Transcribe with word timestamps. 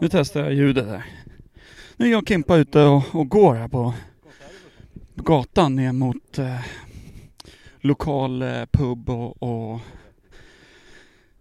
Nu 0.00 0.08
testar 0.08 0.40
jag 0.40 0.54
ljudet 0.54 0.86
här. 0.86 1.04
Nu 1.96 2.06
är 2.06 2.10
jag 2.10 2.22
och 2.22 2.28
Kimpa 2.28 2.56
ute 2.56 2.82
och, 2.82 3.14
och 3.14 3.28
går 3.28 3.54
här 3.54 3.68
på 3.68 3.94
gatan 5.14 5.76
ner 5.76 5.92
mot 5.92 6.38
eh, 6.38 6.60
lokal 7.80 8.42
eh, 8.42 8.64
pub 8.72 9.10
och, 9.10 9.42
och 9.42 9.80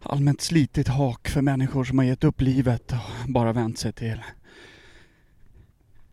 allmänt 0.04 0.42
slitigt 0.42 0.90
hak 0.90 1.28
för 1.28 1.42
människor 1.42 1.84
som 1.84 1.98
har 1.98 2.06
gett 2.06 2.24
upp 2.24 2.42
livet 2.42 2.92
och 2.92 3.32
bara 3.32 3.54
vänt 3.54 3.78
sig 3.78 3.94
till 3.94 4.22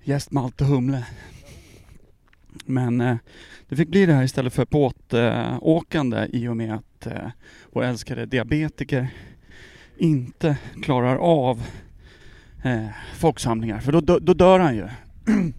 jäst, 0.02 0.30
malt 0.30 0.60
och 0.60 0.66
humle. 0.66 1.06
Men 2.64 3.00
eh, 3.00 3.16
det 3.68 3.76
fick 3.76 3.88
bli 3.88 4.06
det 4.06 4.12
här 4.12 4.24
istället 4.24 4.54
för 4.54 4.66
båtåkande 4.70 6.18
eh, 6.18 6.28
i 6.32 6.48
och 6.48 6.56
med 6.56 6.74
att 6.74 7.06
eh, 7.06 7.28
vår 7.72 7.84
älskade 7.84 8.26
diabetiker 8.26 9.08
inte 9.96 10.56
klarar 10.82 11.16
av 11.16 11.62
eh, 12.64 12.86
folksamlingar. 13.14 13.80
För 13.80 13.92
då, 13.92 14.00
då, 14.00 14.18
då 14.18 14.34
dör 14.34 14.58
han 14.58 14.76
ju. 14.76 14.88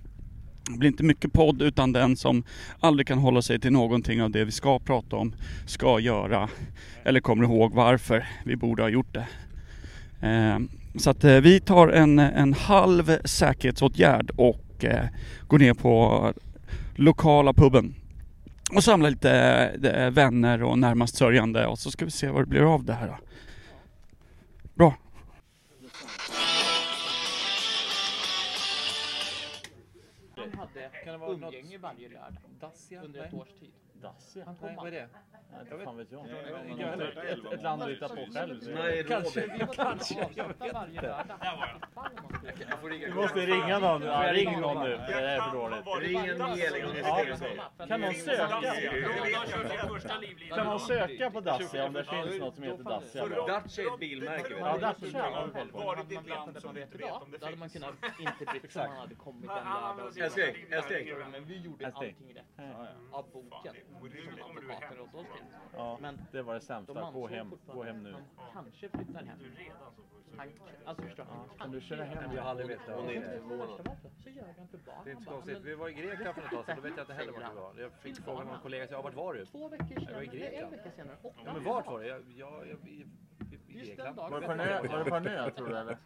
Det 0.71 0.77
blir 0.77 0.89
inte 0.89 1.03
mycket 1.03 1.33
podd 1.33 1.61
utan 1.61 1.91
den 1.91 2.17
som 2.17 2.43
aldrig 2.79 3.07
kan 3.07 3.17
hålla 3.17 3.41
sig 3.41 3.59
till 3.59 3.71
någonting 3.71 4.23
av 4.23 4.31
det 4.31 4.45
vi 4.45 4.51
ska 4.51 4.79
prata 4.79 5.15
om, 5.15 5.33
ska 5.65 5.99
göra 5.99 6.49
eller 7.03 7.19
kommer 7.19 7.43
ihåg 7.43 7.73
varför 7.73 8.27
vi 8.45 8.55
borde 8.55 8.83
ha 8.83 8.89
gjort 8.89 9.13
det. 9.13 9.27
Eh, 10.27 10.59
så 10.95 11.09
att 11.09 11.23
eh, 11.23 11.35
vi 11.35 11.59
tar 11.59 11.87
en, 11.87 12.19
en 12.19 12.53
halv 12.53 13.17
säkerhetsåtgärd 13.25 14.31
och 14.35 14.85
eh, 14.85 15.05
går 15.47 15.59
ner 15.59 15.73
på 15.73 16.33
lokala 16.95 17.53
puben 17.53 17.95
och 18.71 18.83
samlar 18.83 19.09
lite 19.09 19.31
eh, 19.83 20.09
vänner 20.09 20.63
och 20.63 20.79
närmast 20.79 21.15
sörjande 21.15 21.67
och 21.67 21.79
så 21.79 21.91
ska 21.91 22.05
vi 22.05 22.11
se 22.11 22.29
vad 22.29 22.41
det 22.41 22.49
blir 22.49 22.73
av 22.73 22.85
det 22.85 22.93
här. 22.93 23.07
Då. 23.07 23.17
Det 31.19 31.37
något- 31.37 31.53
umgänge 31.53 31.77
varje 31.77 32.09
lördag 32.09 32.33
Dacia? 32.59 33.01
under 33.03 33.23
ett 33.23 33.31
Nej. 33.31 33.41
års 33.41 33.53
tid. 33.59 33.73
Dacia? 34.05 34.45
Han 34.45 34.55
kom 34.55 34.67
Nej, 34.67 34.75
vad 34.77 34.87
är 34.87 34.91
det? 34.91 35.07
Inte 35.61 35.85
fan 35.85 35.97
vet 35.97 36.11
jag. 36.11 36.19
heller. 36.23 37.25
Ett, 37.47 37.53
ett 37.53 37.63
land 37.63 37.81
att 37.83 37.89
hitta 37.89 38.09
på 38.09 38.15
själv. 38.33 38.59
Nej, 38.75 39.03
Kanske. 39.07 39.41
Kanske. 39.75 40.27
Jag 40.35 40.47
vet 40.47 40.73
varje 40.73 40.93
inte. 40.93 41.07
man 41.95 42.09
Jag 42.69 42.79
får 42.81 42.89
ringa 42.89 43.07
Du 43.07 43.13
måste 43.13 43.39
ringa 43.39 43.79
någon. 43.79 44.01
Ja, 44.01 44.33
ring 44.33 44.59
någon 44.61 44.83
nu. 44.83 44.89
Det 44.97 45.13
är 45.13 45.41
för 45.41 45.51
dåligt. 45.57 45.85
Ring 46.01 46.25
en 46.25 46.37
sig. 47.37 47.61
Kan 47.87 48.01
någon 48.01 48.13
söka? 48.13 48.61
Kan 50.55 50.65
någon 50.67 50.79
söka 50.79 51.31
på 51.31 51.39
Dacia 51.39 51.85
om 51.85 51.93
det 51.93 52.03
finns 52.03 52.39
något 52.39 52.55
som 52.55 52.63
heter 52.63 52.83
Dacia? 52.83 53.25
Dacia 53.47 53.83
är 53.83 53.93
ett 53.93 53.99
bilmärke. 53.99 54.55
Ja, 54.59 54.73
du. 54.73 54.81
Dacia 54.81 55.23
har 55.23 55.45
vi 55.47 55.51
koll 55.53 55.67
på. 55.67 55.77
Man 55.77 56.07
vetat 56.07 56.53
det 56.53 56.65
man 56.65 56.75
vet 56.75 56.95
idag, 56.95 57.21
då 57.39 57.45
hade 57.45 57.57
man 57.57 57.69
kunnat 57.69 57.93
inte 58.19 58.45
brytt 58.51 58.71
sig 58.71 58.81
om 58.85 58.89
han 58.91 58.99
hade 58.99 59.15
kommit 59.15 59.49
en 59.49 59.55
lördag. 59.55 60.05
och- 60.07 60.17
Älskling, 60.17 60.55
älskling. 60.71 61.07
Men 61.31 61.45
vi 61.45 61.61
gjorde 61.61 61.85
allting 61.87 62.15
rätt 62.35 62.45
av 63.11 63.25
boken 63.33 63.73
som 63.99 64.57
advokaten 64.57 64.99
åt 65.01 65.15
oss 65.15 65.27
till. 65.37 65.45
Ja, 65.75 65.97
Men 66.01 66.19
det 66.31 66.41
var 66.41 66.53
det 66.53 66.59
de 66.59 66.65
sämsta. 66.65 67.11
Gå 67.11 67.27
hem. 67.27 67.51
Gå 67.67 67.83
hem 67.83 68.03
nu. 68.03 68.15
Han 68.35 68.63
kanske 68.63 68.89
flyttar 68.89 69.23
hem. 69.25 69.37
Han, 70.37 70.47
alltså 70.85 71.03
förstår 71.03 71.23
du? 71.23 71.29
Han 71.29 71.49
Kan 71.57 71.71
du 71.71 71.81
köra 71.81 72.03
hem? 72.03 72.31
Jag 72.35 72.41
har 72.43 72.49
aldrig 72.49 72.67
vetat. 72.67 72.95
Hon 72.95 73.09
är 73.09 73.13
inte 73.13 73.27
Det 73.29 73.37
förvånad. 73.39 73.67
värsta 73.67 73.83
var 73.83 73.95
så 74.23 74.29
gör 74.29 74.53
han 74.57 74.67
tillbaka. 74.67 74.97
Det 75.03 75.09
är 75.09 75.11
inte 75.11 75.23
så 75.25 75.31
konstigt. 75.31 75.57
Vi 75.63 75.75
var 75.75 75.89
i 75.89 75.93
Grekland 75.93 76.35
för 76.35 76.41
ett 76.41 76.49
tag 76.51 76.65
sedan. 76.65 76.75
Då 76.75 76.81
vet 76.81 76.93
jag 76.97 77.03
inte 77.03 77.13
heller 77.13 77.31
vart 77.31 77.51
vi 77.51 77.55
var. 77.59 77.73
Jag 77.79 77.91
fick 77.91 78.17
frågan 78.23 78.47
av 78.47 78.53
en 78.55 78.59
kollega. 78.61 78.87
Ja, 78.91 79.01
vart 79.01 79.13
var 79.13 79.33
du? 79.33 79.45
Två 79.45 79.67
veckor 79.69 79.85
senare, 79.99 80.13
var 80.15 80.21
i 80.21 80.27
eller 80.27 80.35
en 80.45 80.51
Grekland. 80.51 80.71
vecka 80.71 80.91
senare, 80.91 81.15
och 81.21 81.35
Ja, 81.45 81.53
men 81.53 81.63
vart 81.63 81.85
var 81.87 81.99
det? 81.99 82.07
Jag, 82.07 82.21
jag, 82.35 82.67
jag, 82.67 82.89
i 82.89 83.05
Just 83.67 83.87
den 83.87 83.95
Grekland. 83.95 84.15
dagen. 84.17 84.31
Var 84.31 84.41
det 84.41 84.45
på 84.47 84.51
en 84.53 84.59
ö, 84.59 84.81
var 84.87 84.97
det 85.03 85.09
på 85.09 85.15
en 85.15 85.27
ö 85.27 85.49
tror 85.51 85.67
du 85.67 85.77
eller? 85.77 85.97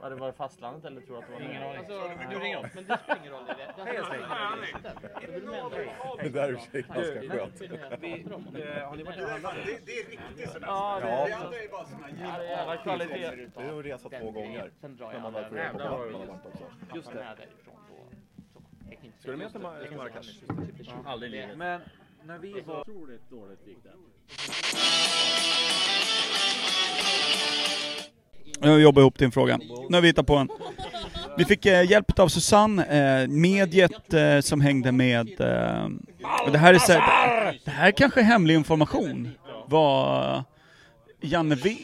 Var 0.00 0.10
det, 0.10 0.16
var 0.16 0.26
det 0.26 0.32
fastlandet 0.32 0.84
eller 0.84 1.00
tror 1.00 1.16
du 1.16 1.22
att 1.22 1.28
det 1.28 1.32
var 1.34 1.40
en 1.40 1.62
ö? 1.62 1.78
Alltså, 1.78 2.28
Nu 2.30 2.38
ringer 2.38 2.62
de. 2.62 2.68
Men 2.74 2.84
det 2.84 2.98
spelar 2.98 3.18
ingen 3.20 3.32
roll 3.32 3.44
det. 3.46 3.72
Det 3.76 3.82
har 3.82 3.88
ingen 3.90 4.04
roll 4.04 4.14
i 4.18 4.72
det. 4.82 4.92
Jag 5.22 5.32
vill 5.32 5.44
med 5.46 5.58
ändå- 5.58 6.16
Det 6.22 6.28
där 6.28 6.48
är 6.48 6.52
i 6.52 6.54
och 6.56 6.60
för 6.60 6.70
sig 6.70 6.82
ganska 6.82 7.20
Du, 7.20 7.28
skönt. 7.38 7.60
vi- 7.60 8.24
Eh, 8.62 8.88
Har 8.88 8.96
ni 8.96 9.02
varit 9.02 9.22
och 9.22 9.28
handlat? 9.28 9.54
Ja, 10.60 11.00
det 11.02 11.08
Ja. 11.08 11.28
är 11.28 11.30
så. 11.40 12.44
Jävla 12.44 12.76
kvalitet. 12.76 13.48
Det 13.56 13.62
är 13.62 13.68
en 13.68 13.82
resa 13.82 14.08
två 14.08 14.30
gånger. 14.30 14.70
Sen 14.80 14.96
drar 14.96 15.06
När 15.06 15.12
jag 15.14 15.22
man 15.22 15.32
på 15.32 15.38
har 15.38 15.46
varit 16.26 16.46
också. 16.46 16.64
Just 16.94 17.08
det. 17.12 17.14
Därifrån 17.14 17.74
då. 17.88 17.94
Så, 18.52 18.60
jag 18.90 18.96
kan 18.98 19.06
inte 19.06 19.18
Ska 19.22 19.30
du 19.30 19.36
med 19.36 19.52
till 19.52 19.60
säga- 19.60 19.70
Ma- 19.72 19.78
jag 19.78 19.88
kan 19.88 19.96
Marrakesh? 19.98 20.22
säga 20.22 20.84
20. 20.84 20.92
Aldrig 21.04 21.32
i 21.32 21.36
livet. 21.36 21.56
Men 21.58 21.80
när 22.24 22.38
vi 22.38 22.60
var... 22.60 22.80
Otroligt 22.80 23.30
dåligt 23.30 23.66
gick 23.66 23.78
det. 23.82 23.90
Jag 28.60 28.80
jobbar 28.80 29.02
ihop 29.02 29.18
din 29.18 29.32
fråga. 29.32 29.56
Nu 29.88 29.96
har 29.96 30.00
vi 30.00 30.06
hittat 30.08 30.26
på 30.26 30.34
en. 30.36 30.48
Vi 31.36 31.44
fick 31.44 31.66
eh, 31.66 31.90
hjälp 31.90 32.18
av 32.18 32.28
Susanne, 32.28 32.84
eh, 32.84 33.28
mediet 33.28 34.14
eh, 34.14 34.40
som 34.40 34.60
hängde 34.60 34.92
med... 34.92 35.40
Eh, 35.40 35.88
och 36.46 36.52
det 36.52 36.58
här 36.58 36.74
är 36.74 36.78
så 36.78 36.92
här, 36.92 37.60
Det 37.64 37.70
här 37.70 37.86
är 37.86 37.92
kanske 37.92 38.22
hemlig 38.22 38.54
information. 38.54 39.30
Var 39.66 40.44
Janne 41.20 41.54
V... 41.54 41.76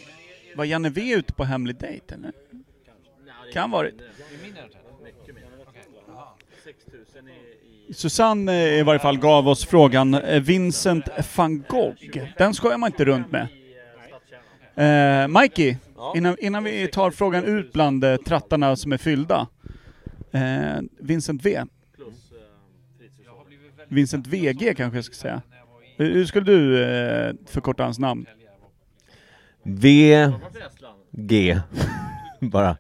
Var 0.56 0.64
Janne 0.64 0.90
V 0.90 1.12
ute 1.14 1.32
på 1.32 1.44
hemlig 1.44 1.76
dejt 1.76 2.14
eller? 2.14 2.32
Kan 3.52 3.70
varit. 3.70 3.94
Susanne 7.94 8.52
eh, 8.52 8.78
i 8.78 8.82
varje 8.82 9.00
fall 9.00 9.18
gav 9.18 9.48
oss 9.48 9.66
frågan 9.66 10.14
eh, 10.14 10.40
Vincent 10.40 11.08
van 11.36 11.64
Gogh. 11.68 12.26
Den 12.38 12.54
skojar 12.54 12.78
man 12.78 12.90
inte 12.92 13.04
runt 13.04 13.26
med. 13.30 13.48
Eh, 14.74 15.40
Mikey, 15.40 15.76
innan, 16.14 16.36
innan 16.38 16.64
vi 16.64 16.88
tar 16.88 17.10
frågan 17.10 17.44
ut 17.44 17.72
bland 17.72 18.04
eh, 18.04 18.16
trattarna 18.16 18.76
som 18.76 18.92
är 18.92 18.96
fyllda. 18.98 19.48
Eh, 20.32 20.80
Vincent 20.98 21.46
V. 21.46 21.64
Vincent 23.88 24.26
VG 24.26 24.74
kanske 24.74 24.98
jag 24.98 25.04
ska 25.04 25.14
säga. 25.14 25.42
Hur, 25.96 26.14
hur 26.14 26.26
skulle 26.26 26.46
du 26.46 26.84
eh, 26.84 27.32
förkorta 27.46 27.82
hans 27.82 27.98
namn? 27.98 28.26
VG. 29.62 31.60
Bara. 32.40 32.76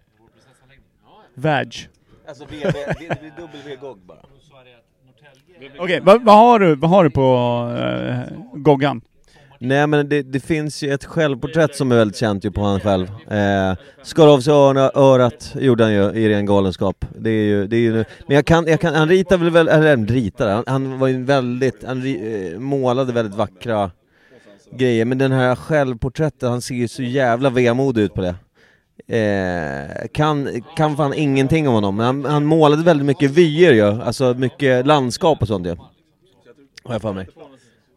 Vag. 1.34 1.88
Alltså 2.28 2.44
V, 2.50 2.56
V, 2.64 2.72
V, 3.00 3.08
V, 3.22 3.30
W 3.36 3.76
GOG 3.80 3.98
bara. 3.98 4.18
Okej, 5.78 6.00
vad, 6.00 6.24
vad 6.24 6.36
har 6.36 6.58
du, 6.58 6.74
vad 6.74 6.90
har 6.90 7.04
du 7.04 7.10
på 7.10 7.30
eh, 7.78 8.20
Goggan? 8.54 9.00
Nej 9.62 9.86
men 9.86 10.08
det, 10.08 10.22
det 10.22 10.40
finns 10.40 10.82
ju 10.82 10.92
ett 10.92 11.04
självporträtt 11.04 11.76
som 11.76 11.92
är 11.92 11.96
väldigt 11.96 12.16
känt 12.16 12.44
ju 12.44 12.50
på 12.50 12.62
han 12.62 12.80
själv. 12.80 13.06
Eh, 13.30 13.74
skar 14.02 14.26
av 14.28 14.40
sig 14.40 14.52
öronen, 14.52 14.90
örat 14.94 15.54
gjorde 15.60 15.84
han 15.84 15.92
ju 15.92 16.02
i 16.02 16.28
ren 16.28 16.46
galenskap. 16.46 17.04
Det 17.18 17.30
är 17.30 17.44
ju, 17.44 17.66
det 17.66 17.76
är 17.76 17.80
ju 17.80 17.92
Men 18.26 18.36
jag 18.36 18.44
kan, 18.44 18.66
jag 18.66 18.80
kan, 18.80 18.94
han 18.94 19.08
ritar 19.08 19.38
väl, 19.38 19.50
väl 19.50 19.68
eller 19.68 19.96
ritar? 19.96 20.14
ritade, 20.14 20.52
han, 20.52 20.64
han 20.66 20.98
var 20.98 21.08
ju 21.08 21.24
väldigt, 21.24 21.84
han 21.84 22.02
ri, 22.02 22.52
eh, 22.52 22.58
målade 22.58 23.12
väldigt 23.12 23.34
vackra 23.34 23.90
grejer. 24.72 25.04
Men 25.04 25.18
den 25.18 25.32
här 25.32 25.54
självporträttet, 25.54 26.42
han 26.48 26.62
ser 26.62 26.74
ju 26.74 26.88
så 26.88 27.02
jävla 27.02 27.50
vemodig 27.50 28.02
ut 28.02 28.14
på 28.14 28.20
det. 28.20 28.34
Eh, 29.16 30.08
kan, 30.12 30.62
kan 30.76 30.96
fan 30.96 31.14
ingenting 31.14 31.68
om 31.68 31.74
honom, 31.74 31.96
men 31.96 32.06
han, 32.06 32.24
han 32.24 32.44
målade 32.44 32.82
väldigt 32.82 33.06
mycket 33.06 33.30
vyer 33.30 33.72
ju, 33.72 34.02
alltså 34.02 34.34
mycket 34.34 34.86
landskap 34.86 35.42
och 35.42 35.48
sånt 35.48 35.66
ju. 35.66 35.76
Har 36.84 36.94
jag 36.94 37.02
för 37.02 37.12
mig. 37.12 37.28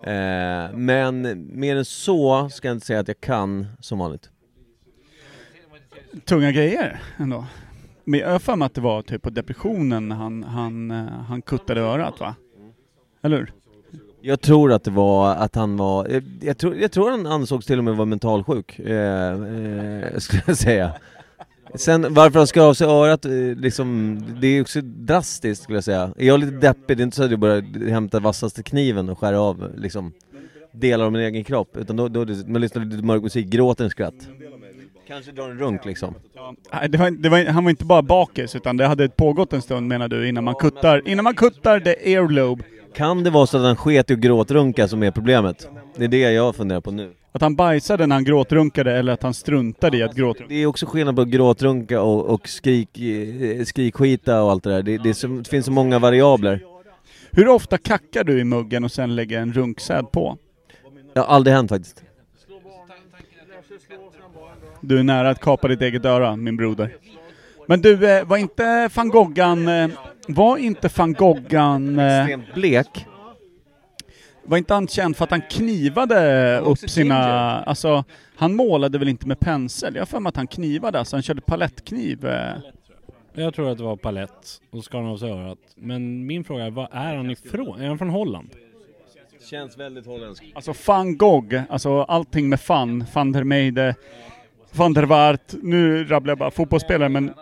Eh, 0.03 0.73
men 0.73 1.47
mer 1.59 1.75
än 1.75 1.85
så 1.85 2.49
ska 2.49 2.67
jag 2.67 2.75
inte 2.75 2.85
säga 2.85 2.99
att 2.99 3.07
jag 3.07 3.21
kan 3.21 3.67
som 3.79 3.99
vanligt. 3.99 4.29
Tunga 6.25 6.51
grejer 6.51 7.01
ändå. 7.17 7.45
Men 8.03 8.19
jag 8.19 8.29
har 8.29 8.39
för 8.39 8.55
mig 8.55 8.65
att 8.65 8.73
det 8.73 8.81
var 8.81 9.01
typ 9.01 9.21
på 9.21 9.29
depressionen 9.29 10.11
han, 10.11 10.43
han, 10.43 10.91
eh, 10.91 11.05
han 11.05 11.41
kuttade 11.41 11.81
örat 11.81 12.19
va? 12.19 12.35
Eller 13.21 13.37
hur? 13.37 13.53
Jag 14.21 14.41
tror 14.41 14.71
att 14.73 14.83
det 14.83 14.91
var 14.91 15.35
att 15.35 15.55
han 15.55 15.77
var, 15.77 16.07
jag, 16.07 16.23
jag, 16.41 16.57
tror, 16.57 16.75
jag 16.75 16.91
tror 16.91 17.11
han 17.11 17.25
ansågs 17.25 17.65
till 17.65 17.77
och 17.77 17.83
med 17.83 17.95
vara 17.95 18.05
mentalsjuk, 18.05 18.79
eh, 18.79 19.31
eh, 19.31 20.17
skulle 20.17 20.43
jag 20.45 20.57
säga. 20.57 20.91
Sen 21.75 22.13
varför 22.13 22.39
han 22.39 22.47
skar 22.47 22.61
av 22.61 22.73
sig 22.73 22.87
örat, 22.87 23.25
eh, 23.25 23.31
liksom, 23.55 24.19
det 24.41 24.47
är 24.47 24.61
också 24.61 24.81
drastiskt 24.81 25.63
skulle 25.63 25.77
jag 25.77 25.83
säga. 25.83 26.13
Är 26.17 26.27
jag 26.27 26.39
lite 26.39 26.51
deppig, 26.51 26.97
det 26.97 27.01
är 27.01 27.05
inte 27.05 27.17
så 27.17 27.23
att 27.23 27.31
jag 27.31 27.39
börjar 27.39 27.89
hämta 27.89 28.19
vassaste 28.19 28.63
kniven 28.63 29.09
och 29.09 29.19
skär 29.19 29.33
av 29.33 29.71
liksom 29.77 30.13
delar 30.71 31.05
av 31.05 31.11
min 31.11 31.21
egen 31.21 31.43
kropp, 31.43 31.77
utan 31.77 31.95
då, 31.95 32.07
då 32.07 32.25
man 32.47 32.61
lyssnar 32.61 32.85
lite 32.85 33.03
mörk 33.03 33.23
musik, 33.23 33.47
gråter 33.47 33.83
en 33.83 33.89
skratt. 33.89 34.27
Kanske 35.13 35.31
drar 35.31 35.49
en 35.49 35.59
runk 35.59 35.85
liksom. 35.85 36.15
Nej, 36.73 36.89
det 36.89 36.97
var, 36.97 37.11
det 37.11 37.29
var, 37.29 37.45
han 37.45 37.63
var 37.63 37.69
inte 37.69 37.85
bara 37.85 38.01
bakis, 38.01 38.55
utan 38.55 38.77
det 38.77 38.87
hade 38.87 39.09
pågått 39.09 39.53
en 39.53 39.61
stund 39.61 39.87
menar 39.87 40.07
du, 40.07 40.29
innan 40.29 40.43
man 40.43 40.55
kuttar, 40.55 41.07
innan 41.07 41.23
man 41.23 41.35
kuttar 41.35 41.79
the 41.79 42.11
earlobe. 42.11 42.63
Kan 42.95 43.23
det 43.23 43.29
vara 43.29 43.47
så 43.47 43.57
att 43.57 43.63
han 43.63 43.75
sket 43.75 44.11
i 44.11 44.13
att 44.13 44.19
gråtrunka 44.19 44.87
som 44.87 45.03
är 45.03 45.11
problemet? 45.11 45.67
Det 45.95 46.03
är 46.03 46.07
det 46.07 46.17
jag 46.17 46.55
funderar 46.55 46.81
på 46.81 46.91
nu. 46.91 47.11
Att 47.31 47.41
han 47.41 47.55
bajsade 47.55 48.07
när 48.07 48.15
han 48.15 48.23
gråtrunkade 48.23 48.97
eller 48.97 49.13
att 49.13 49.23
han 49.23 49.33
struntade 49.33 49.97
i 49.97 50.03
att 50.03 50.15
gråtrunka. 50.15 50.53
Det 50.53 50.63
är 50.63 50.65
också 50.65 50.85
skillnad 50.85 51.15
på 51.15 51.25
gråtrunka 51.25 52.01
och, 52.01 52.25
och 52.25 52.47
skrik, 52.47 52.99
eh, 52.99 53.63
skrikskita 53.65 54.43
och 54.43 54.51
allt 54.51 54.63
det 54.63 54.69
där. 54.69 54.83
Det, 54.83 54.97
det, 54.97 55.21
det 55.21 55.47
finns 55.47 55.65
så 55.65 55.71
många 55.71 55.99
variabler. 55.99 56.63
Hur 57.31 57.47
ofta 57.47 57.77
kackar 57.77 58.23
du 58.23 58.39
i 58.39 58.43
muggen 58.43 58.83
och 58.83 58.91
sen 58.91 59.15
lägger 59.15 59.39
en 59.39 59.53
runksäd 59.53 60.11
på? 60.11 60.37
Det 61.13 61.19
har 61.19 61.27
aldrig 61.27 61.55
hänt 61.55 61.69
faktiskt. 61.69 62.03
Du 64.85 64.99
är 64.99 65.03
nära 65.03 65.29
att 65.29 65.39
kapa 65.39 65.67
ditt 65.67 65.81
eget 65.81 66.05
öra, 66.05 66.35
min 66.35 66.57
broder. 66.57 66.95
Men 67.67 67.81
du, 67.81 68.09
eh, 68.09 68.25
var 68.25 68.37
inte 68.37 68.89
van 68.95 69.09
Goghan, 69.09 69.67
eh, 69.67 69.89
var 70.27 70.57
inte 70.57 70.89
van 70.97 71.13
Goghan, 71.13 71.99
eh, 71.99 72.19
Extremt 72.21 72.53
blek. 72.53 73.05
var 74.43 74.57
inte 74.57 74.73
han 74.73 74.87
känd 74.87 75.17
för 75.17 75.23
att 75.23 75.31
han 75.31 75.41
knivade 75.49 76.59
upp 76.59 76.77
sina, 76.77 77.15
ginger. 77.15 77.63
alltså 77.69 78.03
han 78.35 78.55
målade 78.55 78.97
väl 78.97 79.07
inte 79.07 79.27
med 79.27 79.39
pensel? 79.39 79.95
Jag 79.95 80.01
har 80.01 80.05
för 80.05 80.19
mig 80.19 80.29
att 80.29 80.35
han 80.35 80.47
knivade, 80.47 80.99
alltså 80.99 81.15
han 81.15 81.23
körde 81.23 81.41
palettkniv. 81.41 82.27
Jag 83.33 83.53
tror 83.53 83.69
att 83.71 83.77
det 83.77 83.83
var 83.83 83.95
palett 83.95 84.61
och 84.71 84.83
skar 84.83 85.01
av 85.01 85.17
sig 85.17 85.31
örat. 85.31 85.57
Men 85.75 86.25
min 86.25 86.43
fråga 86.43 86.63
är, 86.65 86.71
var 86.71 86.89
är 86.91 87.15
han 87.15 87.31
ifrån? 87.31 87.81
Är 87.81 87.87
han 87.87 87.97
från 87.97 88.09
Holland? 88.09 88.49
Känns 89.49 89.77
väldigt 89.77 90.05
holländskt. 90.05 90.45
Alltså 90.55 90.73
van 90.87 91.17
Gogh, 91.17 91.61
alltså 91.69 92.01
allting 92.03 92.49
med 92.49 92.59
fan, 92.59 93.05
van 93.13 93.31
der 93.31 93.43
Meide, 93.43 93.95
van 94.75 94.93
der 94.93 95.03
Waart, 95.03 95.53
nu 95.61 96.03
rabblar 96.05 96.31
jag 96.31 96.37
bara 96.37 96.51
fotbollsspelare 96.51 97.09
men 97.09 97.33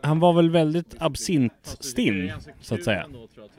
Han 0.00 0.20
var 0.20 0.32
väl 0.32 0.50
väldigt 0.50 0.94
absintstinn, 0.98 2.32
så 2.60 2.74
att 2.74 2.84
säga. 2.84 3.06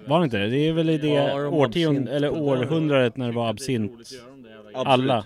Var 0.06 0.16
han 0.16 0.24
inte 0.24 0.38
det? 0.38 0.48
Det 0.50 0.68
är 0.68 0.74
väl 0.74 0.89
i 0.89 0.98
det 0.98 1.34
årtiondet, 1.48 2.13
eller 2.13 2.30
århundradet 2.34 3.18
när 3.18 3.28
det 3.28 3.34
var 3.34 3.50
absint. 3.50 3.92
Alla. 4.74 5.25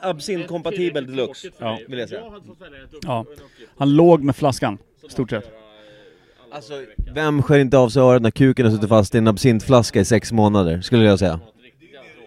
Absint-kompatibel 0.00 1.06
deluxe, 1.06 1.50
Ja. 1.58 1.78
vill 1.88 1.98
jag 1.98 2.08
säga. 2.08 2.22
ja, 3.02 3.24
han 3.76 3.96
låg 3.96 4.22
med 4.22 4.36
flaskan, 4.36 4.78
stort 5.08 5.30
sett. 5.30 5.50
Alltså, 6.52 6.72
vem 7.14 7.42
skär 7.42 7.58
inte 7.58 7.78
av 7.78 7.88
sig 7.88 8.02
örat 8.02 8.22
när 8.22 8.30
kuken 8.30 8.66
har 8.66 8.72
suttit 8.72 8.88
fast 8.88 9.14
i 9.14 9.18
en 9.18 9.28
absintflaska 9.28 10.00
i 10.00 10.04
sex 10.04 10.32
månader, 10.32 10.80
skulle 10.80 11.04
jag 11.04 11.18
säga. 11.18 11.40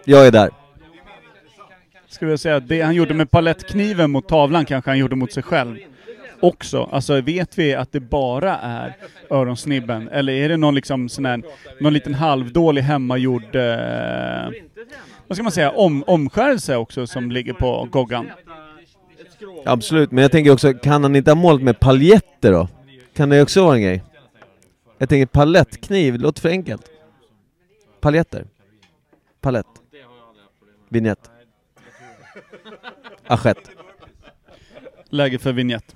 Jag 0.06 0.28
är 0.28 0.32
där 0.32 0.50
skulle 2.18 2.32
jag 2.32 2.40
säga, 2.40 2.60
det 2.60 2.82
han 2.82 2.96
gjorde 2.96 3.14
med 3.14 3.32
palettkniven 3.32 4.12
mot 4.12 4.28
tavlan 4.28 4.66
kanske 4.66 4.92
han 4.92 4.98
gjorde 4.98 5.16
mot 5.16 5.34
sig 5.34 5.44
själv 5.44 5.78
också. 6.40 6.90
Alltså 6.92 7.22
vet 7.22 7.60
vi 7.60 7.76
att 7.76 7.92
det 7.92 8.00
bara 8.00 8.58
är 8.58 8.98
öronsnibben? 9.30 10.10
Eller 10.10 10.34
är 10.34 10.50
det 10.50 10.58
någon 10.58 10.76
liksom 10.76 11.10
sån 11.10 11.26
här, 11.26 11.42
någon 11.80 11.94
liten 11.94 12.14
halvdålig 12.14 12.82
hemmagjord, 12.82 13.56
eh, 13.56 14.50
vad 15.28 15.36
ska 15.36 15.44
man 15.44 15.52
säga, 15.52 15.72
om, 15.72 16.04
omskärelse 16.08 16.76
också 16.76 17.08
som 17.08 17.32
ligger 17.32 17.54
på 17.54 17.88
Goggan? 17.92 18.30
Absolut, 19.66 20.12
men 20.12 20.22
jag 20.22 20.32
tänker 20.32 20.52
också, 20.52 20.74
kan 20.74 21.04
han 21.04 21.16
inte 21.16 21.32
ha 21.32 21.36
målat 21.36 21.62
med 21.62 21.80
paljetter 21.80 22.52
då? 22.52 22.68
Kan 23.14 23.30
det 23.30 23.42
också 23.42 23.64
vara 23.64 23.76
en 23.76 23.82
grej? 23.82 24.04
Jag 24.98 25.10
tänker 25.10 25.26
palettkniv, 25.26 26.14
det 26.14 26.20
låter 26.20 26.42
för 26.42 26.50
enkelt. 26.50 26.92
Paljetter. 28.00 28.46
Palett. 29.42 29.66
Vignett. 30.90 31.30
Assiett. 33.28 33.72
Läge 35.10 35.40
för 35.40 35.54
vignett. 35.54 35.96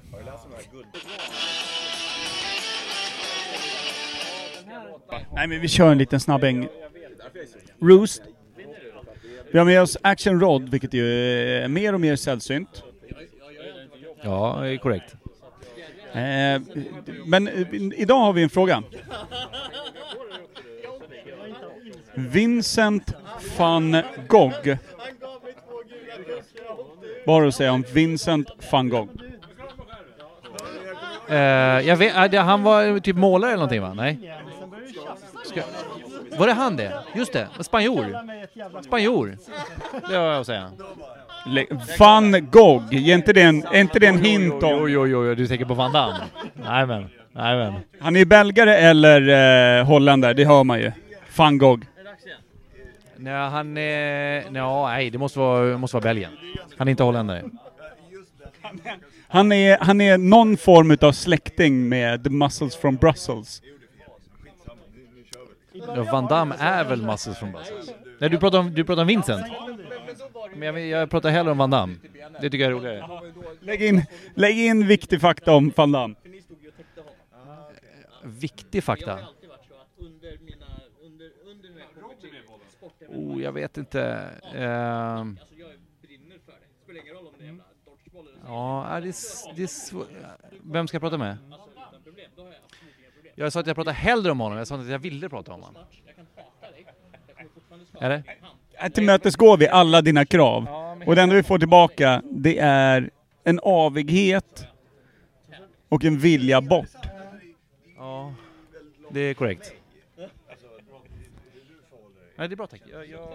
Nej 5.34 5.48
men 5.48 5.62
vi 5.62 5.68
kör 5.68 5.92
en 5.92 5.98
liten 5.98 6.20
snabbäng. 6.20 6.68
Roost. 7.82 8.22
Vi 9.52 9.60
har 9.60 9.66
med 9.66 9.82
oss 9.82 9.98
Action 10.02 10.40
Rod, 10.40 10.70
vilket 10.70 10.94
är 10.94 11.68
mer 11.68 11.94
och 11.94 12.02
mer 12.02 12.16
sällsynt. 12.16 12.84
Ja, 14.24 14.58
det 14.62 14.70
är 14.70 14.78
korrekt. 14.78 15.16
Eh, 16.14 16.62
men 17.26 17.48
eh, 17.48 17.68
idag 17.96 18.20
har 18.20 18.34
vi 18.34 18.44
en 18.44 18.50
fråga. 18.50 18.84
Vincent 22.14 23.14
van 23.58 23.98
Gogh. 24.28 24.78
Vad 27.26 27.36
har 27.36 27.42
du 27.42 27.48
att 27.48 27.56
säga 27.56 27.72
om 27.74 27.84
Vincent 27.94 28.48
van 28.72 28.90
Gogh? 28.90 29.10
Eh, 31.30 31.38
jag 31.88 31.96
vet, 31.98 32.32
det- 32.32 32.38
han 32.40 32.64
var 32.64 33.00
typ 33.00 33.16
målare 33.16 33.50
eller 33.52 33.58
någonting 33.58 33.82
va? 33.82 33.94
Nej? 33.94 34.34
Ska, 35.46 35.62
var 36.38 36.48
det 36.48 36.54
han 36.54 36.76
det? 36.76 36.94
Just 37.16 37.34
det, 37.34 37.48
spanjor. 37.60 38.18
Spanjor. 38.84 39.38
Det 40.10 40.16
har 40.16 40.26
jag 40.26 40.40
att 40.42 40.46
säga. 40.48 40.72
Le- 41.46 41.66
Van 42.00 42.48
Gogh, 42.52 42.96
är 43.10 43.14
inte 43.16 43.34
det 43.34 43.42
en, 43.42 43.76
inte 43.76 44.00
det 44.00 44.08
en 44.08 44.18
hint 44.26 44.64
om... 44.64 44.70
jo, 44.70 44.88
jo, 44.90 45.08
jo, 45.08 45.36
du 45.36 45.48
tänker 45.48 45.66
på 45.66 45.74
Van 45.74 45.92
Damme? 45.94 46.16
Jajamän, 46.66 47.10
jajamän. 47.36 47.74
Han 48.00 48.16
är 48.16 48.26
belgare 48.26 48.78
eller 48.78 49.80
eh, 49.80 49.86
holländare, 49.86 50.34
det 50.34 50.46
hör 50.46 50.64
man 50.64 50.80
ju. 50.80 50.92
Van 51.38 51.58
Gogh. 51.58 51.82
Nej, 53.22 53.50
han 53.50 53.78
är... 53.78 54.52
Nja, 54.52 54.88
nej, 54.88 55.10
det 55.10 55.18
måste 55.18 55.40
vara, 55.40 55.78
måste 55.78 55.98
vara 55.98 56.04
Belgien. 56.04 56.32
Han 56.78 56.88
är 56.88 56.92
inte 56.92 57.04
holländare. 57.04 57.44
Han 59.28 59.52
är, 59.52 59.78
han 59.78 60.02
är 60.02 60.18
någon 60.18 60.58
form 60.58 60.92
utav 60.92 61.12
släkting 61.12 61.90
med 61.90 62.24
The 62.24 62.30
Muscles 62.30 62.76
from 62.76 62.96
Brussels. 62.96 63.62
Ja, 65.74 66.04
Van 66.12 66.28
Damme 66.28 66.56
är 66.60 66.84
väl 66.84 67.02
Muscles 67.02 67.38
från 67.38 67.52
Brussels? 67.52 67.92
Nej, 68.20 68.30
du 68.30 68.38
pratar 68.38 68.60
om, 68.60 68.74
du 68.74 68.84
pratar 68.84 69.02
om 69.02 69.08
Vincent? 69.08 69.46
Men 70.56 70.68
jag, 70.68 71.02
jag 71.02 71.10
pratar 71.10 71.30
hellre 71.30 71.52
om 71.52 71.58
Van 71.58 71.70
Damme. 71.70 71.96
Det 72.42 72.50
tycker 72.50 72.64
jag 72.64 72.72
är 72.72 72.76
roligare. 72.76 73.22
Lägg 73.62 73.84
in, 73.84 74.06
lägg 74.36 74.60
in 74.60 74.88
viktig 74.88 75.22
fakta 75.22 75.54
om 75.54 75.72
Van 75.76 75.92
Damme. 75.92 76.16
Viktig 78.24 78.84
fakta. 78.84 79.20
Oh, 83.14 83.42
jag 83.42 83.52
vet 83.52 83.78
inte. 83.78 84.30
Ehm. 84.56 85.40
Ja, 88.46 89.00
det, 89.04 89.16
det 89.56 89.64
är 89.64 89.68
svårt. 89.68 90.08
Vem 90.64 90.88
ska 90.88 90.96
jag 90.96 91.02
prata 91.02 91.18
med? 91.18 91.38
Jag 93.36 93.54
sa 93.54 93.60
att 93.60 93.68
jag 93.68 93.76
pratar 93.76 93.92
hellre 93.92 94.32
om 94.32 94.40
honom, 94.40 94.58
jag 94.58 94.68
sa 94.68 94.76
inte 94.76 94.86
att 94.86 94.92
jag 94.92 95.00
ville 95.00 95.30
prata 95.30 95.54
om 95.54 95.62
honom. 95.62 95.84
Eller? 98.02 98.24
Här 98.74 98.90
tillmötesgår 98.90 99.58
vi 99.58 99.68
alla 99.68 100.02
dina 100.02 100.26
krav. 100.26 100.68
Och 101.06 101.16
det 101.16 101.22
enda 101.22 101.36
vi 101.36 101.44
får 101.44 101.60
tillbaka, 101.60 102.22
det 102.32 102.58
är 102.60 103.10
en 103.44 103.60
avighet 103.64 104.68
och 105.90 106.06
en 106.06 106.18
vilja 106.18 106.62
bort. 106.62 106.88
Ja, 107.98 108.34
det 109.12 109.20
är 109.20 109.34
korrekt. 109.34 109.74
Nej, 112.42 112.50
det 112.50 112.54
är 112.54 112.58
bra 112.58 112.68
tack. 112.68 112.82
Jag, 112.92 113.10
jag... 113.10 113.28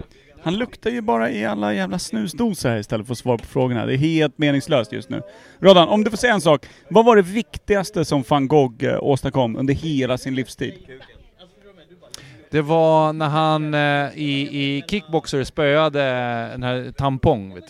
Han 0.43 0.57
luktar 0.57 0.91
ju 0.91 1.01
bara 1.01 1.31
i 1.31 1.45
alla 1.45 1.75
jävla 1.75 1.99
snusdosor 1.99 2.69
här 2.69 2.79
istället 2.79 3.07
för 3.07 3.13
att 3.13 3.19
svara 3.19 3.39
på 3.39 3.47
frågorna. 3.47 3.87
Det 3.87 3.95
är 3.95 3.97
helt 3.97 4.39
meningslöst 4.39 4.93
just 4.93 5.11
nu. 5.11 5.23
Roddan, 5.59 5.89
om 5.89 6.05
du 6.05 6.11
får 6.11 6.17
säga 6.17 6.33
en 6.33 6.41
sak. 6.41 6.67
Vad 6.91 7.05
var 7.05 7.17
det 7.17 7.23
viktigaste 7.23 8.05
som 8.05 8.25
van 8.29 8.49
Gogh 8.49 8.85
eh, 8.85 8.99
åstadkom 9.03 9.57
under 9.57 9.75
hela 9.75 10.19
sin 10.19 10.35
livstid? 10.35 10.75
Det 12.51 12.61
var 12.61 13.13
när 13.13 13.29
han 13.29 13.75
eh, 13.75 14.19
i, 14.19 14.49
i 14.63 14.83
kickboxer 14.89 15.45
spöade 15.45 16.01
den 16.53 16.63
här 16.63 16.93
tampong, 16.93 17.55
vet 17.55 17.65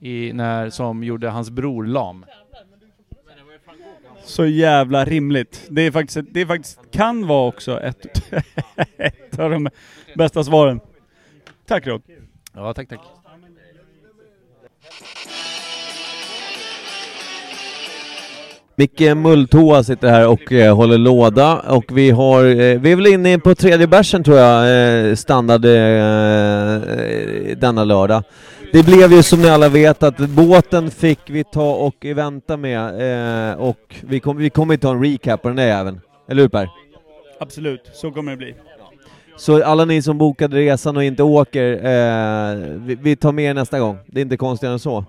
du. 0.00 0.08
I, 0.08 0.32
när, 0.32 0.70
som 0.70 1.04
gjorde 1.04 1.28
hans 1.28 1.50
bror 1.50 1.84
lam. 1.86 2.24
Så 4.26 4.46
jävla 4.46 5.04
rimligt. 5.04 5.66
Det 5.68 5.82
är 5.82 5.90
faktiskt, 5.90 6.18
det 6.30 6.40
är 6.40 6.46
faktiskt 6.46 6.78
kan 6.90 7.26
vara 7.26 7.48
också 7.48 7.80
ett, 7.80 8.22
ett 8.96 9.38
av 9.38 9.50
de 9.50 9.68
bästa 10.16 10.44
svaren. 10.44 10.80
Tack 11.66 11.86
Rod. 11.86 12.02
Ja, 12.54 12.74
tack, 12.74 12.88
tack. 12.88 13.00
Micke 18.78 19.16
Mulltoa 19.16 19.84
sitter 19.84 20.08
här 20.08 20.28
och 20.28 20.52
eh, 20.52 20.76
håller 20.76 20.98
låda 20.98 21.58
och 21.58 21.84
vi 21.98 22.10
har, 22.10 22.44
eh, 22.44 22.80
vi 22.80 22.92
är 22.92 22.96
väl 22.96 23.06
inne 23.06 23.38
på 23.38 23.54
tredje 23.54 23.86
bärsen 23.86 24.24
tror 24.24 24.38
jag, 24.38 25.08
eh, 25.08 25.14
standard 25.14 25.64
eh, 25.64 26.80
denna 27.56 27.84
lördag. 27.84 28.22
Det 28.72 28.82
blev 28.82 29.12
ju 29.12 29.22
som 29.22 29.42
ni 29.42 29.48
alla 29.48 29.68
vet 29.68 30.02
att 30.02 30.18
båten 30.18 30.90
fick 30.90 31.20
vi 31.30 31.44
ta 31.44 31.74
och 31.74 32.04
vänta 32.04 32.56
med 32.56 33.50
eh, 33.50 33.58
och 33.58 33.96
vi, 34.02 34.20
kom, 34.20 34.36
vi 34.36 34.50
kommer 34.50 34.74
inte 34.74 34.86
ha 34.86 34.94
en 34.94 35.02
recap 35.02 35.42
på 35.42 35.48
den 35.48 35.56
där 35.56 35.66
jäveln. 35.66 36.00
Eller 36.28 36.42
hur 36.42 36.48
Per? 36.48 36.68
Absolut, 37.40 37.90
så 37.92 38.10
kommer 38.10 38.30
det 38.30 38.36
bli. 38.36 38.54
Så 39.36 39.64
alla 39.64 39.84
ni 39.84 40.02
som 40.02 40.18
bokade 40.18 40.56
resan 40.56 40.96
och 40.96 41.04
inte 41.04 41.22
åker, 41.22 41.72
eh, 41.72 42.56
vi, 42.76 42.94
vi 42.94 43.16
tar 43.16 43.32
med 43.32 43.44
er 43.44 43.54
nästa 43.54 43.78
gång. 43.80 43.98
Det 44.06 44.20
är 44.20 44.22
inte 44.22 44.36
konstigare 44.36 44.72
än 44.72 44.78
så. 44.78 45.04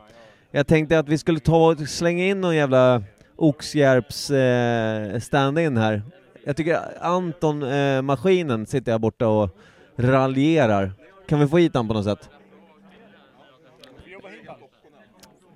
Jag 0.51 0.67
tänkte 0.67 0.99
att 0.99 1.09
vi 1.09 1.17
skulle 1.17 1.39
ta 1.39 1.71
och 1.71 1.79
slänga 1.79 2.25
in 2.25 2.41
någon 2.41 2.55
jävla 2.55 3.03
Oxjärps 3.35 4.29
eh, 4.29 5.19
stand-in 5.19 5.77
här. 5.77 6.01
Jag 6.45 6.57
tycker 6.57 6.79
Anton, 7.01 7.63
eh, 7.63 8.01
maskinen, 8.01 8.65
sitter 8.65 8.91
här 8.91 8.99
borta 8.99 9.27
och 9.27 9.49
raljerar. 9.97 10.91
Kan 11.27 11.39
vi 11.39 11.47
få 11.47 11.57
hit 11.57 11.75
han 11.75 11.87
på 11.87 11.93
något 11.93 12.05
sätt? 12.05 12.29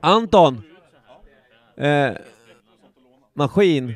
Anton! 0.01 0.61
Eh, 1.77 2.11
maskin. 3.33 3.95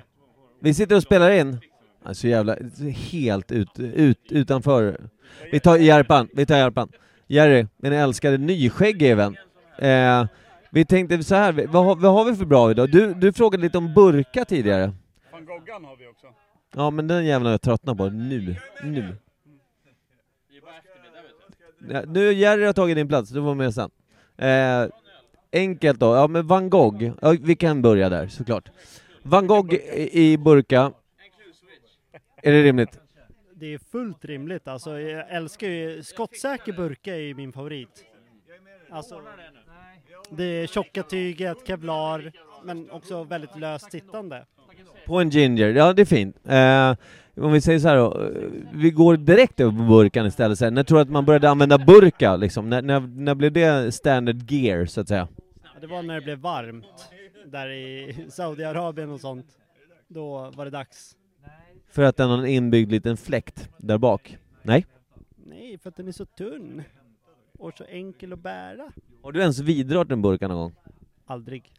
Vi 0.59 0.73
sitter 0.73 0.95
och 0.95 1.03
spelar 1.03 1.31
in. 1.31 1.57
Alltså 2.03 2.27
jävla, 2.27 2.55
helt 3.11 3.51
ut, 3.51 3.79
ut, 3.79 4.19
utanför. 4.31 4.97
Vi 5.51 5.59
tar 5.59 5.77
Järpan, 5.77 6.27
vi 6.33 6.45
tar 6.45 6.57
Järpan. 6.57 6.89
Jerry, 7.27 7.67
min 7.77 7.93
älskade 7.93 8.37
nyskäggige 8.37 9.15
vän. 9.15 9.37
Eh, 9.77 10.25
vi 10.71 10.85
tänkte 10.85 11.23
så 11.23 11.35
här, 11.35 11.67
vad, 11.67 11.85
har- 11.85 11.95
vad 11.95 12.13
har 12.13 12.25
vi 12.25 12.35
för 12.35 12.45
bra 12.45 12.71
idag? 12.71 12.91
Du, 12.91 13.13
du 13.13 13.33
frågade 13.33 13.63
lite 13.63 13.77
om 13.77 13.93
burkar 13.93 14.43
tidigare. 14.45 14.93
Van 15.31 15.45
Goghan 15.45 15.85
har 15.85 15.95
vi 15.97 16.07
också. 16.07 16.27
Ja 16.75 16.89
men 16.89 17.07
den 17.07 17.25
jäveln 17.25 17.45
har 17.45 17.51
jag 17.51 17.61
tröttnat 17.61 17.97
på 17.97 18.09
nu. 18.09 18.55
Nu. 18.83 19.15
Ja, 21.89 22.01
nu 22.07 22.33
Jerry 22.33 22.65
har 22.65 22.73
tagit 22.73 22.95
din 22.95 23.07
plats, 23.07 23.29
du 23.29 23.39
var 23.39 23.55
med 23.55 23.73
sen. 23.73 23.89
Eh, 24.37 24.85
enkelt 25.55 25.99
då, 25.99 26.15
ja 26.15 26.27
men 26.27 26.47
van 26.47 26.69
Gogh, 26.69 27.11
ja, 27.21 27.35
vi 27.41 27.55
kan 27.55 27.81
börja 27.81 28.09
där 28.09 28.27
såklart. 28.27 28.69
Van 29.23 29.47
Gogh 29.47 29.73
i 30.11 30.37
burka. 30.37 30.91
Är 32.41 32.51
det 32.51 32.63
rimligt? 32.63 32.99
Det 33.55 33.73
är 33.73 33.77
fullt 33.91 34.25
rimligt. 34.25 34.67
Alltså, 34.67 34.99
jag 34.99 35.29
älskar 35.29 35.67
ju... 35.67 36.03
Skottsäker 36.03 36.73
burka 36.73 37.15
är 37.15 37.19
ju 37.19 37.33
min 37.35 37.53
favorit. 37.53 38.05
Alltså, 38.89 39.21
det 40.29 40.43
är 40.43 40.67
tjocka 40.67 41.03
tyget, 41.03 41.57
kevlar, 41.67 42.31
men 42.63 42.91
också 42.91 43.23
väldigt 43.23 43.59
löst 43.59 43.91
sittande. 43.91 44.45
På 45.05 45.19
en 45.19 45.29
ginger, 45.29 45.67
ja 45.67 45.93
det 45.93 46.01
är 46.01 46.05
fint. 46.05 46.35
Eh, 46.47 46.95
om 47.45 47.51
vi 47.51 47.61
säger 47.61 47.79
så 47.79 47.87
här 47.87 47.95
då, 47.95 48.21
eh, 48.21 48.49
vi 48.73 48.91
går 48.91 49.17
direkt 49.17 49.59
över 49.59 49.71
på 49.71 49.83
burkan 49.83 50.25
istället 50.25 50.59
sen. 50.59 50.73
När 50.73 50.83
tror 50.83 50.97
du 50.97 51.01
att 51.01 51.09
man 51.09 51.25
började 51.25 51.49
använda 51.49 51.77
burka 51.77 52.35
liksom? 52.35 52.69
När, 52.69 52.81
när, 52.81 52.99
när 52.99 53.35
blev 53.35 53.51
det 53.51 53.91
standard 53.91 54.51
gear 54.51 54.85
så 54.85 55.01
att 55.01 55.07
säga? 55.07 55.27
Det 55.85 55.91
var 55.91 56.03
när 56.03 56.15
det 56.15 56.21
blev 56.21 56.39
varmt, 56.39 57.09
där 57.45 57.69
i 57.69 58.15
Saudiarabien 58.29 59.09
och 59.09 59.21
sånt. 59.21 59.57
Då 60.07 60.51
var 60.55 60.65
det 60.65 60.71
dags. 60.71 61.17
För 61.89 62.03
att 62.03 62.17
den 62.17 62.29
har 62.29 62.37
en 62.37 62.45
inbyggd 62.45 62.91
liten 62.91 63.17
fläkt 63.17 63.69
där 63.77 63.97
bak? 63.97 64.37
Nej? 64.61 64.85
Nej, 65.35 65.77
för 65.77 65.89
att 65.89 65.95
den 65.95 66.07
är 66.07 66.11
så 66.11 66.25
tunn. 66.25 66.83
Och 67.57 67.73
så 67.77 67.83
enkel 67.83 68.33
att 68.33 68.39
bära. 68.39 68.91
Har 69.21 69.31
du 69.31 69.41
ens 69.41 69.59
vidrört 69.59 70.11
en 70.11 70.21
burka 70.21 70.47
någon 70.47 70.57
gång? 70.57 70.73
Aldrig. 71.25 71.73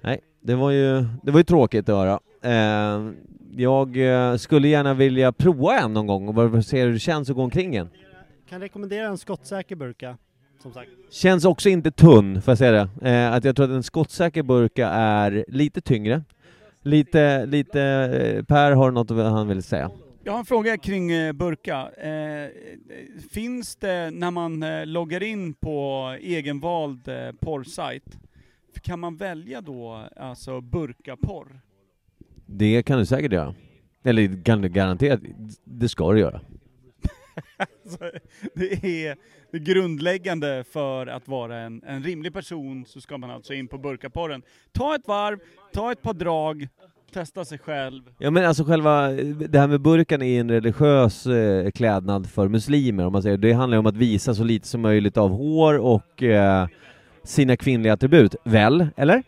Nej, 0.00 0.20
det 0.40 0.54
var 0.54 0.70
ju, 0.70 1.04
det 1.22 1.30
var 1.30 1.40
ju 1.40 1.44
tråkigt 1.44 1.88
att 1.88 1.96
höra. 1.96 2.20
Eh, 2.42 3.12
jag 3.56 3.96
eh, 3.96 4.36
skulle 4.36 4.68
gärna 4.68 4.94
vilja 4.94 5.32
prova 5.32 5.78
en 5.78 5.92
någon 5.92 6.06
gång 6.06 6.28
och 6.28 6.34
bara 6.34 6.62
se 6.62 6.82
hur 6.82 6.92
det 6.92 6.98
känns 6.98 7.30
att 7.30 7.36
gå 7.36 7.42
omkring 7.42 7.76
en. 7.76 7.90
Kan 8.48 8.60
rekommendera 8.60 9.06
en 9.06 9.18
skottsäker 9.18 9.76
burka, 9.76 10.18
som 10.62 10.72
sagt. 10.72 10.90
Känns 11.10 11.44
också 11.44 11.68
inte 11.68 11.90
tunn, 11.90 12.42
får 12.42 12.50
jag 12.50 12.58
säga 12.58 12.88
det. 13.00 13.10
Eh, 13.10 13.32
att 13.32 13.44
jag 13.44 13.56
tror 13.56 13.66
att 13.66 13.72
en 13.72 13.82
skottsäker 13.82 14.42
burka 14.42 14.88
är 14.88 15.44
lite 15.48 15.80
tyngre. 15.80 16.22
Lite, 16.82 17.46
lite, 17.46 17.82
eh, 17.82 18.44
Per 18.44 18.72
har 18.72 18.90
något 18.90 19.10
han 19.10 19.48
vill 19.48 19.62
säga. 19.62 19.90
Jag 20.24 20.32
har 20.32 20.38
en 20.38 20.44
fråga 20.44 20.76
kring 20.76 21.10
eh, 21.10 21.32
burka. 21.32 21.90
Eh, 21.90 22.50
finns 23.30 23.76
det, 23.76 24.10
när 24.10 24.30
man 24.30 24.62
eh, 24.62 24.86
loggar 24.86 25.22
in 25.22 25.54
på 25.54 26.16
egenvald 26.20 27.08
eh, 27.08 27.32
porrsajt, 27.40 28.18
kan 28.82 29.00
man 29.00 29.16
välja 29.16 29.60
då 29.60 30.04
alltså 30.16 30.60
burkaporr? 30.60 31.60
Det 32.46 32.82
kan 32.82 32.98
du 32.98 33.06
säkert 33.06 33.32
göra. 33.32 33.54
Eller 34.04 34.44
kan 34.44 34.62
du 34.62 34.68
garanterat, 34.68 35.20
det 35.64 35.88
ska 35.88 36.12
du 36.12 36.20
göra. 36.20 36.40
Alltså, 37.56 38.10
det 38.54 39.06
är 39.06 39.16
det 39.50 39.58
grundläggande 39.58 40.64
för 40.72 41.06
att 41.06 41.28
vara 41.28 41.58
en, 41.58 41.82
en 41.86 42.02
rimlig 42.02 42.32
person, 42.32 42.84
så 42.86 43.00
ska 43.00 43.18
man 43.18 43.30
alltså 43.30 43.54
in 43.54 43.68
på 43.68 43.78
burkaporren. 43.78 44.42
Ta 44.72 44.94
ett 44.94 45.08
varv, 45.08 45.38
ta 45.72 45.92
ett 45.92 46.02
par 46.02 46.14
drag, 46.14 46.68
testa 47.12 47.44
sig 47.44 47.58
själv. 47.58 48.02
Ja 48.18 48.30
men 48.30 48.44
alltså 48.44 48.64
själva, 48.64 49.08
det 49.48 49.58
här 49.58 49.66
med 49.68 49.80
burkan 49.80 50.22
är 50.22 50.40
en 50.40 50.50
religiös 50.50 51.26
eh, 51.26 51.70
klädnad 51.70 52.30
för 52.30 52.48
muslimer 52.48 53.06
om 53.06 53.12
man 53.12 53.22
säger. 53.22 53.36
Det 53.36 53.52
handlar 53.52 53.76
ju 53.76 53.78
om 53.78 53.86
att 53.86 53.96
visa 53.96 54.34
så 54.34 54.44
lite 54.44 54.68
som 54.68 54.80
möjligt 54.80 55.16
av 55.16 55.30
hår 55.30 55.78
och 55.78 56.22
eh, 56.22 56.66
sina 57.22 57.56
kvinnliga 57.56 57.92
attribut, 57.92 58.34
väl? 58.44 58.86
Eller? 58.96 59.22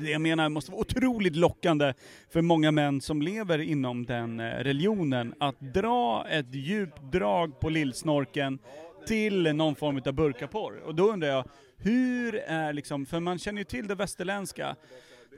Det 0.00 0.10
jag 0.10 0.20
menar 0.20 0.48
måste 0.48 0.70
vara 0.70 0.80
otroligt 0.80 1.36
lockande 1.36 1.94
för 2.30 2.42
många 2.42 2.70
män 2.70 3.00
som 3.00 3.22
lever 3.22 3.58
inom 3.58 4.06
den 4.06 4.40
eh, 4.40 4.44
religionen 4.44 5.34
att 5.40 5.60
dra 5.60 6.26
ett 6.28 6.54
djupt 6.54 7.12
drag 7.12 7.60
på 7.60 7.68
lillsnorken 7.68 8.58
till 9.06 9.42
någon 9.42 9.74
form 9.74 10.02
av 10.06 10.12
burkaporr. 10.12 10.82
Och 10.86 10.94
då 10.94 11.08
undrar 11.12 11.28
jag, 11.28 11.44
hur 11.76 12.34
är 12.34 12.72
liksom, 12.72 13.06
för 13.06 13.20
man 13.20 13.38
känner 13.38 13.58
ju 13.58 13.64
till 13.64 13.88
det 13.88 13.94
västerländska, 13.94 14.76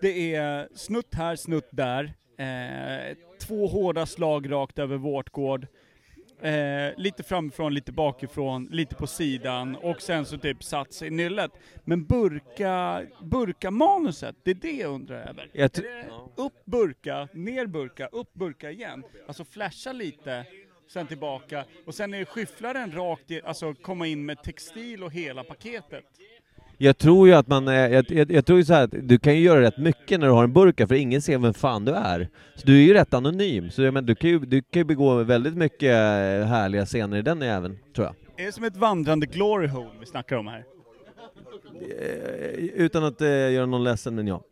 det 0.00 0.34
är 0.34 0.68
snutt 0.74 1.14
här, 1.14 1.36
snutt 1.36 1.68
där, 1.70 2.14
eh, 2.38 3.16
två 3.40 3.66
hårda 3.66 4.06
slag 4.06 4.52
rakt 4.52 4.78
över 4.78 4.96
vårtgård, 4.96 5.66
Eh, 6.42 6.92
lite 6.96 7.22
framifrån, 7.22 7.74
lite 7.74 7.92
bakifrån, 7.92 8.68
lite 8.70 8.94
på 8.94 9.06
sidan 9.06 9.76
och 9.76 10.02
sen 10.02 10.26
så 10.26 10.38
typ 10.38 10.64
sats 10.64 11.02
i 11.02 11.10
nyllet. 11.10 11.50
Men 11.84 12.04
burka, 12.04 13.02
burka-manuset, 13.22 14.36
det 14.42 14.50
är 14.50 14.54
det 14.54 14.72
jag 14.72 14.90
undrar 14.94 15.28
över. 15.28 15.50
Jag 15.52 15.70
upp 16.36 16.64
burka, 16.64 17.28
ner 17.32 17.66
burka, 17.66 18.06
upp 18.06 18.34
burka 18.34 18.70
igen. 18.70 19.04
Alltså 19.26 19.44
flasha 19.44 19.92
lite, 19.92 20.44
sen 20.88 21.06
tillbaka. 21.06 21.64
Och 21.86 21.94
sen 21.94 22.14
är 22.14 22.24
skyfflaren 22.24 22.92
rakt 22.92 23.30
i, 23.30 23.42
alltså 23.42 23.74
komma 23.74 24.06
in 24.06 24.26
med 24.26 24.42
textil 24.42 25.04
och 25.04 25.12
hela 25.12 25.44
paketet. 25.44 26.04
Jag 26.82 26.98
tror 26.98 27.28
ju 27.28 27.34
att 27.34 27.48
man, 27.48 27.66
jag, 27.66 28.10
jag, 28.10 28.32
jag 28.32 28.46
tror 28.46 28.58
ju 28.58 28.64
så 28.64 28.74
här 28.74 28.84
att 28.84 28.90
du 29.02 29.18
kan 29.18 29.34
ju 29.34 29.40
göra 29.40 29.60
rätt 29.60 29.78
mycket 29.78 30.20
när 30.20 30.26
du 30.26 30.32
har 30.32 30.44
en 30.44 30.52
burka, 30.52 30.86
för 30.86 30.94
ingen 30.94 31.22
ser 31.22 31.38
vem 31.38 31.54
fan 31.54 31.84
du 31.84 31.92
är. 31.92 32.28
Så 32.54 32.66
du 32.66 32.78
är 32.78 32.86
ju 32.86 32.94
rätt 32.94 33.14
anonym, 33.14 33.70
så 33.70 33.82
jag 33.82 33.94
men, 33.94 34.06
du 34.06 34.14
kan 34.14 34.30
ju 34.30 34.38
du 34.38 34.62
kan 34.62 34.80
ju 34.80 34.84
begå 34.84 35.22
väldigt 35.22 35.54
mycket 35.54 35.90
eh, 35.90 36.46
härliga 36.46 36.86
scener 36.86 37.16
i 37.16 37.22
den 37.22 37.40
jäveln, 37.40 37.78
tror 37.94 38.06
jag. 38.06 38.42
Är 38.42 38.46
det 38.46 38.52
som 38.52 38.64
ett 38.64 38.76
vandrande 38.76 39.26
glory 39.26 39.66
hole 39.66 39.90
vi 40.00 40.06
snackar 40.06 40.36
om 40.36 40.46
här? 40.46 40.64
Eh, 42.00 42.64
Utan 42.74 43.04
att 43.04 43.20
eh, 43.20 43.28
göra 43.28 43.66
någon 43.66 43.84
ledsen, 43.84 44.14
men 44.14 44.26
ja. 44.26 44.42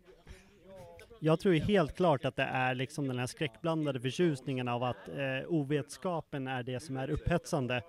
Jag 1.21 1.41
tror 1.41 1.55
ju 1.55 1.61
helt 1.61 1.97
klart 1.97 2.25
att 2.25 2.37
det 2.37 2.43
är 2.43 2.75
liksom 2.75 3.09
den 3.09 3.19
här 3.19 3.27
skräckblandade 3.27 4.01
förtjusningen 4.01 4.69
av 4.69 4.83
att 4.83 5.09
eh, 5.09 5.49
ovetskapen 5.49 6.47
är 6.47 6.63
det 6.63 6.81
som 6.81 6.97
är 6.97 7.11
upphetsande. 7.11 7.83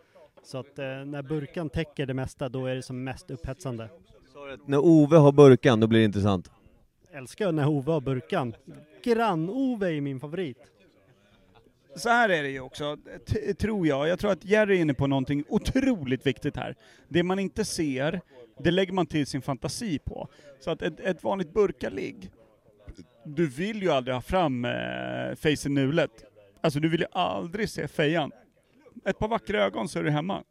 Så 0.43 0.57
att 0.57 0.79
eh, 0.79 0.85
när 0.85 1.21
burkan 1.21 1.69
täcker 1.69 2.05
det 2.05 2.13
mesta, 2.13 2.49
då 2.49 2.65
är 2.65 2.75
det 2.75 2.81
som 2.81 3.03
mest 3.03 3.31
upphetsande. 3.31 3.89
När 4.65 4.77
Ove 4.77 5.17
har 5.17 5.31
burkan, 5.31 5.79
då 5.79 5.87
blir 5.87 5.99
det 5.99 6.05
intressant. 6.05 6.51
Älskar 7.13 7.51
när 7.51 7.67
Ove 7.67 7.91
har 7.91 8.01
burkan. 8.01 8.55
Grann-Ove 9.03 9.97
är 9.97 10.01
min 10.01 10.19
favorit. 10.19 10.57
Så 11.95 12.09
här 12.09 12.29
är 12.29 12.43
det 12.43 12.49
ju 12.49 12.59
också, 12.59 12.97
t- 13.27 13.53
tror 13.53 13.87
jag. 13.87 14.07
Jag 14.07 14.19
tror 14.19 14.31
att 14.31 14.45
Jerry 14.45 14.77
är 14.77 14.81
inne 14.81 14.93
på 14.93 15.07
någonting 15.07 15.43
otroligt 15.49 16.25
viktigt 16.25 16.55
här. 16.55 16.75
Det 17.07 17.23
man 17.23 17.39
inte 17.39 17.65
ser, 17.65 18.21
det 18.59 18.71
lägger 18.71 18.93
man 18.93 19.05
till 19.05 19.27
sin 19.27 19.41
fantasi 19.41 19.99
på. 19.99 20.27
Så 20.59 20.71
att 20.71 20.81
ett, 20.81 20.99
ett 20.99 21.23
vanligt 21.23 21.53
burkaligg, 21.53 22.31
du 23.25 23.47
vill 23.47 23.81
ju 23.81 23.91
aldrig 23.91 24.15
ha 24.15 24.21
fram 24.21 24.65
eh, 24.65 24.71
face 25.37 25.65
i 25.67 25.69
nulet. 25.69 26.11
Alltså 26.61 26.79
du 26.79 26.89
vill 26.89 26.99
ju 27.01 27.07
aldrig 27.11 27.69
se 27.69 27.87
fejan. 27.87 28.31
Ett 29.05 29.19
par 29.19 29.27
vackra 29.27 29.63
ögon 29.63 29.89
så 29.89 29.99
är 29.99 30.03
du 30.03 30.09
hemma. 30.09 30.43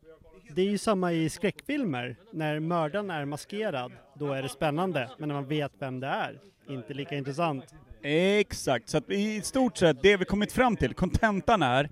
Det 0.55 0.63
är 0.63 0.71
ju 0.71 0.79
samma 0.79 1.13
i 1.13 1.29
skräckfilmer. 1.29 2.17
När 2.31 2.61
mördaren 2.61 3.11
är 3.11 3.25
maskerad, 3.25 3.93
då 4.15 4.33
är 4.33 4.43
det 4.43 4.49
spännande. 4.49 5.11
Men 5.19 5.29
när 5.29 5.35
man 5.35 5.47
vet 5.47 5.73
vem 5.79 6.01
det 6.01 6.07
är, 6.07 6.39
inte 6.69 6.95
lika 6.95 7.17
intressant. 7.17 7.65
Exakt, 8.03 8.89
så 8.89 8.99
att 8.99 9.11
i 9.11 9.43
stort 9.43 9.77
sett 9.77 10.03
det 10.03 10.17
vi 10.17 10.25
kommit 10.25 10.53
fram 10.53 10.77
till, 10.77 10.95
kontentan 10.95 11.63
är, 11.63 11.91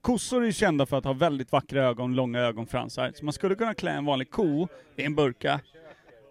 kossor 0.00 0.44
är 0.44 0.52
kända 0.52 0.86
för 0.86 0.98
att 0.98 1.04
ha 1.04 1.12
väldigt 1.12 1.52
vackra 1.52 1.84
ögon, 1.84 2.14
långa 2.14 2.40
ögonfransar, 2.40 3.12
så 3.14 3.24
man 3.24 3.32
skulle 3.32 3.54
kunna 3.54 3.74
klä 3.74 3.90
en 3.90 4.04
vanlig 4.04 4.30
ko 4.30 4.68
i 4.96 5.04
en 5.04 5.14
burka 5.14 5.60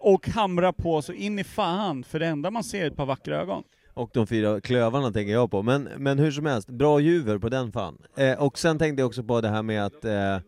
och 0.00 0.28
hamra 0.28 0.72
på 0.72 1.02
så 1.02 1.12
in 1.12 1.38
i 1.38 1.44
fan, 1.44 2.04
för 2.04 2.18
det 2.18 2.26
enda 2.26 2.50
man 2.50 2.64
ser 2.64 2.82
är 2.82 2.86
ett 2.86 2.96
par 2.96 3.06
vackra 3.06 3.40
ögon. 3.40 3.62
Och 3.94 4.10
de 4.12 4.26
fyra 4.26 4.60
klövarna 4.60 5.12
tänker 5.12 5.32
jag 5.32 5.50
på, 5.50 5.62
men, 5.62 5.88
men 5.96 6.18
hur 6.18 6.30
som 6.30 6.46
helst, 6.46 6.68
bra 6.68 7.00
juver 7.00 7.38
på 7.38 7.48
den 7.48 7.72
fan. 7.72 7.98
Eh, 8.16 8.42
och 8.42 8.58
sen 8.58 8.78
tänkte 8.78 9.00
jag 9.00 9.06
också 9.06 9.22
på 9.22 9.40
det 9.40 9.48
här 9.48 9.62
med 9.62 9.84
att, 9.84 10.04
eh, 10.04 10.38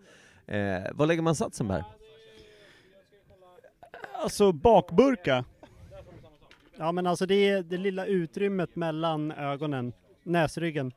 eh, 0.53 0.83
vad 0.93 1.09
lägger 1.09 1.23
man 1.23 1.35
satsen 1.35 1.71
här? 1.71 1.85
Alltså 4.23 4.53
bakburka, 4.53 5.45
Ja 6.77 6.93
men 6.93 7.07
alltså 7.07 7.27
det 7.27 7.49
är 7.49 7.63
det 7.63 7.77
lilla 7.77 8.07
utrymmet 8.07 8.77
mellan 8.77 9.33
ögonen, 9.33 9.93
näsryggen. 10.23 10.93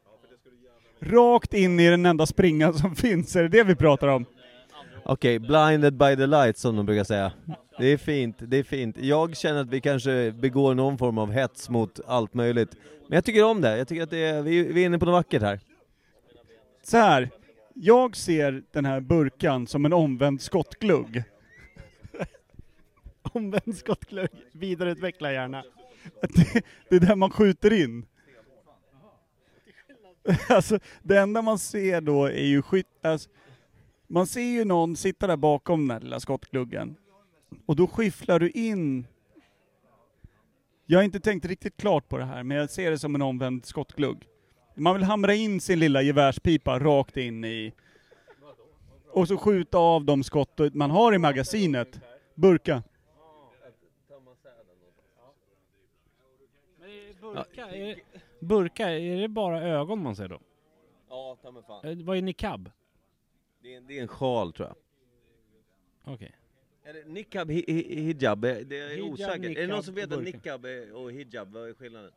rakt 1.00 1.54
in 1.54 1.80
i 1.80 1.90
den 1.90 2.06
enda 2.06 2.26
springan 2.26 2.74
som 2.74 2.96
finns, 2.96 3.36
är 3.36 3.44
det 3.44 3.50
det 3.50 3.64
vi 3.64 3.76
pratar 3.76 4.08
om? 4.08 4.26
Okej, 5.04 5.40
blinded 5.40 5.94
by 5.94 6.16
the 6.16 6.26
light 6.26 6.58
som 6.58 6.76
de 6.76 6.86
brukar 6.86 7.04
säga. 7.04 7.32
Det 7.78 7.86
är 7.86 7.98
fint, 7.98 8.36
det 8.40 8.58
är 8.58 8.64
fint. 8.64 8.98
Jag 9.00 9.38
känner 9.38 9.62
att 9.62 9.70
vi 9.70 9.82
kanske 9.82 10.32
begår 10.32 10.76
någon 10.76 10.98
form 10.98 11.18
av 11.18 11.32
hets 11.32 11.70
mot 11.70 12.00
allt 12.08 12.34
möjligt. 12.34 12.70
Men 13.08 13.16
jag 13.16 13.26
tycker 13.26 13.44
om 13.44 13.62
det, 13.62 13.78
jag 13.78 13.88
tycker 13.88 14.04
att 14.04 14.10
det 14.10 14.26
är, 14.26 14.42
vi, 14.42 14.64
vi 14.64 14.82
är 14.82 14.86
inne 14.86 15.00
på 15.00 15.06
något 15.06 15.14
vackert 15.14 15.42
här. 15.42 15.60
Så 16.84 16.98
här, 16.98 17.30
jag 17.78 18.16
ser 18.16 18.64
den 18.72 18.86
här 18.86 19.02
burkan 19.02 19.68
som 19.68 19.86
en 19.86 19.94
omvänd 19.94 20.42
skottglugg. 20.42 21.24
Omvänd 23.22 23.78
skottglugg, 23.78 24.30
vidareutveckla 24.52 25.32
gärna. 25.32 25.64
Det, 26.22 26.64
det 26.90 26.96
är 26.96 27.00
där 27.00 27.16
man 27.16 27.30
skjuter 27.30 27.74
in. 27.74 28.06
Alltså, 30.50 30.80
det 31.04 31.18
enda 31.20 31.42
man 31.42 31.60
ser 31.60 32.02
då 32.02 32.26
är 32.26 32.46
ju 32.46 32.62
skytt... 32.62 32.88
Alltså, 33.02 33.30
man 34.08 34.28
ser 34.28 34.42
ju 34.42 34.66
någon 34.66 34.96
sitta 34.96 35.28
där 35.28 35.38
bakom 35.38 35.88
den 35.88 35.92
här 35.92 36.00
lilla 36.00 36.20
skottgluggen. 36.20 36.96
Och 37.66 37.76
då 37.76 37.88
skifflar 37.88 38.40
du 38.40 38.50
in 38.50 39.08
Jag 40.86 41.00
har 41.00 41.04
inte 41.04 41.20
tänkt 41.20 41.46
riktigt 41.46 41.78
klart 41.78 42.10
på 42.10 42.18
det 42.18 42.26
här, 42.26 42.44
men 42.44 42.58
jag 42.58 42.70
ser 42.70 42.92
det 42.92 43.00
som 43.00 43.16
en 43.16 43.22
omvänd 43.22 43.66
skottglugg. 43.66 44.28
Man 44.76 44.96
vill 44.96 45.04
hamra 45.04 45.34
in 45.34 45.62
sin 45.62 45.80
lilla 45.80 46.02
gevärspipa 46.02 46.80
rakt 46.80 47.18
in 47.18 47.46
i... 47.46 47.74
Och 49.12 49.28
så 49.28 49.38
skjuta 49.38 49.78
av 49.78 50.06
de 50.06 50.24
skott 50.24 50.60
man 50.74 50.92
har 50.92 51.14
i 51.16 51.18
magasinet. 51.18 52.00
Burka. 52.36 52.84
Burka, 57.22 57.66
är 57.70 57.86
det, 57.96 57.96
burka, 58.40 58.90
är 58.90 59.22
det 59.22 59.28
bara 59.28 59.62
ögon 59.64 60.04
man 60.04 60.16
ser 60.16 60.28
då? 60.28 60.40
Ja, 61.10 61.38
ta 61.42 61.52
mig 61.52 61.64
fan. 61.68 61.86
Eh, 61.86 61.98
Vad 61.98 62.18
är 62.18 62.22
niqab? 62.22 62.72
Det 63.62 63.76
är, 63.76 63.82
det 63.82 63.98
är 63.98 64.02
en 64.02 64.08
sjal 64.08 64.54
tror 64.54 64.68
jag. 64.68 64.76
Okej. 66.14 66.36
Eller 66.84 67.04
niqab, 67.06 67.52
hi, 67.52 67.64
hi, 67.68 68.02
hijab, 68.02 68.42
det 68.42 68.50
är 68.80 68.90
Hijab, 68.90 69.12
osäkert. 69.14 69.36
är 69.36 69.40
det 69.42 69.50
niqab 69.50 69.70
någon 69.70 69.84
som 69.84 69.94
vet 69.96 70.08
och 70.12 70.14
att 70.18 70.24
burka. 70.24 70.38
niqab 70.38 70.66
och 70.96 71.12
hijab, 71.12 71.52
vad 71.54 71.70
är 71.70 71.74
skillnaden? 71.74 72.12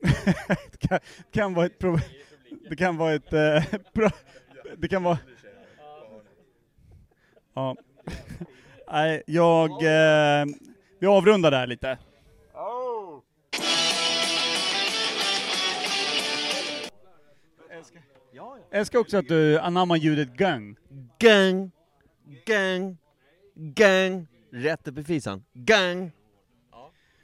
Det 0.00 0.78
kan, 0.88 0.98
kan 1.32 1.54
vara 1.54 1.66
ett 1.66 1.78
problem. 1.78 2.08
Det 2.68 2.76
kan 2.76 2.96
vara 2.96 3.14
ett... 3.14 3.32
Eh, 3.32 3.64
det 4.76 4.88
kan 4.88 5.02
vara... 5.02 5.18
Ja. 7.54 7.76
Nej, 8.92 9.22
jag... 9.26 9.70
Eh, 9.70 10.46
vi 10.98 11.06
avrundar 11.06 11.50
där 11.50 11.66
lite. 11.66 11.98
Jag 18.32 18.58
älskar 18.70 18.98
också 18.98 19.18
att 19.18 19.28
du 19.28 19.58
anammar 19.58 19.96
ljudet 19.96 20.28
gang. 20.28 20.76
Gang! 21.18 21.70
Gang! 22.46 22.96
Gang! 23.54 24.26
Rätt 24.52 24.88
upp 24.88 24.98
i 24.98 25.04
fisan. 25.04 25.44
Gang! 25.52 26.12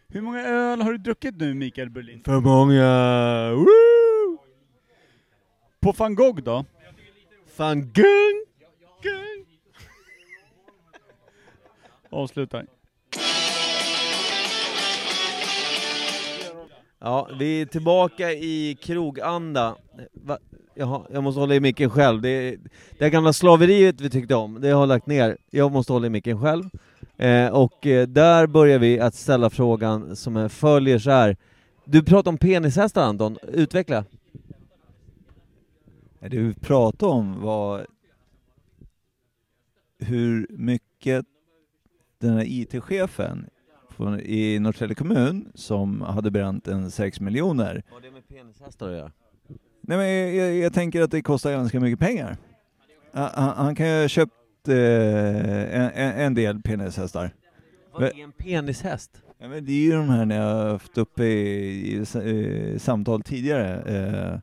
Hur 0.08 0.20
många 0.20 0.42
öl 0.42 0.82
har 0.82 0.92
du 0.92 0.98
druckit 0.98 1.36
nu 1.36 1.54
Mikael 1.54 1.90
Berlin? 1.90 2.22
För 2.24 2.40
många! 2.40 3.52
Woo! 3.54 4.38
På 5.80 5.92
van 5.92 6.14
Gogh 6.14 6.42
då? 6.42 6.64
Fan 7.56 7.92
gang! 7.92 8.44
Gang! 9.02 9.46
Avslutar. 12.10 12.66
Ja, 16.98 17.28
vi 17.38 17.60
är 17.60 17.66
tillbaka 17.66 18.32
i 18.32 18.78
kroganda. 18.82 19.76
Va? 20.12 20.38
Jaha, 20.74 21.06
jag 21.10 21.22
måste 21.22 21.40
hålla 21.40 21.54
i 21.54 21.60
micken 21.60 21.90
själv. 21.90 22.22
Det, 22.22 22.56
det 22.98 23.10
gamla 23.10 23.32
slaveriet 23.32 24.00
vi 24.00 24.10
tyckte 24.10 24.34
om, 24.34 24.60
det 24.60 24.68
har 24.68 24.80
jag 24.80 24.88
lagt 24.88 25.06
ner. 25.06 25.36
Jag 25.50 25.72
måste 25.72 25.92
hålla 25.92 26.06
i 26.06 26.10
micken 26.10 26.40
själv. 26.40 26.64
Eh, 27.18 27.48
och 27.48 27.86
eh, 27.86 28.06
där 28.08 28.46
börjar 28.46 28.78
vi 28.78 29.00
att 29.00 29.14
ställa 29.14 29.50
frågan 29.50 30.16
som 30.16 30.48
följer 30.48 30.98
så 30.98 31.10
här. 31.10 31.36
Du 31.84 32.02
pratar 32.04 32.30
om 32.30 32.38
penishästar 32.38 33.02
Anton, 33.02 33.38
utveckla. 33.42 34.04
Det 36.20 36.38
vi 36.38 36.54
pratade 36.54 37.12
om 37.12 37.40
var 37.40 37.86
hur 39.98 40.46
mycket 40.50 41.26
den 42.18 42.32
här 42.32 42.44
IT-chefen 42.46 43.46
i 44.22 44.58
Norrtälje 44.58 44.94
kommun 44.94 45.52
som 45.54 46.00
hade 46.00 46.30
bränt 46.30 46.68
en 46.68 46.90
6 46.90 47.20
miljoner. 47.20 47.82
Vad 47.90 48.02
har 48.02 48.08
det 48.08 48.14
med 48.14 48.28
penishästar 48.28 48.88
att 48.88 48.96
göra? 48.96 49.12
Nej, 49.80 49.98
men 49.98 50.36
jag, 50.36 50.54
jag, 50.54 50.72
tänker 50.72 51.02
att 51.02 51.10
det 51.10 51.22
kostar 51.22 51.52
ganska 51.52 51.80
mycket 51.80 51.98
pengar. 52.00 52.36
Han- 53.12 53.56
han 53.56 53.74
kan 53.74 53.88
ju 53.88 54.00
ha 54.00 54.08
köpt 54.08 54.32
eh, 54.68 55.80
en, 55.80 56.20
en, 56.20 56.34
del 56.34 56.60
penishästar. 56.60 57.30
Vad 57.92 58.02
är 58.02 58.18
en 58.18 58.32
penishäst? 58.32 59.22
Ja, 59.38 59.48
men 59.48 59.64
det 59.64 59.72
är 59.72 59.84
ju 59.84 59.92
de 59.92 60.08
här 60.08 60.24
ni 60.24 60.36
har 60.36 60.68
haft 60.68 60.98
uppe 60.98 61.24
i, 61.24 62.04
i, 62.24 62.72
eh, 62.72 62.78
samtal 62.78 63.22
tidigare. 63.22 63.82
Eh, 63.82 64.38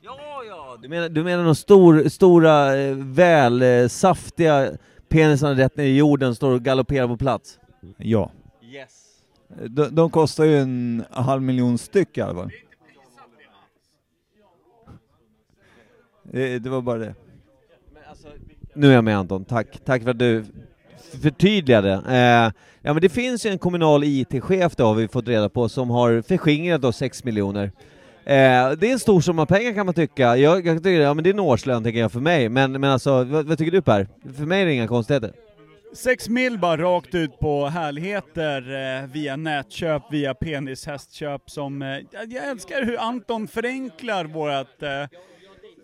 Ja, 0.00 0.42
ja! 0.48 0.78
Du 0.82 0.88
menar, 0.88 1.08
du 1.08 1.24
menar 1.24 1.44
de 1.44 1.54
stor, 1.54 2.08
stora, 2.08 2.76
eh, 2.76 2.94
väl 2.96 3.62
eh, 3.62 3.88
penisarna 5.08 5.54
rätt 5.54 5.76
ner 5.76 5.84
i 5.84 5.96
jorden, 5.96 6.34
står 6.34 6.50
och 6.50 6.62
galopperar 6.62 7.08
på 7.08 7.16
plats? 7.16 7.58
ja. 7.96 8.30
Yes. 8.62 9.06
De, 9.68 9.94
de 9.94 10.10
kostar 10.10 10.44
ju 10.44 10.58
en 10.58 11.04
halv 11.10 11.42
miljon 11.42 11.78
styck 11.78 12.18
i 12.18 12.20
alla 12.20 12.34
fall. 12.34 12.50
Det, 16.22 16.58
det 16.58 16.70
var 16.70 16.82
bara 16.82 16.98
det. 16.98 17.14
Nu 18.76 18.90
är 18.90 18.94
jag 18.94 19.04
med 19.04 19.18
Anton, 19.18 19.44
tack. 19.44 19.66
Tack 19.84 20.02
för 20.02 20.10
att 20.10 20.18
du 20.18 20.44
förtydligade. 21.22 21.92
Eh, 21.92 22.52
ja 22.82 22.92
men 22.92 23.00
det 23.00 23.08
finns 23.08 23.46
ju 23.46 23.50
en 23.50 23.58
kommunal 23.58 24.04
IT-chef 24.04 24.76
då 24.76 24.84
har 24.86 24.94
vi 24.94 25.08
fått 25.08 25.28
reda 25.28 25.48
på 25.48 25.68
som 25.68 25.90
har 25.90 26.22
förskingrat 26.22 26.82
då 26.82 26.92
6 26.92 27.24
miljoner. 27.24 27.64
Eh, 28.24 28.70
det 28.70 28.88
är 28.88 28.92
en 28.92 28.98
stor 28.98 29.20
summa 29.20 29.46
pengar 29.46 29.72
kan 29.74 29.86
man 29.86 29.94
tycka. 29.94 30.36
Jag, 30.36 30.66
jag 30.66 30.76
tycker, 30.76 30.90
ja 31.00 31.14
men 31.14 31.24
det 31.24 31.30
är 31.30 31.34
en 31.34 31.40
årslön 31.40 31.84
tänker 31.84 32.00
jag 32.00 32.12
för 32.12 32.20
mig, 32.20 32.48
men, 32.48 32.72
men 32.72 32.84
alltså 32.84 33.24
vad, 33.24 33.46
vad 33.46 33.58
tycker 33.58 33.72
du 33.72 33.82
Per? 33.82 34.08
För 34.36 34.44
mig 34.44 34.62
är 34.62 34.66
det 34.66 34.72
inga 34.72 34.88
konstigheter. 34.88 35.32
Sex 35.94 36.28
mil 36.28 36.58
bara 36.58 36.76
rakt 36.82 37.14
ut 37.14 37.38
på 37.38 37.66
härligheter 37.66 38.62
eh, 39.02 39.06
via 39.10 39.36
nätköp, 39.36 40.02
via 40.10 40.34
penishästköp 40.34 41.50
som... 41.50 41.82
Eh, 41.82 41.88
jag- 41.88 42.32
jag 42.32 42.48
älskar 42.50 42.82
hur 42.84 42.98
Anton 43.00 43.48
förenklar 43.48 44.24
vårat 44.24 44.82
eh, 44.82 45.18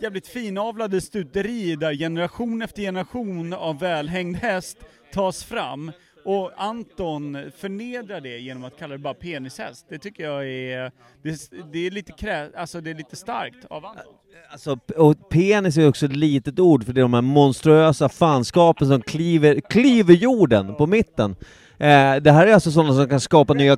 jävligt 0.02 0.26
finavlade 0.26 1.00
stuteri 1.00 1.76
där 1.76 1.94
generation 1.94 2.62
efter 2.62 2.82
generation 2.82 3.52
av 3.52 3.78
välhängd 3.78 4.36
häst 4.36 4.78
tas 5.12 5.44
fram. 5.44 5.92
Och 6.24 6.52
Anton 6.56 7.38
förnedrar 7.56 8.20
det 8.20 8.38
genom 8.38 8.64
att 8.64 8.78
kalla 8.78 8.92
det 8.92 8.98
bara 8.98 9.14
penishäst. 9.14 9.86
Det 9.88 9.98
tycker 9.98 10.24
jag 10.24 10.48
är... 10.48 10.92
Det, 11.22 11.50
det 11.72 11.86
är 11.86 11.90
lite 11.90 12.12
krä, 12.12 12.50
alltså 12.56 12.80
det 12.80 12.90
är 12.90 12.94
lite 12.94 13.16
starkt 13.16 13.64
av 13.70 13.84
Anton. 13.86 14.14
Alltså, 14.52 14.78
och 14.96 15.28
penis 15.28 15.76
är 15.76 15.88
också 15.88 16.06
ett 16.06 16.16
litet 16.16 16.58
ord 16.58 16.84
för 16.84 16.92
det 16.92 17.00
är 17.00 17.02
de 17.02 17.14
här 17.14 17.20
monstruösa 17.20 18.08
fanskapen 18.08 18.88
som 18.88 19.02
kliver, 19.02 19.60
kliver 19.60 20.14
jorden 20.14 20.74
på 20.74 20.86
mitten. 20.86 21.36
Eh, 21.78 22.16
det 22.16 22.32
här 22.32 22.46
är 22.46 22.54
alltså 22.54 22.70
sådana 22.70 22.94
som 22.94 23.08
kan 23.08 23.20
skapa 23.20 23.54
nya... 23.54 23.72
Eh, 23.72 23.76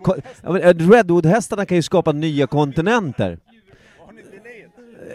redwood-hästarna 0.75 1.67
kan 1.67 1.77
ju 1.77 1.83
skapa 1.83 2.13
nya 2.13 2.47
kontinenter. 2.47 3.39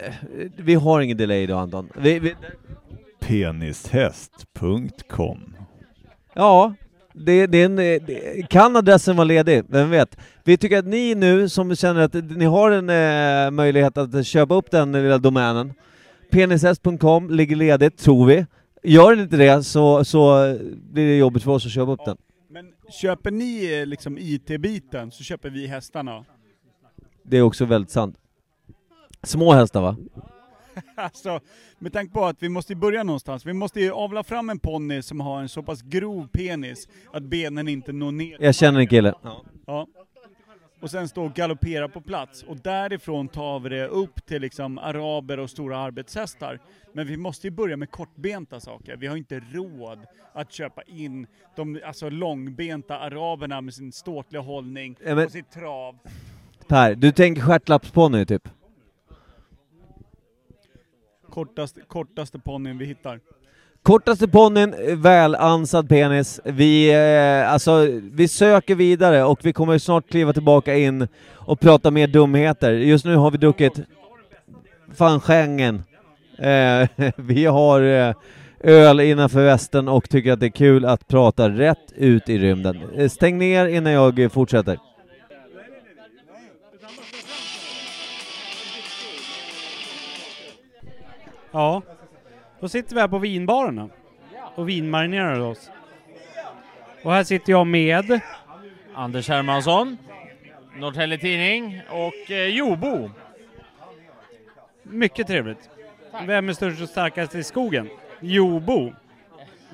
Eh, 0.04 0.14
Vi 0.56 0.74
har 0.74 1.00
ingen 1.00 1.16
delay 1.16 1.46
då 1.46 1.56
Anton. 1.56 1.88
Vi, 1.96 2.18
vi, 2.18 2.34
Penishäst.com 3.20 5.56
ja, 6.34 6.74
det, 7.12 7.46
det 7.46 7.58
är 7.58 7.64
en, 7.64 7.78
eh, 7.78 8.02
det, 8.06 8.46
kan 8.50 8.76
adressen 8.76 9.16
vara 9.16 9.24
ledig? 9.24 9.64
Vem 9.68 9.90
vet? 9.90 10.16
Vi 10.44 10.56
tycker 10.56 10.78
att 10.78 10.86
ni 10.86 11.14
nu 11.14 11.48
som 11.48 11.76
känner 11.76 12.00
att 12.00 12.14
ni 12.14 12.44
har 12.44 12.70
en 12.70 12.90
eh, 12.90 13.50
möjlighet 13.50 13.98
att 13.98 14.26
köpa 14.26 14.54
upp 14.54 14.70
den 14.70 14.92
lilla 14.92 15.18
domänen. 15.18 15.72
Penishäst.com 16.30 17.30
ligger 17.30 17.56
ledigt, 17.56 17.98
tror 17.98 18.26
vi. 18.26 18.46
Gör 18.82 19.10
den 19.10 19.20
inte 19.20 19.36
det 19.36 19.62
så, 19.62 20.04
så 20.04 20.54
blir 20.92 21.06
det 21.06 21.16
jobbigt 21.16 21.42
för 21.42 21.50
oss 21.50 21.66
att 21.66 21.72
köpa 21.72 21.92
upp 21.92 22.04
den. 22.04 22.16
Men 22.50 22.66
köper 23.00 23.30
ni 23.30 23.78
eh, 23.80 23.86
liksom 23.86 24.18
IT-biten 24.18 25.10
så 25.10 25.24
köper 25.24 25.50
vi 25.50 25.66
hästarna. 25.66 26.24
Det 27.22 27.36
är 27.36 27.42
också 27.42 27.64
väldigt 27.64 27.90
sant. 27.90 28.16
Små 29.22 29.52
hästar 29.52 29.80
va? 29.82 29.96
Alltså, 30.94 31.40
med 31.78 31.92
tanke 31.92 32.12
på 32.12 32.24
att 32.24 32.42
vi 32.42 32.48
måste 32.48 32.74
börja 32.74 33.02
någonstans. 33.02 33.46
Vi 33.46 33.52
måste 33.52 33.80
ju 33.80 33.92
avla 33.92 34.22
fram 34.24 34.50
en 34.50 34.58
ponny 34.58 35.02
som 35.02 35.20
har 35.20 35.40
en 35.40 35.48
så 35.48 35.62
pass 35.62 35.82
grov 35.82 36.28
penis 36.32 36.88
att 37.12 37.22
benen 37.22 37.68
inte 37.68 37.92
når 37.92 38.12
ner. 38.12 38.36
Jag 38.40 38.54
känner 38.54 38.80
en 38.80 38.86
kille. 38.86 39.14
Ja. 39.66 39.86
Och 40.80 40.90
sen 40.90 41.08
stå 41.08 41.24
och 41.24 41.34
galoppera 41.34 41.88
på 41.88 42.00
plats. 42.00 42.42
Och 42.42 42.56
därifrån 42.56 43.28
tar 43.28 43.60
vi 43.60 43.68
det 43.68 43.86
upp 43.86 44.26
till 44.26 44.42
liksom 44.42 44.78
araber 44.78 45.38
och 45.38 45.50
stora 45.50 45.78
arbetshästar. 45.78 46.58
Men 46.94 47.06
vi 47.06 47.16
måste 47.16 47.46
ju 47.46 47.50
börja 47.50 47.76
med 47.76 47.90
kortbenta 47.90 48.60
saker. 48.60 48.96
Vi 48.96 49.06
har 49.06 49.16
inte 49.16 49.40
råd 49.52 49.98
att 50.32 50.52
köpa 50.52 50.82
in 50.82 51.26
de 51.56 51.80
alltså 51.86 52.08
långbenta 52.10 52.98
araberna 52.98 53.60
med 53.60 53.74
sin 53.74 53.92
ståtliga 53.92 54.42
hållning 54.42 54.96
Ja, 55.04 55.14
men- 55.14 55.24
och 55.24 55.30
sitt 55.32 55.50
trav. 55.50 55.98
Per, 56.68 56.94
du 56.94 57.12
tänker 57.12 57.42
stjärtlappsponny 57.42 58.26
typ? 58.26 58.48
Kortaste, 61.30 61.80
kortaste 61.88 62.38
ponnyn 62.38 62.78
vi 62.78 62.84
hittar. 62.84 63.20
Kortaste 63.82 64.28
ponnyn, 64.28 64.74
eh, 64.74 64.96
välansad 64.96 65.88
penis. 65.88 66.40
Vi, 66.44 66.92
eh, 66.92 67.52
alltså, 67.52 67.88
vi 68.02 68.28
söker 68.28 68.74
vidare 68.74 69.24
och 69.24 69.40
vi 69.42 69.52
kommer 69.52 69.78
snart 69.78 70.10
kliva 70.10 70.32
tillbaka 70.32 70.76
in 70.76 71.08
och 71.34 71.60
prata 71.60 71.90
mer 71.90 72.06
dumheter. 72.06 72.72
Just 72.72 73.04
nu 73.04 73.16
har 73.16 73.30
vi 73.30 73.38
druckit 73.38 73.80
fan 74.94 75.20
Schengen. 75.20 75.82
Eh, 76.38 76.88
vi 77.16 77.46
har 77.46 77.82
eh, 77.82 78.14
öl 78.60 79.00
innanför 79.00 79.44
västen 79.44 79.88
och 79.88 80.10
tycker 80.10 80.32
att 80.32 80.40
det 80.40 80.46
är 80.46 80.50
kul 80.50 80.84
att 80.84 81.08
prata 81.08 81.48
rätt 81.48 81.92
ut 81.96 82.28
i 82.28 82.38
rymden. 82.38 82.78
Eh, 82.96 83.08
stäng 83.08 83.38
ner 83.38 83.66
innan 83.66 83.92
jag 83.92 84.32
fortsätter. 84.32 84.78
Ja, 91.50 91.82
då 92.60 92.68
sitter 92.68 92.94
vi 92.94 93.00
här 93.00 93.08
på 93.08 93.18
vinbaren 93.18 93.76
då. 93.76 93.88
och 94.54 94.68
vinmarinerar 94.68 95.40
oss. 95.40 95.70
Och 97.04 97.12
här 97.12 97.24
sitter 97.24 97.52
jag 97.52 97.66
med... 97.66 98.20
Anders 98.94 99.28
Hermansson, 99.28 99.98
Norrtelje 100.76 101.18
Tidning 101.18 101.80
och 101.88 102.30
eh, 102.30 102.46
Jobo. 102.46 103.10
Mycket 104.82 105.26
trevligt. 105.26 105.70
Vem 106.26 106.48
är 106.48 106.52
störst 106.52 106.82
och 106.82 106.88
starkast 106.88 107.34
i 107.34 107.42
skogen? 107.42 107.88
Jobo. 108.20 108.92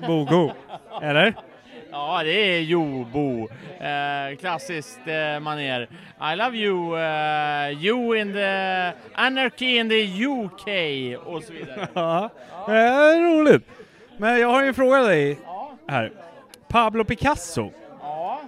Bogo. 0.07 0.51
Eller? 1.01 1.33
Ja, 1.97 2.23
det 2.23 2.31
är 2.31 2.61
Jobo. 2.61 3.49
Eh, 3.79 4.37
klassiskt 4.39 4.99
eh, 5.05 5.39
maner. 5.39 5.89
I 6.33 6.35
love 6.35 6.57
you, 6.57 6.99
eh, 6.99 7.85
you 7.85 8.17
in 8.17 8.33
the 8.33 8.91
anarchy 9.15 9.77
in 9.77 9.89
the 9.89 10.25
UK 10.25 10.67
och 11.25 11.43
så 11.43 11.53
vidare. 11.53 11.87
Ja, 11.93 12.29
det 12.67 12.77
är 12.77 13.21
roligt. 13.21 13.63
Men 14.17 14.39
jag 14.39 14.47
har 14.47 14.61
ju 14.61 14.67
en 14.67 14.73
fråga 14.73 14.97
till 14.97 15.07
dig 15.07 15.39
här. 15.87 16.11
Pablo 16.67 17.03
Picasso. 17.03 17.71
Ja. 18.01 18.41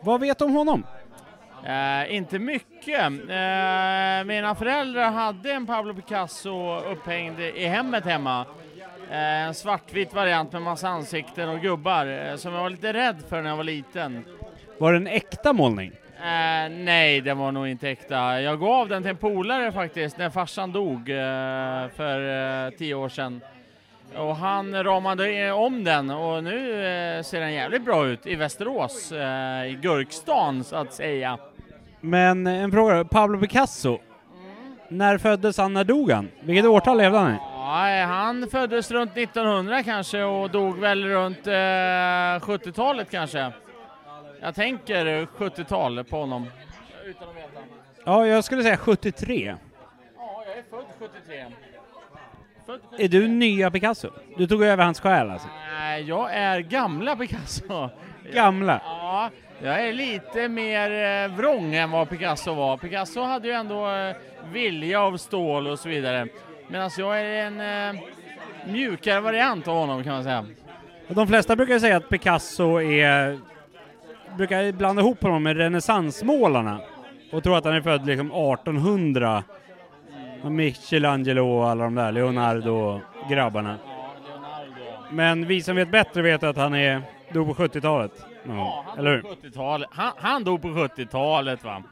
Vad 0.00 0.20
vet 0.20 0.38
du 0.38 0.44
om 0.44 0.52
honom? 0.52 0.84
Eh, 1.64 2.14
inte 2.14 2.38
mycket. 2.38 3.00
Eh, 3.00 4.24
mina 4.24 4.54
föräldrar 4.58 5.10
hade 5.10 5.52
en 5.52 5.66
Pablo 5.66 5.94
Picasso 5.94 6.80
upphängd 6.80 7.40
i 7.40 7.66
hemmet 7.66 8.04
hemma. 8.04 8.46
Eh, 9.10 9.46
en 9.46 9.54
svartvit 9.54 10.14
variant 10.14 10.52
med 10.52 10.62
massa 10.62 10.88
ansikten 10.88 11.48
och 11.48 11.60
gubbar 11.60 12.06
eh, 12.06 12.36
som 12.36 12.52
jag 12.54 12.62
var 12.62 12.70
lite 12.70 12.92
rädd 12.92 13.16
för 13.28 13.42
när 13.42 13.50
jag 13.50 13.56
var 13.56 13.64
liten. 13.64 14.24
Var 14.78 14.92
det 14.92 14.96
en 14.98 15.06
äkta 15.06 15.52
målning? 15.52 15.92
Eh, 16.16 16.70
nej, 16.70 17.20
den 17.20 17.38
var 17.38 17.52
nog 17.52 17.68
inte 17.68 17.88
äkta. 17.88 18.40
Jag 18.40 18.60
gav 18.60 18.88
den 18.88 19.02
till 19.02 19.10
en 19.10 19.16
polare 19.16 19.72
faktiskt 19.72 20.18
när 20.18 20.30
farsan 20.30 20.72
dog 20.72 21.10
eh, 21.10 21.88
för 21.96 22.66
eh, 22.66 22.70
tio 22.70 22.94
år 22.94 23.08
sedan. 23.08 23.40
Och 24.16 24.36
han 24.36 24.84
ramade 24.84 25.46
eh, 25.46 25.52
om 25.52 25.84
den 25.84 26.10
och 26.10 26.44
nu 26.44 26.60
ser 27.24 27.40
den 27.40 27.52
jävligt 27.52 27.84
bra 27.84 28.06
ut 28.06 28.26
i 28.26 28.34
Västerås, 28.34 29.12
i 29.66 29.78
Gurkstan 29.82 30.64
så 30.64 30.76
att 30.76 30.92
säga. 30.92 31.38
Men 32.00 32.46
en 32.46 32.72
fråga, 32.72 33.04
Pablo 33.04 33.40
Picasso. 33.40 33.98
När 34.88 35.18
föddes 35.18 35.58
han, 35.58 35.72
när 35.72 35.84
dog 35.84 36.10
han? 36.10 36.28
Vilket 36.40 36.64
årtal 36.64 36.98
levde 36.98 37.18
han 37.18 37.34
i? 37.34 37.57
Ja, 37.68 38.04
han 38.04 38.48
föddes 38.50 38.90
runt 38.90 39.16
1900 39.16 39.82
kanske 39.82 40.22
och 40.22 40.50
dog 40.50 40.78
väl 40.78 41.04
runt 41.04 41.46
eh, 41.46 41.50
70-talet 41.50 43.10
kanske. 43.10 43.52
Jag 44.40 44.54
tänker 44.54 45.26
70-tal 45.26 46.04
på 46.04 46.16
honom. 46.16 46.46
Utan 47.04 47.28
att 47.28 47.36
veta. 47.36 47.48
Ja, 48.04 48.26
jag 48.26 48.44
skulle 48.44 48.62
säga 48.62 48.76
73. 48.76 49.56
Ja, 50.16 50.44
jag 50.46 50.58
är 50.58 50.62
född 50.70 50.84
73. 50.98 51.44
Född 52.66 52.80
Är 52.98 53.08
du 53.08 53.28
nya 53.28 53.70
Picasso? 53.70 54.10
Du 54.36 54.46
tog 54.46 54.62
över 54.62 54.84
hans 54.84 55.00
själ 55.00 55.30
alltså? 55.30 55.48
Nej, 55.72 56.02
jag 56.02 56.34
är 56.34 56.60
gamla 56.60 57.16
Picasso. 57.16 57.90
Gamla? 58.32 58.80
Ja, 58.84 59.30
jag 59.62 59.88
är 59.88 59.92
lite 59.92 60.48
mer 60.48 60.90
eh, 61.24 61.36
vrång 61.36 61.74
än 61.74 61.90
vad 61.90 62.08
Picasso 62.10 62.54
var. 62.54 62.76
Picasso 62.76 63.20
hade 63.20 63.48
ju 63.48 63.54
ändå 63.54 63.90
eh, 63.90 64.16
vilja 64.52 65.00
av 65.02 65.16
stål 65.16 65.66
och 65.66 65.78
så 65.78 65.88
vidare. 65.88 66.28
Medan 66.68 66.90
jag 66.98 67.20
är 67.20 67.46
en 67.46 67.60
eh, 67.96 68.00
mjukare 68.66 69.20
variant 69.20 69.68
av 69.68 69.74
honom 69.74 70.04
kan 70.04 70.12
man 70.12 70.22
säga. 70.24 70.46
De 71.08 71.26
flesta 71.26 71.56
brukar 71.56 71.78
säga 71.78 71.96
att 71.96 72.08
Picasso 72.08 72.80
är... 72.80 73.38
brukar 74.36 74.72
blanda 74.72 75.02
ihop 75.02 75.22
honom 75.22 75.42
med 75.42 75.56
renässansmålarna 75.56 76.80
och 77.32 77.42
tror 77.42 77.56
att 77.58 77.64
han 77.64 77.74
är 77.74 77.80
född 77.80 78.06
liksom 78.06 78.26
1800. 78.26 79.42
Och 80.42 80.52
Michelangelo 80.52 81.58
och 81.58 81.68
alla 81.68 81.84
de 81.84 81.94
där, 81.94 82.12
Leonardo 82.12 82.70
och 82.72 83.00
grabbarna. 83.30 83.76
Men 85.10 85.46
vi 85.46 85.62
som 85.62 85.76
vet 85.76 85.90
bättre 85.90 86.22
vet 86.22 86.42
att 86.42 86.56
han 86.56 86.74
är 86.74 87.02
dog 87.32 87.56
på 87.56 87.62
70-talet. 87.62 88.12
Ja, 88.46 88.84
Han 88.88 88.98
eller 88.98 89.10
hur? 89.10 89.22
dog 89.22 89.30
på 89.42 89.46
70-talet. 89.46 89.88
Han, 89.92 90.12
han 90.16 90.44
dog 90.44 90.62
på 90.62 90.68
70-talet 90.68 91.64
va. 91.64 91.82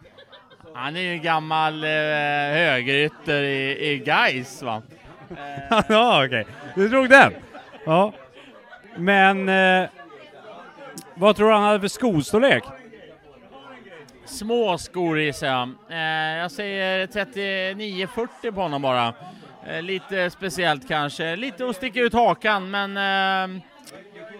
Han 0.77 0.97
är 0.97 1.01
ju 1.01 1.13
en 1.13 1.23
gammal 1.23 1.85
eh, 1.85 1.91
högerytter 1.91 3.43
i, 3.43 3.91
i 3.91 3.99
Gais 3.99 4.63
va. 4.63 4.83
ja, 5.89 6.25
okej. 6.27 6.47
Du 6.75 6.89
drog 6.89 7.09
den? 7.09 7.33
Ja. 7.85 8.13
Men... 8.97 9.49
Eh, 9.49 9.89
vad 11.15 11.37
tror 11.37 11.49
du 11.49 11.55
han 11.55 11.63
hade 11.63 11.81
för 11.81 11.89
skostorlek? 11.89 12.65
Små 14.25 14.79
skor 14.79 15.21
gissar 15.21 15.47
jag. 15.47 15.69
Eh, 15.91 16.39
jag 16.39 16.51
säger 16.51 17.07
39-40 17.07 18.53
på 18.53 18.61
honom 18.61 18.83
bara. 18.83 19.15
Eh, 19.67 19.83
lite 19.83 20.31
speciellt 20.31 20.89
kanske. 20.89 21.37
Lite 21.37 21.67
att 21.67 21.77
sticka 21.77 22.01
ut 22.01 22.13
hakan 22.13 22.71
men 22.71 22.97
eh, 22.97 23.63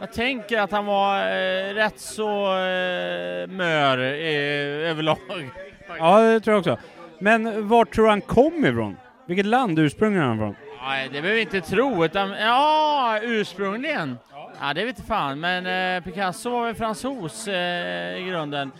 jag 0.01 0.13
tänker 0.13 0.61
att 0.61 0.71
han 0.71 0.87
var 0.87 1.19
eh, 1.19 1.75
rätt 1.75 2.01
så 2.01 2.47
eh, 2.47 3.47
mör 3.47 3.99
överlag. 3.99 5.51
Ja, 5.99 6.21
det 6.21 6.41
tror 6.41 6.55
jag 6.55 6.59
också. 6.59 6.79
Men 7.19 7.69
vart 7.69 7.95
tror 7.95 8.09
han 8.09 8.21
kom 8.21 8.65
ifrån? 8.65 8.97
Vilket 9.27 9.47
land 9.47 9.79
ursprungligen 9.79 10.25
är 10.25 10.29
han 10.29 10.39
från? 10.39 10.57
Nej, 10.83 11.05
det 11.13 11.23
behöver 11.23 11.35
vi 11.35 11.41
inte 11.41 11.61
tro, 11.61 12.05
utan 12.05 12.31
ja, 12.31 13.19
ursprungligen. 13.23 14.19
Ja, 14.61 14.75
det 14.75 14.85
vet 14.85 15.07
fan, 15.07 15.41
men 15.41 15.67
eh, 15.97 16.03
Picasso 16.05 16.51
var 16.51 16.65
väl 16.67 16.75
fransos 16.75 17.49
eh, 17.49 18.19
i 18.19 18.27
grunden. 18.29 18.73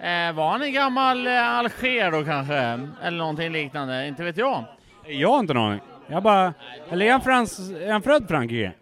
Eh, 0.00 0.32
var 0.32 0.50
han 0.50 0.62
en 0.62 0.72
gammal 0.72 1.26
eh, 1.26 1.48
Alger 1.58 2.10
då 2.10 2.24
kanske? 2.24 2.80
Eller 3.02 3.18
någonting 3.18 3.52
liknande, 3.52 4.06
inte 4.06 4.22
vet 4.24 4.36
jag. 4.36 4.64
Jag 5.06 5.28
har 5.28 5.38
inte 5.38 5.52
en 5.52 5.56
aning. 5.56 5.80
Jag 6.06 6.22
bara... 6.22 6.54
Eller 6.90 7.06
är 7.06 7.12
han, 7.12 7.20
frans, 7.20 7.70
är 7.70 7.92
han 7.92 8.02
född 8.02 8.24
i 8.24 8.26
Frankrike? 8.26 8.72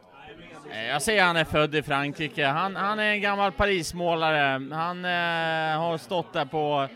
Eh, 0.73 0.87
Jag 0.87 1.03
säger 1.03 1.25
han 1.25 1.37
är 1.37 1.45
född 1.45 1.75
i 1.75 1.83
Frankrike. 1.83 2.47
Han, 2.47 2.77
han 2.77 2.99
är 2.99 3.11
en 3.11 3.21
gammal 3.21 3.53
Parismålare. 3.53 4.75
Han 4.75 5.05
eh, 5.05 5.81
har 5.81 5.99
stått 5.99 6.33
där 6.33 6.45
på 6.45 6.89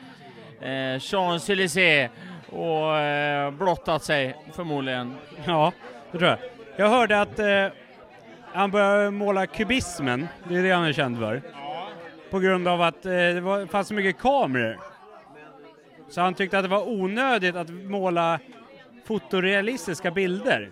eh, 0.61 0.99
Champs-Élysées 0.99 2.09
och 2.51 2.97
eh, 2.97 3.51
blottat 3.51 4.03
sig 4.03 4.37
förmodligen. 4.53 5.17
Ja, 5.45 5.73
det 6.13 6.19
tror 6.19 6.31
jag. 6.31 6.39
Jag 6.77 6.89
hörde 6.89 7.21
att 7.21 7.39
eh, 7.39 7.67
han 8.53 8.71
började 8.71 9.11
måla 9.11 9.47
kubismen, 9.47 10.29
det 10.49 10.57
är 10.57 10.63
det 10.63 10.71
han 10.71 10.85
är 10.85 10.93
känd 10.93 11.19
för. 11.19 11.43
På 12.31 12.39
grund 12.39 12.69
av 12.69 12.83
att 12.83 13.07
eh, 13.07 13.11
det 13.11 13.41
var, 13.41 13.67
fanns 13.67 13.89
så 13.89 13.95
mycket 13.95 14.23
kameror. 14.23 14.79
Så 16.09 16.21
han 16.21 16.35
tyckte 16.35 16.59
att 16.59 16.65
det 16.65 16.69
var 16.69 16.89
onödigt 16.89 17.57
att 17.57 17.71
måla 17.71 18.39
fotorealistiska 19.05 20.11
bilder. 20.11 20.71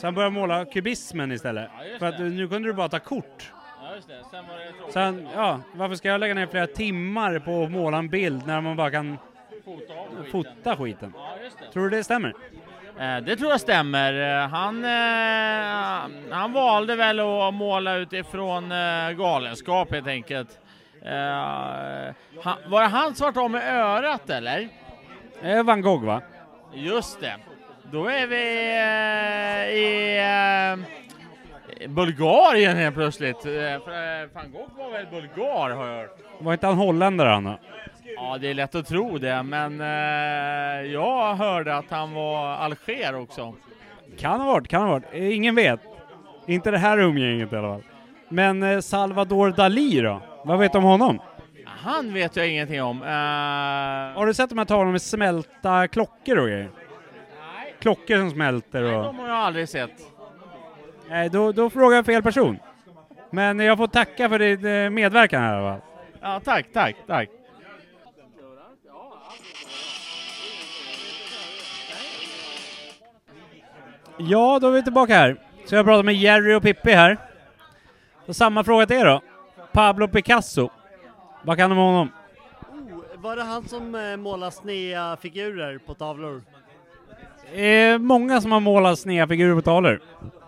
Så 0.00 0.06
han 0.06 0.14
började 0.14 0.34
måla 0.34 0.64
kubismen 0.64 1.32
istället. 1.32 1.70
för 1.98 2.06
att 2.06 2.18
nu 2.20 2.48
kunde 2.48 2.68
du 2.68 2.72
bara 2.72 2.88
ta 2.88 2.98
kort. 2.98 3.52
Ja, 3.96 3.98
just 3.98 4.08
det. 4.08 4.22
Sen 4.30 4.44
var 4.48 4.56
det 4.56 4.72
tråkigt. 4.72 4.94
Han, 4.94 5.28
ja, 5.34 5.60
varför 5.72 5.94
ska 5.94 6.08
jag 6.08 6.20
lägga 6.20 6.34
ner 6.34 6.46
flera 6.46 6.66
timmar 6.66 7.38
på 7.38 7.62
att 7.64 7.70
måla 7.70 7.98
en 7.98 8.08
bild 8.08 8.46
när 8.46 8.60
man 8.60 8.76
bara 8.76 8.90
kan 8.90 9.18
fota 10.32 10.76
skiten? 10.76 11.12
Tror 11.72 11.88
du 11.88 11.96
det 11.96 12.04
stämmer? 12.04 12.34
Eh, 12.98 13.16
Det 13.16 13.36
tror 13.36 13.50
jag 13.50 13.60
stämmer. 13.60 14.42
Eh, 14.42 14.48
Han, 14.48 14.84
eh, 14.84 16.34
han 16.36 16.52
valde 16.52 16.96
väl 16.96 17.20
att 17.20 17.54
måla 17.54 17.96
utifrån 17.96 18.72
eh, 18.72 19.10
galenskap 19.10 19.92
helt 19.92 20.06
enkelt. 20.06 20.58
Eh, 21.02 21.12
han, 22.42 22.56
var 22.66 22.80
det 22.82 22.88
han 22.88 23.14
som 23.14 23.32
var 23.34 23.42
av 23.44 23.50
med 23.50 23.74
örat 23.74 24.30
eller? 24.30 24.68
Eh, 25.42 25.62
Van 25.62 25.80
Gogh 25.82 26.04
va? 26.04 26.20
Just 26.74 27.20
det. 27.20 27.36
Då 27.92 28.06
är 28.08 28.26
vi 28.26 28.70
eh, 28.76 29.76
i 29.76 30.18
eh, 30.18 31.05
Bulgarien 31.88 32.76
helt 32.76 32.94
plötsligt. 32.94 33.36
Eh, 33.36 33.42
För 33.42 34.22
eh, 34.22 34.28
van 34.34 34.52
Gogh 34.52 34.78
var 34.78 34.90
väl 34.90 35.06
bulgar 35.06 35.70
har 35.70 35.86
jag 35.88 35.96
hört. 36.02 36.18
Var 36.38 36.52
inte 36.52 36.66
han 36.66 36.76
holländare 36.76 37.40
då? 37.40 37.58
Ja, 38.16 38.38
det 38.40 38.48
är 38.50 38.54
lätt 38.54 38.74
att 38.74 38.86
tro 38.86 39.18
det, 39.18 39.42
men 39.42 39.80
eh, 39.80 40.92
jag 40.92 41.34
hörde 41.34 41.76
att 41.76 41.90
han 41.90 42.12
var 42.14 42.46
alger 42.46 43.14
också. 43.20 43.54
Kan 44.18 44.40
ha 44.40 44.46
varit, 44.52 44.68
kan 44.68 44.82
ha 44.82 44.88
varit. 44.90 45.04
Eh, 45.12 45.36
Ingen 45.36 45.54
vet. 45.54 45.80
Inte 46.46 46.70
det 46.70 46.78
här 46.78 46.98
umgänget 46.98 47.52
i 47.52 47.56
alla 47.56 47.68
fall. 47.68 47.82
Men 48.28 48.62
eh, 48.62 48.80
Salvador 48.80 49.50
Dalí 49.50 50.02
då? 50.02 50.22
Vad 50.44 50.58
vet 50.58 50.72
du 50.72 50.78
om 50.78 50.84
honom? 50.84 51.18
Han 51.66 52.14
vet 52.14 52.36
jag 52.36 52.48
ingenting 52.48 52.82
om. 52.82 53.02
Eh, 53.02 53.08
Har 54.18 54.26
du 54.26 54.34
sett 54.34 54.48
de 54.50 54.58
här 54.58 54.64
tavlorna 54.64 54.92
med 54.92 55.02
smälta 55.02 55.88
klockor 55.88 56.38
och 56.38 56.46
grejer? 56.46 56.70
Klockor 57.80 58.16
som 58.16 58.30
smälter 58.30 58.82
och... 58.82 59.04
de 59.04 59.18
har 59.18 59.28
jag 59.28 59.36
aldrig 59.36 59.68
sett. 59.68 59.90
Nej, 61.08 61.28
då, 61.28 61.52
då 61.52 61.70
frågar 61.70 61.96
jag 61.96 62.06
fel 62.06 62.22
person. 62.22 62.58
Men 63.30 63.58
jag 63.58 63.78
får 63.78 63.86
tacka 63.86 64.28
för 64.28 64.38
din 64.38 64.66
eh, 64.66 64.90
medverkan 64.90 65.42
här 65.42 65.54
i 65.54 65.58
alla 65.58 65.72
fall. 65.72 65.80
Ja, 66.20 66.40
tack, 66.44 66.66
tack, 66.72 66.96
tack. 67.06 67.28
Ja, 74.18 74.58
då 74.58 74.68
är 74.68 74.72
vi 74.72 74.82
tillbaka 74.82 75.14
här. 75.14 75.36
Så 75.64 75.74
jag 75.74 75.84
pratar 75.84 76.02
med 76.02 76.14
Jerry 76.14 76.54
och 76.54 76.62
Pippi 76.62 76.92
här. 76.92 77.18
Och 78.26 78.36
samma 78.36 78.64
fråga 78.64 78.86
till 78.86 78.96
er 78.96 79.04
då. 79.04 79.20
Pablo 79.72 80.08
Picasso. 80.08 80.70
Vad 81.42 81.56
kan 81.56 81.70
du 81.70 81.76
om 81.76 81.82
honom? 81.82 82.08
Oh, 82.70 83.22
var 83.22 83.36
det 83.36 83.42
han 83.42 83.68
som 83.68 83.94
eh, 83.94 84.16
målar 84.16 84.50
sneda 84.50 85.16
figurer 85.16 85.78
på 85.78 85.94
tavlor? 85.94 86.42
Eh, 87.52 87.98
många 87.98 88.40
som 88.40 88.52
har 88.52 88.60
målat 88.60 88.98
sneda 88.98 89.28
figurer 89.28 89.54
på 89.54 89.62
tavlor. 89.62 90.00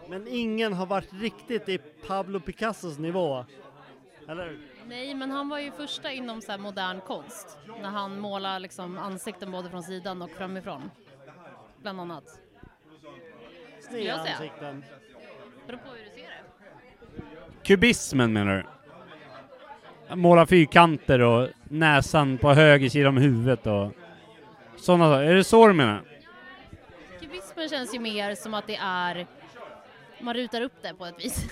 Men 0.08 0.28
ingen 0.28 0.72
har 0.72 0.86
varit 0.86 1.12
riktigt 1.12 1.68
i 1.68 1.78
Pablo 1.78 2.40
Picassos 2.40 2.98
nivå. 2.98 3.44
Eller? 4.28 4.58
Nej, 4.86 5.14
men 5.14 5.30
han 5.30 5.48
var 5.48 5.58
ju 5.58 5.70
första 5.70 6.12
inom 6.12 6.40
så 6.40 6.52
här 6.52 6.58
modern 6.58 7.00
konst. 7.00 7.58
När 7.82 7.88
han 7.88 8.20
målar 8.20 8.60
liksom 8.60 8.98
ansikten 8.98 9.50
både 9.50 9.70
från 9.70 9.82
sidan 9.82 10.22
och 10.22 10.30
framifrån. 10.30 10.90
Bland 11.82 12.00
annat. 12.00 12.24
Säga. 13.90 14.14
ansikten. 14.14 14.84
Beror 15.66 15.78
på 15.78 15.88
hur 15.90 16.04
du 16.04 16.10
ser 16.10 16.28
det. 16.28 17.62
Kubismen 17.62 18.32
menar 18.32 18.56
du? 20.08 20.16
Måla 20.16 20.46
fyrkanter 20.46 21.20
och 21.20 21.48
näsan 21.64 22.38
på 22.38 22.52
höger 22.52 22.88
sida 22.88 23.08
om 23.08 23.16
huvudet 23.16 23.66
och 23.66 23.92
sådana 24.76 25.04
saker. 25.04 25.22
Är 25.22 25.34
det 25.34 25.44
så 25.44 25.66
du 25.68 25.74
menar? 25.74 26.02
Kubismen 27.20 27.68
känns 27.68 27.94
ju 27.94 27.98
mer 27.98 28.34
som 28.34 28.54
att 28.54 28.66
det 28.66 28.76
är... 28.76 29.26
Man 30.20 30.34
rutar 30.34 30.60
upp 30.60 30.72
det 30.82 30.94
på 30.94 31.06
ett 31.06 31.24
vis. 31.24 31.44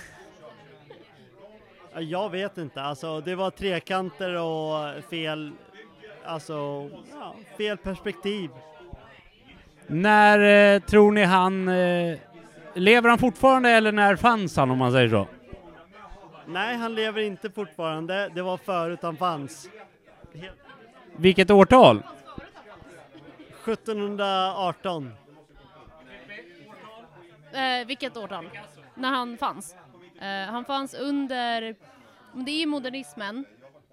Ja, 1.93 2.01
Jag 2.01 2.29
vet 2.29 2.57
inte, 2.57 2.81
alltså 2.81 3.21
det 3.21 3.35
var 3.35 3.51
trekanter 3.51 4.35
och 4.35 5.03
fel, 5.09 5.51
alltså 6.25 6.89
ja, 7.13 7.35
fel 7.57 7.77
perspektiv. 7.77 8.49
När 9.87 10.39
eh, 10.75 10.79
tror 10.81 11.11
ni 11.11 11.23
han... 11.23 11.67
Eh, 11.67 12.17
lever 12.73 13.09
han 13.09 13.17
fortfarande 13.17 13.69
eller 13.69 13.91
när 13.91 14.15
fanns 14.15 14.57
han 14.57 14.71
om 14.71 14.77
man 14.77 14.91
säger 14.91 15.09
så? 15.09 15.27
Nej, 16.45 16.77
han 16.77 16.95
lever 16.95 17.21
inte 17.21 17.49
fortfarande, 17.49 18.29
det 18.35 18.41
var 18.41 18.57
förut 18.57 18.99
han 19.01 19.17
fanns. 19.17 19.69
Helt- 20.33 20.51
Vilket 21.15 21.51
årtal? 21.51 22.03
1718. 23.65 25.13
Eh, 27.57 27.85
vilket 27.87 28.17
årtal? 28.17 28.49
När 28.95 29.09
han 29.09 29.37
fanns? 29.37 29.75
Eh, 30.21 30.51
han 30.51 30.65
fanns 30.65 30.93
under, 30.93 31.75
det 32.33 32.51
är 32.51 32.59
ju 32.59 32.65
modernismen, 32.65 33.45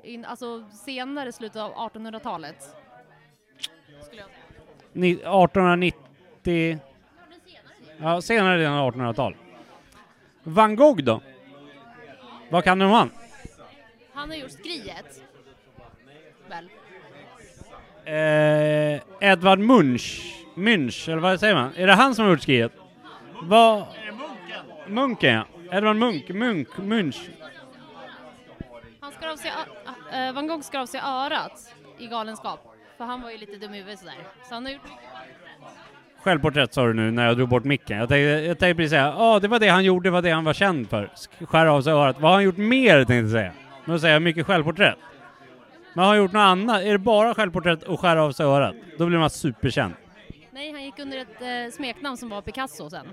in, 0.02 0.24
alltså 0.24 0.64
senare 0.70 1.32
slutet 1.32 1.56
av 1.62 1.74
1800-talet. 1.74 2.56
Skulle 4.02 4.20
jag 4.20 4.26
säga. 4.26 4.26
Ni- 4.92 5.12
1890... 5.12 6.78
Ja, 8.00 8.22
senare 8.22 8.56
delen 8.58 8.72
av 8.72 8.94
1800-tal. 8.94 9.36
Van 10.42 10.76
Gogh 10.76 11.02
då? 11.04 11.20
Vad 12.50 12.64
kan 12.64 12.78
du 12.78 12.84
om 12.84 12.90
han? 12.92 13.10
Han 14.14 14.28
har 14.30 14.36
gjort 14.36 14.50
Skriet. 14.50 15.22
Väl? 16.48 16.68
Eh, 18.04 19.30
Edvard 19.30 19.58
Munch, 19.58 20.34
Munch, 20.54 21.08
eller 21.08 21.18
vad 21.18 21.40
säger 21.40 21.54
man? 21.54 21.72
Är 21.76 21.86
det 21.86 21.92
han 21.92 22.14
som 22.14 22.24
har 22.24 22.32
gjort 22.32 22.42
skriet? 22.42 22.72
Vad... 23.42 23.86
Munken 24.86 25.34
ja. 25.34 25.44
Edvard 25.76 25.96
Munk, 25.96 26.28
Munk, 26.28 26.78
Munch. 26.78 27.30
Han 29.00 29.12
skar 29.12 29.28
av 29.28 29.36
sig, 29.36 29.50
eh, 30.12 30.32
Van 30.32 30.46
Gogh 30.46 30.60
skar 30.62 30.80
av 30.80 30.86
sig 30.86 31.00
örat 31.00 31.74
i 31.98 32.06
galenskap. 32.06 32.60
För 32.98 33.04
han 33.04 33.22
var 33.22 33.30
ju 33.30 33.38
lite 33.38 33.56
dum 33.56 33.74
i 33.74 33.78
huvudet 33.78 33.98
sådär. 33.98 34.14
Så 34.48 34.54
han 34.54 34.64
har 34.64 34.72
gjort 34.72 34.80
Självporträtt 36.22 36.74
sa 36.74 36.86
du 36.86 36.94
nu 36.94 37.10
när 37.10 37.26
jag 37.26 37.36
drog 37.36 37.48
bort 37.48 37.64
micken. 37.64 37.98
Jag 37.98 38.08
tänkte, 38.08 38.20
jag 38.46 38.58
tänkte 38.58 38.74
precis 38.74 38.90
säga, 38.90 39.14
ja 39.18 39.38
det 39.42 39.48
var 39.48 39.58
det 39.58 39.68
han 39.68 39.84
gjorde, 39.84 40.06
det 40.06 40.10
var 40.10 40.22
det 40.22 40.30
han 40.30 40.44
var 40.44 40.52
känd 40.52 40.90
för. 40.90 41.10
Sk- 41.16 41.46
Skära 41.46 41.72
av 41.72 41.82
sig 41.82 41.92
örat. 41.92 42.16
Vad 42.20 42.30
har 42.30 42.36
han 42.36 42.44
gjort 42.44 42.56
mer 42.56 42.96
tänkte 42.96 43.14
jag 43.14 43.30
säga. 43.30 43.52
Men 43.84 43.94
då 43.94 43.98
säger 43.98 44.14
jag 44.14 44.22
mycket 44.22 44.46
självporträtt. 44.46 44.98
Men 45.94 46.04
har 46.04 46.08
han 46.10 46.18
gjort 46.18 46.32
något 46.32 46.40
annat? 46.40 46.82
Är 46.82 46.92
det 46.92 46.98
bara 46.98 47.34
självporträtt 47.34 47.82
och 47.82 48.00
skära 48.00 48.22
av 48.22 48.32
sig 48.32 48.46
örat? 48.46 48.74
Då 48.98 49.06
blir 49.06 49.18
man 49.18 49.30
superkänd. 49.30 49.94
Nej, 50.54 50.72
han 50.72 50.84
gick 50.84 50.98
under 50.98 51.18
ett 51.18 51.42
eh, 51.42 51.76
smeknamn 51.76 52.16
som 52.16 52.28
var 52.28 52.42
Picasso 52.42 52.90
sen. 52.90 53.06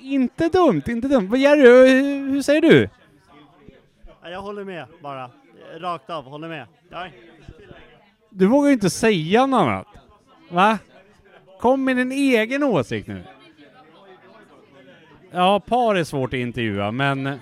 Inte 0.00 0.48
dumt, 0.48 0.82
inte 0.86 1.08
dumt. 1.08 1.28
Vad 1.28 1.38
gör 1.38 1.56
du? 1.56 1.88
Hur, 1.88 2.30
hur 2.30 2.42
säger 2.42 2.60
du? 2.60 2.88
Ja, 4.22 4.30
jag 4.30 4.42
håller 4.42 4.64
med 4.64 4.86
bara, 5.02 5.30
rakt 5.74 6.10
av, 6.10 6.24
håller 6.24 6.48
med. 6.48 6.66
Ja. 6.90 7.08
Du 8.30 8.46
vågar 8.46 8.68
ju 8.68 8.72
inte 8.72 8.90
säga 8.90 9.46
något 9.46 9.58
annat. 9.58 9.86
Va? 10.50 10.78
Kom 11.60 11.84
med 11.84 11.96
din 11.96 12.12
egen 12.12 12.62
åsikt 12.62 13.08
nu. 13.08 13.24
Ja, 15.30 15.60
par 15.60 15.94
är 15.94 16.04
svårt 16.04 16.34
att 16.34 16.38
intervjua, 16.38 16.90
men 16.90 17.38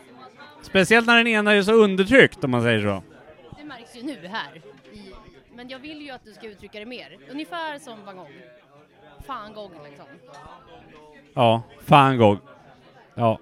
speciellt 0.62 1.07
när 1.07 1.16
den 1.16 1.26
ena 1.26 1.53
är 1.53 1.62
så 1.62 1.72
undertryckt 1.72 2.44
om 2.44 2.50
man 2.50 2.62
säger 2.62 2.83
så. 2.83 3.03
Det 3.59 3.64
märks 3.64 3.96
ju 3.96 4.03
nu 4.03 4.26
här. 4.26 4.62
Men 5.61 5.68
jag 5.68 5.79
vill 5.79 6.03
ju 6.03 6.11
att 6.11 6.25
du 6.25 6.33
ska 6.33 6.46
uttrycka 6.46 6.79
det 6.79 6.87
mer. 6.87 7.18
Ungefär 7.31 7.79
som 7.79 8.05
Van 8.05 8.16
Gogh. 8.16 8.31
Fan 9.27 9.55
Gogh 9.55 9.73
liksom. 9.85 10.07
Ja, 11.35 11.62
fan 11.81 12.18
Gogh. 12.18 12.40
Ja. 13.14 13.38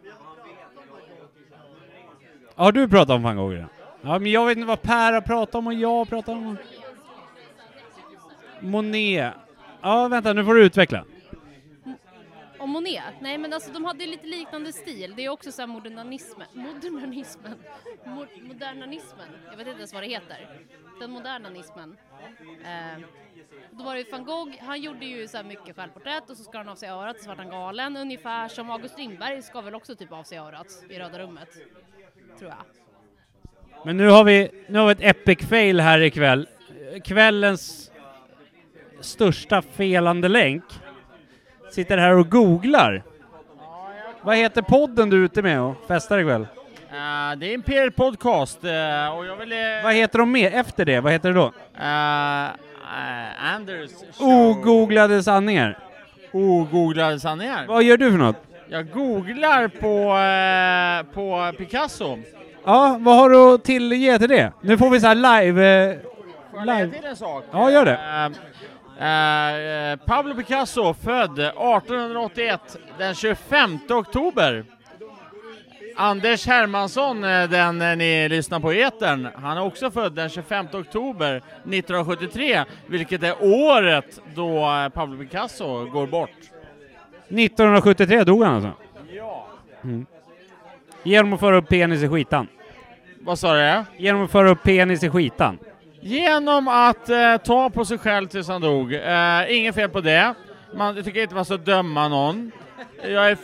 Har 2.54 2.72
du 2.72 2.88
pratat 2.88 3.10
om 3.10 3.22
van 3.22 3.36
Gogh 3.36 3.52
redan? 3.52 3.68
Ja, 4.02 4.18
men 4.18 4.32
jag 4.32 4.46
vet 4.46 4.56
inte 4.56 4.66
vad 4.66 4.82
Per 4.82 5.12
har 5.12 5.20
pratat 5.20 5.54
om 5.54 5.66
och 5.66 5.74
jag 5.74 5.88
har 5.88 6.04
pratat 6.04 6.28
om. 6.28 6.56
Monet. 8.60 9.34
Ja, 9.82 10.08
vänta, 10.08 10.32
nu 10.32 10.44
får 10.44 10.54
du 10.54 10.64
utveckla. 10.64 11.04
Om 12.58 12.70
Monet, 12.70 13.14
nej 13.20 13.38
men 13.38 13.52
alltså 13.52 13.72
de 13.72 13.84
hade 13.84 14.06
lite 14.06 14.26
liknande 14.26 14.72
stil. 14.72 15.14
Det 15.16 15.24
är 15.24 15.28
också 15.28 15.52
så 15.52 15.62
här 15.62 15.66
modernismen, 15.66 16.46
modernismen, 16.52 17.54
Mo- 18.04 18.42
modernanismen, 18.48 19.28
jag 19.50 19.56
vet 19.56 19.66
inte 19.66 19.78
ens 19.78 19.94
vad 19.94 20.02
det 20.02 20.06
heter. 20.08 20.48
Den 21.00 21.10
modernanismen. 21.10 21.96
Eh, 22.64 23.00
då 23.70 23.84
var 23.84 23.94
det 23.94 24.00
ju 24.00 24.10
van 24.10 24.24
Gogh, 24.24 24.52
han 24.60 24.80
gjorde 24.80 25.06
ju 25.06 25.28
så 25.28 25.36
här 25.36 25.44
mycket 25.44 25.76
självporträtt 25.76 26.30
och 26.30 26.36
så 26.36 26.44
skar 26.44 26.58
han 26.58 26.68
av 26.68 26.74
sig 26.76 26.88
örat 26.88 27.22
så 27.22 27.28
vart 27.28 27.38
han 27.38 27.50
galen. 27.50 27.96
Ungefär 27.96 28.48
som 28.48 28.70
August 28.70 28.94
Strindberg 28.94 29.42
skar 29.42 29.62
väl 29.62 29.74
också 29.74 29.94
typ 29.94 30.12
av 30.12 30.22
sig 30.22 30.38
örat 30.38 30.84
i 30.90 30.98
Röda 30.98 31.18
rummet. 31.18 31.48
Tror 32.38 32.50
jag. 32.50 32.64
Men 33.84 33.96
nu 33.96 34.08
har 34.08 34.24
vi, 34.24 34.64
nu 34.68 34.78
har 34.78 34.86
vi 34.86 34.92
ett 34.92 35.16
epic 35.16 35.48
fail 35.48 35.80
här 35.80 36.00
ikväll. 36.00 36.48
Kvällens 37.04 37.90
största 39.00 39.62
felande 39.62 40.28
länk 40.28 40.64
sitter 41.70 41.98
här 41.98 42.14
och 42.18 42.30
googlar. 42.30 43.02
Vad 44.22 44.36
heter 44.36 44.62
podden 44.62 45.10
du 45.10 45.20
är 45.20 45.24
ute 45.24 45.42
med 45.42 45.60
och 45.60 45.74
festar 45.88 46.18
ikväll? 46.18 46.42
Eh, 46.90 47.36
det 47.38 47.46
är 47.46 47.52
Imperial 47.54 47.90
Podcast 47.92 48.64
eh, 48.64 49.16
och 49.16 49.26
jag 49.26 49.36
vill... 49.36 49.52
eh, 49.52 49.58
Vad 49.84 49.94
heter 49.94 50.18
de 50.18 50.32
mer 50.32 50.54
efter 50.54 50.84
det? 50.84 51.00
Vad 51.00 51.12
heter 51.12 51.28
det 51.28 51.34
då? 51.34 51.52
eh, 51.80 52.50
Anders 53.54 53.90
show. 54.18 54.28
Ogooglade 54.28 55.22
sanningar. 55.22 55.78
Ogooglade 56.32 57.20
sanningar. 57.20 57.64
Vad 57.68 57.82
gör 57.82 57.96
du 57.96 58.10
för 58.10 58.18
något? 58.18 58.36
Jag 58.68 58.90
googlar 58.90 59.68
på, 59.68 60.14
på 61.14 61.52
Picasso. 61.58 62.18
Ja, 62.64 62.96
vad 63.00 63.16
har 63.16 63.30
du 63.30 63.54
att 63.54 63.64
tillge 63.64 64.18
till 64.18 64.28
det? 64.28 64.52
Nu 64.60 64.78
får 64.78 64.90
vi 64.90 65.00
så 65.00 65.06
här 65.06 65.14
live... 65.14 65.98
Får 66.50 66.58
jag 66.60 66.66
lägga 66.66 66.90
till 66.90 67.04
en 67.04 67.16
sak? 67.16 67.44
Ja, 67.52 67.70
gör 67.70 67.84
det. 67.84 67.98
Eh, 69.00 69.56
eh, 69.56 69.96
Pablo 69.96 70.34
Picasso, 70.34 70.94
född 70.94 71.38
1881, 71.38 72.60
den 72.98 73.14
25 73.14 73.78
oktober. 73.90 74.64
Anders 75.96 76.46
Hermansson, 76.46 77.24
eh, 77.24 77.48
den 77.50 77.98
ni 77.98 78.28
lyssnar 78.28 78.60
på 78.60 78.72
i 78.72 78.82
etern, 78.82 79.28
han 79.34 79.56
är 79.56 79.62
också 79.62 79.90
född 79.90 80.12
den 80.12 80.28
25 80.28 80.66
oktober 80.72 81.42
1973, 81.64 82.64
vilket 82.86 83.22
är 83.22 83.34
året 83.40 84.20
då 84.34 84.66
Pablo 84.94 85.18
Picasso 85.18 85.84
går 85.84 86.06
bort. 86.06 86.30
1973 87.28 88.24
dog 88.24 88.42
han 88.42 88.54
alltså? 88.54 88.72
Ja. 89.12 89.46
Mm. 89.84 90.06
Genom 91.02 91.32
att 91.32 91.40
föra 91.40 91.56
upp 91.56 91.68
penis 91.68 92.02
i 92.02 92.08
skitan. 92.08 92.48
Vad 93.20 93.38
sa 93.38 93.54
du? 93.54 93.84
Genom 93.96 94.24
att 94.24 94.30
föra 94.30 94.50
upp 94.50 94.62
penis 94.62 95.02
i 95.02 95.10
skitan. 95.10 95.58
Genom 96.00 96.68
att 96.68 97.08
eh, 97.08 97.36
ta 97.36 97.70
på 97.70 97.84
sig 97.84 97.98
själv 97.98 98.26
tills 98.26 98.48
han 98.48 98.60
dog. 98.60 98.94
Eh, 98.94 99.56
inget 99.56 99.74
fel 99.74 99.90
på 99.90 100.00
det. 100.00 100.34
Man, 100.74 100.96
jag 100.96 101.04
tycker 101.04 101.22
inte 101.22 101.34
man 101.34 101.44
ska 101.44 101.56
döma 101.56 102.08
någon. 102.08 102.52
Jag 103.02 103.30
är 103.30 103.36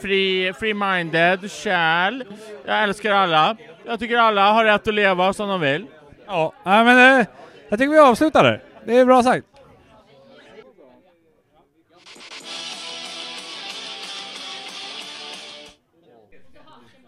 free-minded, 0.52 1.48
kärl. 1.48 2.24
Jag 2.64 2.82
älskar 2.82 3.10
alla. 3.10 3.56
Jag 3.86 3.98
tycker 3.98 4.16
alla 4.16 4.52
har 4.52 4.64
rätt 4.64 4.88
att 4.88 4.94
leva 4.94 5.32
som 5.32 5.48
de 5.48 5.60
vill. 5.60 5.86
Ja, 6.26 6.52
äh, 6.64 6.84
men 6.84 7.20
eh, 7.20 7.26
jag 7.68 7.78
tycker 7.78 7.92
vi 7.92 7.98
avslutar 7.98 8.44
där. 8.44 8.62
Det 8.84 8.98
är 8.98 9.04
bra 9.04 9.22
sagt. 9.22 9.46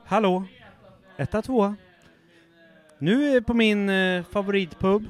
Hallå? 0.07 0.45
Etta, 1.17 1.43
tvåa. 1.43 1.77
Nu 2.99 3.29
är 3.31 3.35
jag 3.35 3.47
på 3.47 3.55
min 3.55 3.89
eh, 3.89 4.25
favoritpub. 4.25 5.07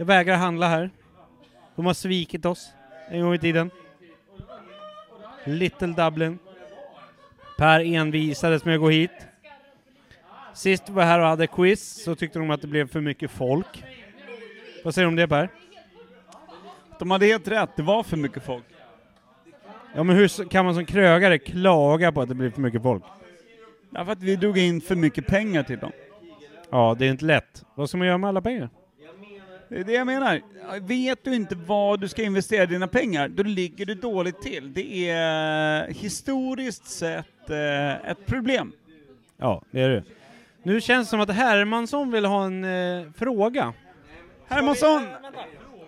Jag 0.00 0.06
vägrar 0.06 0.36
handla 0.36 0.68
här. 0.68 0.90
De 1.76 1.86
har 1.86 1.94
svikit 1.94 2.46
oss 2.46 2.72
en 3.08 3.20
gång 3.20 3.34
i 3.34 3.38
tiden. 3.38 3.70
Little 5.44 5.86
Dublin. 5.86 6.38
Per 7.58 7.80
envisades 7.80 8.64
med 8.64 8.74
att 8.74 8.80
gå 8.80 8.88
hit. 8.88 9.10
Sist 10.54 10.88
vi 10.88 10.92
var 10.92 11.04
här 11.04 11.18
och 11.18 11.26
hade 11.26 11.46
quiz 11.46 12.04
så 12.04 12.14
tyckte 12.14 12.38
de 12.38 12.50
att 12.50 12.60
det 12.60 12.66
blev 12.66 12.88
för 12.88 13.00
mycket 13.00 13.30
folk. 13.30 13.84
Vad 14.84 14.94
säger 14.94 15.06
du 15.06 15.08
om 15.08 15.16
det 15.16 15.28
Per? 15.28 15.48
De 16.98 17.10
hade 17.10 17.26
helt 17.26 17.48
rätt, 17.48 17.70
det 17.76 17.82
var 17.82 18.02
för 18.02 18.16
mycket 18.16 18.42
folk. 18.42 18.64
Ja 19.94 20.02
men 20.02 20.16
hur 20.16 20.48
kan 20.48 20.64
man 20.64 20.74
som 20.74 20.86
krögare 20.86 21.38
klaga 21.38 22.12
på 22.12 22.20
att 22.20 22.28
det 22.28 22.34
blir 22.34 22.50
för 22.50 22.60
mycket 22.60 22.82
folk? 22.82 23.04
Därför 23.90 24.12
att 24.12 24.22
vi 24.22 24.36
drog 24.36 24.58
in 24.58 24.80
för 24.80 24.96
mycket 24.96 25.26
pengar 25.26 25.62
till 25.62 25.78
dem. 25.78 25.92
Ja, 26.70 26.96
det 26.98 27.06
är 27.06 27.10
inte 27.10 27.24
lätt. 27.24 27.64
Vad 27.74 27.88
ska 27.88 27.98
man 27.98 28.06
göra 28.06 28.18
med 28.18 28.28
alla 28.28 28.42
pengar? 28.42 28.68
Det 29.70 29.80
är 29.80 29.84
det 29.84 29.92
jag 29.92 30.06
menar. 30.06 30.40
Vet 30.80 31.24
du 31.24 31.34
inte 31.34 31.54
vad 31.54 32.00
du 32.00 32.08
ska 32.08 32.22
investera 32.22 32.66
dina 32.66 32.86
pengar, 32.88 33.28
då 33.28 33.42
ligger 33.42 33.86
du 33.86 33.94
dåligt 33.94 34.42
till. 34.42 34.72
Det 34.72 35.10
är 35.10 35.88
historiskt 35.88 36.86
sett 36.86 37.50
eh, 37.50 38.10
ett 38.10 38.26
problem. 38.26 38.72
Ja, 39.36 39.62
det 39.70 39.80
är 39.80 39.88
det. 39.88 40.04
Nu 40.62 40.80
känns 40.80 41.06
det 41.06 41.10
som 41.10 41.20
att 41.20 41.30
Hermansson 41.30 42.10
vill 42.10 42.24
ha 42.24 42.44
en 42.44 42.64
eh, 42.64 43.12
fråga. 43.16 43.72
Hermansson! 44.48 45.06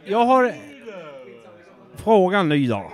Jag 0.04 0.24
har... 0.24 0.54
Frågan 1.96 2.48
lyder. 2.48 2.84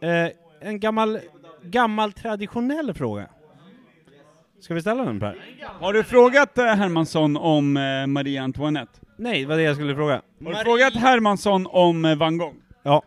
Eh, 0.00 0.30
en 0.60 0.80
gammal, 0.80 1.18
gammal 1.62 2.12
traditionell 2.12 2.94
fråga. 2.94 3.26
Ska 4.60 4.74
vi 4.74 4.80
ställa 4.80 5.04
den 5.04 5.20
Per? 5.20 5.44
Har 5.80 5.92
du 5.92 6.04
frågat 6.04 6.58
eh, 6.58 6.64
Hermansson 6.64 7.36
om 7.36 7.76
eh, 7.76 8.06
Marie 8.06 8.42
Antoinette? 8.42 9.05
Nej, 9.16 9.40
det 9.42 9.46
var 9.48 9.56
det 9.56 9.62
jag 9.62 9.76
skulle 9.76 9.94
fråga. 9.94 10.22
Har 10.44 10.50
du 10.50 10.56
frågat 10.56 10.94
Hermansson 10.94 11.66
om 11.70 12.04
eh, 12.04 12.16
van 12.16 12.38
Gogh? 12.38 12.54
Ja. 12.82 13.02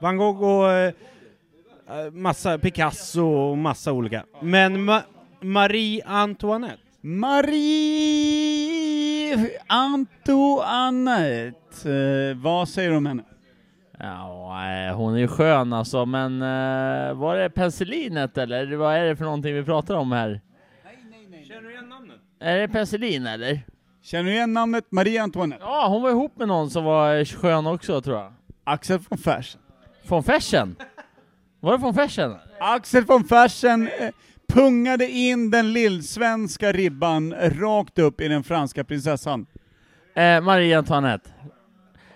Van 0.00 0.16
Gogh 0.16 0.42
och 0.42 0.70
eh, 0.72 0.92
eh, 1.90 2.10
massa 2.12 2.58
Picasso 2.58 3.22
och 3.24 3.58
massa 3.58 3.92
olika. 3.92 4.24
Men 4.42 4.76
Ma- 4.90 5.02
Marie 5.40 6.02
Antoinette? 6.06 6.78
Marie 8.48 9.58
Antoinette, 9.66 11.90
eh, 12.30 12.36
vad 12.36 12.68
säger 12.68 12.90
du 12.90 12.96
om 12.96 13.06
henne? 13.06 13.22
Ja, 13.98 14.86
eh, 14.88 14.96
hon 14.96 15.14
är 15.14 15.18
ju 15.18 15.28
skön 15.28 15.72
alltså, 15.72 16.06
men 16.06 16.42
eh, 16.42 17.14
var 17.14 17.36
det 17.36 17.50
penicillinet 17.50 18.38
eller 18.38 18.76
vad 18.76 18.94
är 18.96 19.04
det 19.04 19.16
för 19.16 19.24
någonting 19.24 19.54
vi 19.54 19.64
pratar 19.64 19.94
om 19.94 20.12
här? 20.12 20.40
Känner 21.48 21.62
du 21.62 21.70
igen 21.70 21.88
namnet? 21.88 22.16
Är 22.40 22.58
det 22.58 22.68
penicillin 22.68 23.26
eller? 23.26 23.60
Känner 24.02 24.24
du 24.24 24.30
igen 24.32 24.52
namnet 24.52 24.84
Marie 24.92 25.22
Antoinette? 25.22 25.64
Ja, 25.64 25.86
hon 25.88 26.02
var 26.02 26.10
ihop 26.10 26.36
med 26.36 26.48
någon 26.48 26.70
som 26.70 26.84
var 26.84 27.24
skön 27.24 27.66
också 27.66 28.00
tror 28.00 28.16
jag. 28.16 28.32
Axel 28.64 28.98
von 29.08 29.18
Fersen. 29.18 29.60
Von 30.08 30.22
Fersen? 30.22 30.76
Var 31.60 31.72
det 31.72 31.78
von 31.78 31.94
Fersen? 31.94 32.34
Axel 32.60 33.04
von 33.04 33.24
Fersen 33.24 33.88
eh, 33.88 34.10
pungade 34.48 35.08
in 35.08 35.50
den 35.50 35.72
lillsvenska 35.72 36.72
ribban 36.72 37.34
rakt 37.34 37.98
upp 37.98 38.20
i 38.20 38.28
den 38.28 38.44
franska 38.44 38.84
prinsessan. 38.84 39.46
Eh, 40.14 40.40
Marie 40.40 40.78
Antoinette. 40.78 41.30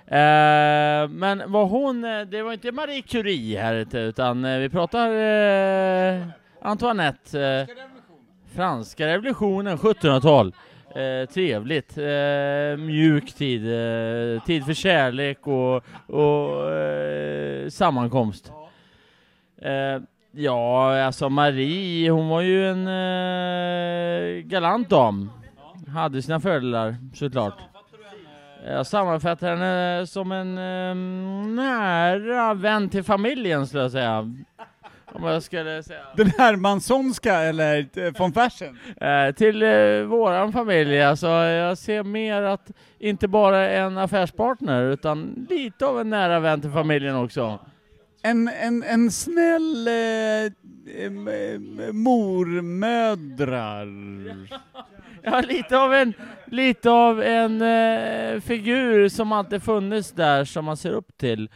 Eh, 0.07 1.09
men 1.09 1.53
var 1.53 1.65
hon, 1.67 2.05
eh, 2.05 2.21
det 2.21 2.43
var 2.43 2.53
inte 2.53 2.73
Marie 2.73 3.03
Curie 3.03 3.61
här 3.61 3.75
ute, 3.75 3.99
utan 3.99 4.45
eh, 4.45 4.59
vi 4.59 4.69
pratar 4.69 5.09
eh, 5.09 6.23
Antoinette. 6.63 7.41
Eh, 7.41 7.67
franska 8.57 9.07
revolutionen, 9.07 9.79
1700-tal. 9.79 10.55
Eh, 10.95 11.29
trevligt, 11.29 11.99
eh, 11.99 12.77
mjuk 12.79 13.33
tid, 13.33 13.67
eh, 13.67 14.43
tid 14.43 14.65
för 14.65 14.73
kärlek 14.75 15.47
och, 15.47 15.85
och 16.07 16.73
eh, 16.73 17.69
sammankomst. 17.69 18.53
Eh, 19.63 20.03
ja, 20.33 21.03
alltså 21.05 21.29
Marie, 21.29 22.11
hon 22.11 22.29
var 22.29 22.41
ju 22.41 22.69
en 22.69 22.87
eh, 22.87 24.43
galant 24.43 24.91
dam. 24.91 25.31
Hade 25.95 26.23
sina 26.23 26.41
fördelar, 26.41 26.97
såklart. 27.15 27.59
Jag 28.67 28.87
sammanfattar 28.87 29.57
henne 29.57 30.07
som 30.07 30.33
en 30.33 30.59
eh, 30.59 30.95
nära 31.55 32.55
vän 32.55 32.89
till 32.89 33.05
familjen, 33.05 33.67
skulle 33.67 33.83
jag 33.83 33.93
säga. 33.93 34.35
Om 35.15 35.25
jag 35.25 35.43
skulle 35.43 35.83
säga. 35.83 36.01
Den 36.17 36.27
Hermanssonska 36.39 37.35
eller 37.35 37.87
eh, 37.95 38.13
von 38.19 38.33
Fersen? 38.33 38.79
Eh, 39.01 39.35
till 39.35 39.63
eh, 39.63 40.03
våran 40.03 40.53
familj, 40.53 41.03
alltså 41.03 41.27
jag 41.29 41.79
ser 41.79 42.03
mer 42.03 42.43
att 42.43 42.71
inte 42.99 43.29
bara 43.29 43.69
en 43.71 43.99
affärspartner, 43.99 44.83
utan 44.83 45.47
lite 45.51 45.87
av 45.87 46.01
en 46.01 46.11
nära 46.11 46.41
vän 46.41 46.61
till 46.61 46.71
familjen 46.71 47.17
också. 47.17 47.59
En, 48.23 48.49
en, 48.49 48.83
en 48.83 49.11
snäll 49.11 49.89
eh, 49.89 49.93
mormödrar. 51.93 53.87
Ja, 55.25 55.41
lite 55.41 55.79
av 55.79 55.95
en, 55.95 56.15
lite 56.47 56.91
av 56.91 57.23
en 57.23 57.63
eh, 57.63 58.41
figur 58.41 59.09
som 59.09 59.33
alltid 59.33 59.63
funnits 59.63 60.13
där, 60.13 60.45
som 60.45 60.65
man 60.65 60.77
ser 60.77 60.91
upp 60.91 61.17
till 61.19 61.49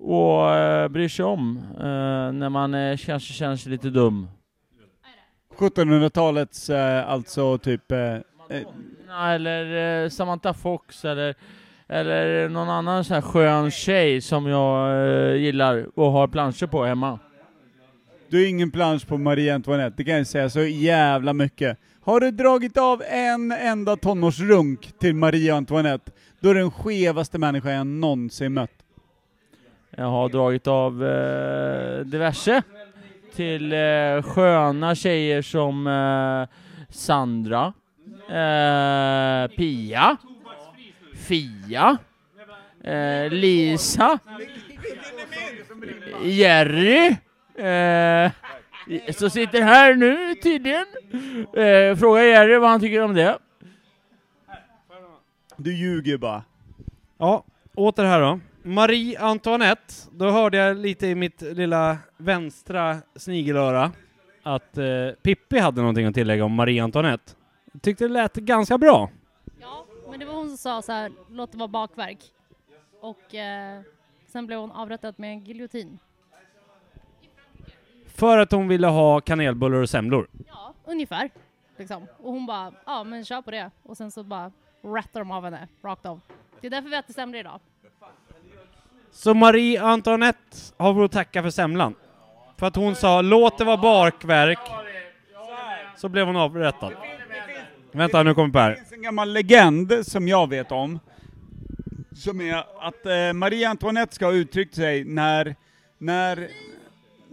och 0.00 0.54
eh, 0.54 0.88
bryr 0.88 1.08
sig 1.08 1.24
om 1.24 1.58
eh, 1.74 2.32
när 2.32 2.48
man 2.48 2.74
eh, 2.74 2.96
kanske 2.96 3.32
känner 3.32 3.56
sig 3.56 3.72
lite 3.72 3.90
dum. 3.90 4.28
1700-talets, 5.58 6.70
eh, 6.70 7.10
alltså 7.10 7.58
typ... 7.58 7.92
Eh, 7.92 7.98
eh, 7.98 9.24
Eller 9.24 10.02
eh, 10.04 10.08
Samantha 10.08 10.54
Fox 10.54 11.04
eller, 11.04 11.34
eller 11.88 12.48
någon 12.48 12.68
annan 12.68 13.04
sån 13.04 13.14
här 13.14 13.22
skön 13.22 13.70
tjej 13.70 14.20
som 14.20 14.46
jag 14.46 15.06
eh, 15.06 15.34
gillar 15.34 15.86
och 15.94 16.12
har 16.12 16.28
planscher 16.28 16.66
på 16.66 16.84
hemma. 16.84 17.18
du 18.28 18.44
är 18.44 18.48
ingen 18.48 18.70
plansch 18.70 19.06
på 19.06 19.18
Marie 19.18 19.54
Antoinette, 19.54 19.94
det 19.96 20.04
kan 20.04 20.16
jag 20.16 20.26
säga 20.26 20.50
så 20.50 20.60
jävla 20.60 21.32
mycket. 21.32 21.78
Har 22.02 22.20
du 22.20 22.30
dragit 22.30 22.76
av 22.76 23.02
en 23.02 23.52
enda 23.52 23.96
tonårsrunk 23.96 24.92
till 24.98 25.14
Marie 25.14 25.54
Antoinette, 25.54 26.12
då 26.40 26.50
är 26.50 26.54
du 26.54 26.60
den 26.60 26.70
skevaste 26.70 27.38
människa 27.38 27.70
jag 27.70 27.86
någonsin 27.86 28.52
mött. 28.54 28.79
Jag 30.00 30.10
har 30.10 30.28
dragit 30.28 30.66
av 30.66 31.04
eh, 31.04 32.00
diverse 32.00 32.62
till 33.34 33.72
eh, 33.72 34.22
sköna 34.22 34.94
tjejer 34.94 35.42
som 35.42 35.86
eh, 35.86 36.56
Sandra, 36.88 37.72
eh, 38.28 39.56
Pia, 39.56 40.16
Fia, 41.14 41.98
eh, 42.84 43.30
Lisa, 43.30 44.18
Jerry, 46.22 47.16
eh, 47.54 48.32
som 49.12 49.30
sitter 49.30 49.62
här 49.62 49.94
nu 49.94 50.34
tydligen. 50.34 50.86
Eh, 51.56 51.96
fråga 51.96 52.24
Jerry 52.24 52.56
vad 52.56 52.70
han 52.70 52.80
tycker 52.80 53.02
om 53.02 53.14
det. 53.14 53.38
Du 55.56 55.74
ljuger 55.74 56.16
bara. 56.18 56.42
Ja, 57.18 57.44
åter 57.74 58.04
här 58.04 58.20
då. 58.20 58.40
Marie 58.62 59.18
Antoinette, 59.20 59.94
då 60.12 60.30
hörde 60.30 60.56
jag 60.56 60.76
lite 60.76 61.06
i 61.06 61.14
mitt 61.14 61.42
lilla 61.42 61.98
vänstra 62.16 62.96
snigelöra 63.16 63.92
att 64.42 64.78
eh, 64.78 65.10
Pippi 65.22 65.58
hade 65.58 65.80
någonting 65.80 66.06
att 66.06 66.14
tillägga 66.14 66.44
om 66.44 66.54
Marie 66.54 66.82
Antoinette. 66.84 67.32
Jag 67.72 67.82
tyckte 67.82 68.04
det 68.04 68.12
lät 68.12 68.34
ganska 68.34 68.78
bra. 68.78 69.10
Ja, 69.60 69.86
men 70.10 70.20
det 70.20 70.26
var 70.26 70.34
hon 70.34 70.48
som 70.48 70.56
sa 70.56 70.82
så 70.82 70.92
här, 70.92 71.12
låt 71.30 71.52
det 71.52 71.58
vara 71.58 71.68
bakverk. 71.68 72.18
Och 73.00 73.34
eh, 73.34 73.80
sen 74.26 74.46
blev 74.46 74.58
hon 74.58 74.72
avrättad 74.72 75.14
med 75.16 75.30
en 75.30 75.44
giljotin. 75.44 75.98
För 78.06 78.38
att 78.38 78.52
hon 78.52 78.68
ville 78.68 78.86
ha 78.86 79.20
kanelbullar 79.20 79.78
och 79.78 79.90
semlor. 79.90 80.28
Ja, 80.48 80.74
ungefär. 80.84 81.30
Liksom. 81.76 82.06
Och 82.18 82.32
hon 82.32 82.46
bara, 82.46 82.72
ja 82.86 83.04
men 83.04 83.24
kör 83.24 83.42
på 83.42 83.50
det. 83.50 83.70
Och 83.82 83.96
sen 83.96 84.10
så 84.10 84.22
bara 84.24 84.52
rattar 84.82 85.20
de 85.20 85.30
av 85.30 85.44
henne, 85.44 85.68
rakt 85.82 86.06
av. 86.06 86.20
Det 86.60 86.66
är 86.66 86.70
därför 86.70 86.88
vi 86.88 86.96
äter 86.96 87.14
semlor 87.14 87.40
idag. 87.40 87.60
Så 89.12 89.34
Marie 89.34 89.82
Antoinette 89.82 90.56
har 90.76 90.92
vi 90.94 91.02
att 91.02 91.12
tacka 91.12 91.42
för 91.42 91.50
semlan. 91.50 91.94
För 92.56 92.66
att 92.66 92.76
hon 92.76 92.94
sa 92.94 93.22
låt 93.22 93.58
det 93.58 93.64
vara 93.64 93.76
bakverk. 93.76 94.58
Så 95.96 96.08
blev 96.08 96.26
hon 96.26 96.36
avrättad. 96.36 96.92
Vänta, 97.92 98.22
nu 98.22 98.34
kommer 98.34 98.52
Per. 98.52 98.70
Det 98.70 98.76
finns 98.76 98.92
en 98.92 99.02
gammal 99.02 99.32
legend 99.32 100.06
som 100.06 100.28
jag 100.28 100.48
vet 100.48 100.72
om, 100.72 100.98
som 102.16 102.40
är 102.40 102.56
att 102.80 103.06
eh, 103.06 103.32
Marie 103.32 103.68
Antoinette 103.68 104.14
ska 104.14 104.26
ha 104.26 104.32
uttryckt 104.32 104.74
sig 104.74 105.04
när, 105.04 105.56
när, 105.98 106.48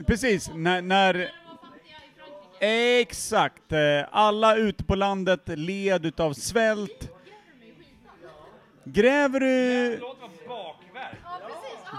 precis, 0.08 0.52
när, 0.54 0.82
när 0.82 1.32
Exakt, 2.60 3.72
eh, 3.72 3.80
alla 4.12 4.56
ute 4.56 4.84
på 4.84 4.96
landet 4.96 5.42
led 5.46 6.06
utav 6.06 6.34
svält. 6.34 7.12
Gräver 8.84 9.40
du... 9.40 10.00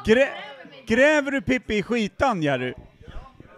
Grä, 0.09 0.29
gräver 0.87 1.31
du 1.31 1.41
Pippi 1.41 1.77
i 1.79 1.83
skitan, 1.83 2.43
Jerry? 2.43 2.75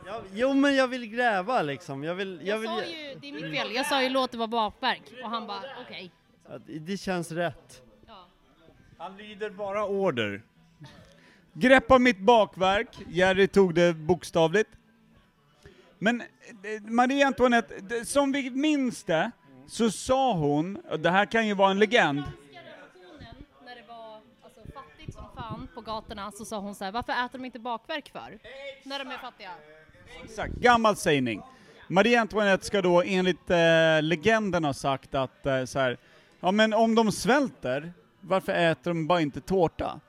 Ja, 0.07 0.23
jo 0.35 0.55
men 0.55 0.75
jag 0.77 0.89
vill 0.89 1.07
gräva 1.07 1.63
liksom, 1.63 2.05
jag 2.05 2.15
vill... 2.15 2.41
Jag 2.45 2.49
Jag 2.49 2.59
vill 2.59 2.69
sa 2.71 2.85
ju, 2.85 3.15
det 3.21 3.29
är 3.29 3.33
mitt 3.33 3.59
fel, 3.59 3.73
jag 3.75 3.87
sa 3.87 4.03
ju 4.03 4.09
låt 4.09 4.31
det 4.31 4.39
vara 4.39 4.49
bakverk. 4.49 5.03
Och 5.25 5.31
han 5.31 5.47
bara, 5.47 5.63
okej. 5.87 6.11
Ja, 6.49 6.59
det- 6.67 6.97
känns 6.97 7.33
rätt. 7.33 7.83
Han 8.99 9.17
lyder 9.17 9.51
bara 9.51 9.85
order. 9.87 10.43
Greppa 11.53 11.99
mitt 11.99 12.19
bakverk, 12.19 12.89
Jerry 13.09 13.47
tog 13.49 13.75
det 13.75 13.95
bokstavligt. 13.95 14.71
Men 15.99 16.21
eh, 16.21 16.27
Marie 16.83 17.27
Antoinette, 17.27 18.05
som 18.05 18.33
vi 18.33 18.51
minns 18.51 19.05
det, 19.05 19.31
så 19.67 19.91
sa 19.91 20.33
hon, 20.33 20.77
och 20.77 21.01
det 21.01 21.11
här 21.11 21.27
kan 21.27 21.47
ju 21.47 21.55
vara 21.55 21.71
en 21.71 21.79
legend, 21.79 22.23
När 23.65 23.75
det 23.77 23.83
var 23.89 24.21
alltså, 24.45 24.61
fattigt 24.75 25.15
som 25.15 25.25
fan 25.37 25.69
på 25.81 25.91
gatorna 25.91 26.33
så 26.33 26.45
sa 26.45 26.59
hon 26.59 26.75
så 26.75 26.85
här, 26.85 26.93
varför 26.93 27.13
äter 27.13 27.39
de 27.39 27.45
inte 27.45 27.59
bakverk 27.59 28.13
för? 28.13 28.39
När 28.83 28.99
de 28.99 29.09
är 29.11 29.19
fattiga. 29.19 29.51
Exakt, 30.25 30.55
gammal 30.55 30.97
sägning. 30.97 31.43
Marie 31.89 32.21
Antoinette 32.21 32.67
ska 32.67 32.83
då 32.83 33.03
enligt 33.03 33.51
eh, 33.51 34.03
legenden 34.03 34.65
ha 34.65 34.75
sagt 34.75 35.15
att 35.15 35.47
eh, 35.47 35.65
så 35.65 35.79
här, 35.79 35.99
ja 36.41 36.53
men 36.53 36.75
om 36.75 36.95
de 36.95 37.13
svälter, 37.13 37.93
varför 38.21 38.53
äter 38.53 38.91
de 38.91 39.07
bara 39.07 39.21
inte 39.21 39.41
tårta? 39.41 40.01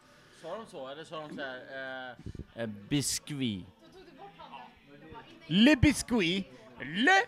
Sa 0.42 0.58
de 0.58 0.66
så, 0.72 0.88
eller 0.88 1.04
sa 1.04 1.22
de 1.28 1.36
såhär, 1.36 1.60
eh, 2.56 2.64
eh, 2.64 2.70
biscuit? 2.90 3.66
Le 5.48 5.76
biscuit, 5.76 6.46
le 6.80 7.22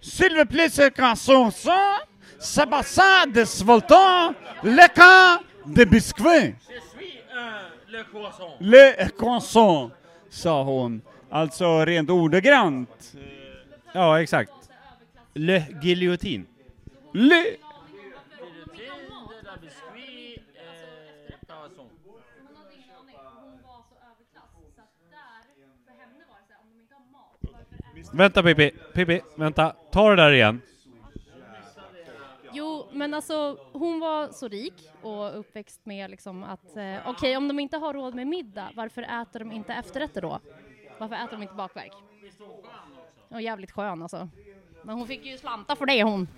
s'il 0.00 0.36
vous 0.36 0.44
plaît 0.44 0.68
c'est 0.68 0.98
va 2.68 2.82
ça 2.82 3.26
des 3.26 3.62
voltants, 3.64 4.34
le 4.62 4.94
cas 4.94 5.40
de 5.66 5.84
biscuit. 5.84 6.54
Le 7.88 8.04
croissant. 8.04 8.56
Le 8.60 9.08
croissant, 9.08 9.90
sa 10.28 10.62
hon. 10.62 11.00
Alltså 11.30 11.84
rent 11.84 12.10
ordagrant. 12.10 13.16
Ja, 13.92 14.20
exakt. 14.20 14.52
Le 15.34 15.58
Guillotine. 15.80 16.46
Le... 17.12 17.56
Vänta 28.12 28.42
Pippi, 28.42 28.70
Pippi, 28.94 29.20
vänta. 29.36 29.76
Ta 29.90 30.10
det 30.10 30.16
där 30.16 30.32
igen. 30.32 30.60
Jo, 32.56 32.86
men 32.92 33.14
alltså 33.14 33.56
hon 33.72 34.00
var 34.00 34.28
så 34.28 34.48
rik 34.48 34.74
och 35.02 35.38
uppväxt 35.38 35.80
med 35.84 36.10
liksom 36.10 36.42
att 36.42 36.76
eh, 36.76 37.10
okej, 37.10 37.36
om 37.36 37.48
de 37.48 37.58
inte 37.58 37.76
har 37.76 37.92
råd 37.92 38.14
med 38.14 38.26
middag, 38.26 38.68
varför 38.74 39.02
äter 39.02 39.38
de 39.38 39.52
inte 39.52 39.72
efterrätter 39.72 40.22
då? 40.22 40.40
Varför 40.98 41.14
äter 41.14 41.30
de 41.30 41.42
inte 41.42 41.54
bakverk? 41.54 41.92
Och 43.28 43.42
jävligt 43.42 43.70
skön 43.70 44.02
alltså. 44.02 44.28
Men 44.82 44.94
hon 44.94 45.06
fick 45.06 45.24
ju 45.24 45.38
slanta 45.38 45.76
för 45.76 45.86
det 45.86 46.02
hon. 46.02 46.28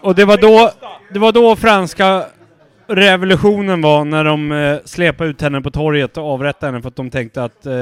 Och 0.00 0.14
det 0.14 0.24
var 0.24 0.36
då, 0.36 0.70
det 1.12 1.18
var 1.18 1.32
då 1.32 1.56
franska 1.56 2.26
revolutionen 2.86 3.82
var, 3.82 4.04
när 4.04 4.24
de 4.24 4.52
eh, 4.52 4.78
släpade 4.84 5.30
ut 5.30 5.40
henne 5.40 5.60
på 5.60 5.70
torget 5.70 6.16
och 6.16 6.24
avrättade 6.24 6.72
henne 6.72 6.82
för 6.82 6.88
att 6.88 6.96
de 6.96 7.10
tänkte 7.10 7.44
att... 7.44 7.66
Eh, 7.66 7.74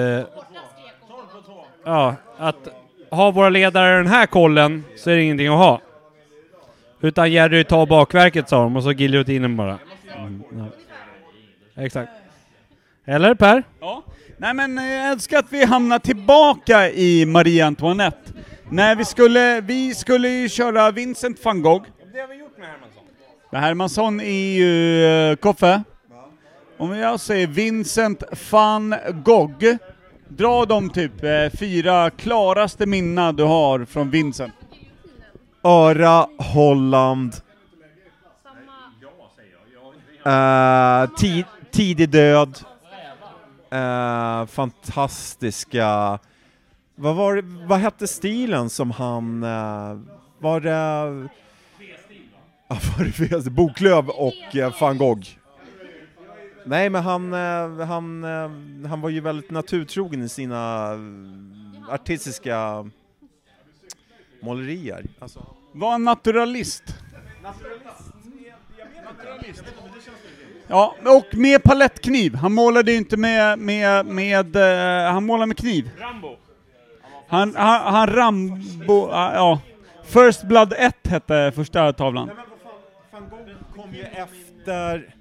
ja, 1.85 2.15
att 2.39 2.69
har 3.11 3.33
våra 3.33 3.49
ledare 3.49 3.97
den 3.97 4.07
här 4.07 4.27
kollen 4.27 4.85
så 4.97 5.11
är 5.11 5.17
det 5.17 5.23
ingenting 5.23 5.49
att 5.49 5.59
ha. 5.59 5.81
Utan 7.01 7.33
Jerry 7.33 7.65
tar 7.65 7.87
bakverket 7.87 8.49
sa 8.49 8.63
de 8.63 8.77
och 8.77 8.83
så 8.83 8.93
giljotinen 8.93 9.57
bara. 9.57 9.79
Mm, 10.17 10.43
ja. 10.57 10.67
Exakt. 11.83 12.13
Eller 13.05 13.35
Per? 13.35 13.63
Ja. 13.81 14.03
Nej 14.37 14.55
men 14.55 14.79
eh, 14.79 14.85
jag 14.85 15.13
älskar 15.13 15.39
att 15.39 15.53
vi 15.53 15.65
hamnar 15.65 15.99
tillbaka 15.99 16.91
i 16.91 17.27
Marie 17.27 17.67
Antoinette. 17.67 18.33
När 18.71 18.97
vi 18.97 19.05
skulle, 19.05 19.61
vi 19.61 19.95
skulle 19.95 20.29
ju 20.29 20.49
köra 20.49 20.91
Vincent 20.91 21.45
van 21.45 21.63
Gogh. 21.63 21.87
Det 22.13 22.21
har 22.21 22.29
vi 22.29 22.35
gjort 22.35 22.59
med 22.59 22.69
Hermansson. 22.69 23.03
Hermansson 23.53 24.21
är 24.21 24.55
ju 24.55 25.31
uh, 25.31 25.37
Koffe. 25.37 25.83
Om 26.79 26.97
jag 26.97 27.21
säger 27.21 27.47
Vincent 27.47 28.23
van 28.51 28.95
Gogh, 29.25 29.77
dra 30.29 30.65
de 30.65 30.91
typ 30.91 31.25
eh, 31.25 31.59
fyra 31.59 32.11
klaraste 32.11 32.87
minna 32.87 33.33
du 33.33 33.43
har 33.43 33.85
från 33.85 34.11
Vincent. 34.11 34.55
Öra, 35.67 36.27
Holland. 36.39 37.35
Eh, 40.25 41.03
uh, 41.03 41.15
tid, 41.17 41.45
tidig 41.71 42.09
död. 42.09 42.59
Uh, 43.75 44.47
fantastiska... 44.47 46.19
Vad 46.95 47.17
var 47.17 47.37
det, 47.37 47.67
vad 47.67 47.79
hette 47.79 48.07
stilen 48.07 48.71
som 48.71 48.91
han... 48.91 49.45
Uh, 49.45 50.01
var 50.39 50.61
det... 50.61 50.71
Ja, 52.69 52.79
var 52.99 53.45
det? 53.45 53.51
Boklöv 53.51 54.09
och 54.09 54.55
uh, 54.55 54.81
van 54.81 54.99
Gogh. 54.99 55.29
Nej, 56.65 56.91
men 56.91 57.03
han, 57.03 57.33
han, 57.81 58.25
han 58.89 59.01
var 59.01 59.09
ju 59.09 59.21
väldigt 59.21 59.51
naturtrogen 59.51 60.23
i 60.23 60.29
sina 60.29 60.91
artistiska 61.91 62.85
målerier. 64.41 65.05
Alltså. 65.19 65.47
Var 65.73 65.95
en 65.95 66.05
naturalist. 66.05 66.83
Ja, 70.69 70.97
och 71.05 71.37
med 71.39 71.63
palettkniv. 71.63 72.35
Han 72.35 72.53
målade 72.53 72.93
ju 72.93 72.99
inte 72.99 73.17
med, 73.17 73.59
med, 73.59 74.07
med, 74.07 74.57
eh, 74.57 75.13
han 75.13 75.25
målade 75.27 75.47
med 75.47 75.57
kniv. 75.57 75.91
Rambo. 75.99 76.37
Han, 77.29 77.57
han, 77.57 77.95
han 77.95 78.07
Rambo, 78.07 79.09
ah, 79.13 79.35
ja. 79.35 79.61
First 80.05 80.43
Blood 80.43 80.73
1 80.77 81.07
hette 81.07 81.53
första 81.55 81.93
tavlan. 81.93 82.31
Van 83.11 83.29
Gogh 83.31 83.51
kom 83.77 83.95
ju 83.95 84.03
efter... 84.03 85.16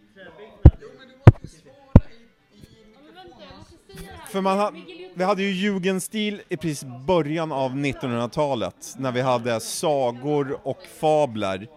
För 4.36 4.42
man 4.42 4.58
ha, 4.58 4.74
vi 5.14 5.24
hade 5.24 5.44
ju 5.44 5.52
jugendstil 5.52 6.42
i 6.50 6.58
precis 6.58 6.86
början 7.08 7.52
av 7.52 7.72
1900-talet, 7.72 8.96
när 8.98 9.12
vi 9.12 9.22
hade 9.22 9.60
sagor 9.60 10.60
och 10.64 10.84
fabler. 11.00 11.68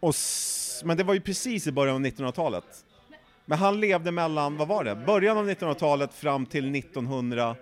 Och 0.00 0.14
men 0.84 0.96
det 0.96 1.04
var 1.04 1.14
ju 1.14 1.20
precis 1.20 1.66
i 1.66 1.72
början 1.72 1.96
av 1.96 2.02
1900-talet. 2.02 2.64
Men 3.44 3.58
han 3.58 3.80
levde 3.80 4.10
mellan, 4.10 4.56
vad 4.56 4.68
var 4.68 4.84
det, 4.84 4.96
början 4.96 5.38
av 5.38 5.50
1900-talet 5.50 6.14
fram 6.14 6.46
till 6.46 6.74
1900... 6.74 7.56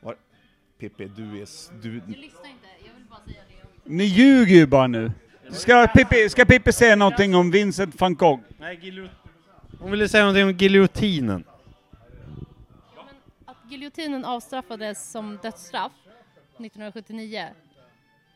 Var, 0.00 0.16
Pippi, 0.78 1.04
du 1.16 1.22
är... 1.22 1.82
Du, 1.82 1.92
lyssnar 1.92 2.20
inte, 2.22 2.66
jag 2.84 2.94
vill 2.94 3.06
bara 3.10 3.20
säga 3.26 3.40
det. 3.84 3.90
Ni 3.90 4.04
ljuger 4.04 4.56
ju 4.56 4.66
bara 4.66 4.86
nu. 4.86 5.12
Ska 5.50 5.86
Pippi, 5.86 6.28
ska 6.28 6.44
Pippi 6.44 6.72
säga 6.72 6.96
någonting 6.96 7.34
om 7.34 7.50
Vincent 7.50 8.00
van 8.00 8.14
Gogh? 8.14 8.40
Nej. 8.58 9.10
Hon 9.78 9.90
ville 9.90 10.08
säga 10.08 10.24
någonting 10.24 10.44
om 10.44 10.52
giljotinen. 10.52 11.44
Att 13.44 13.56
giljotinen 13.68 14.24
avstraffades 14.24 15.10
som 15.10 15.38
dödsstraff 15.42 15.92
1979 16.58 17.48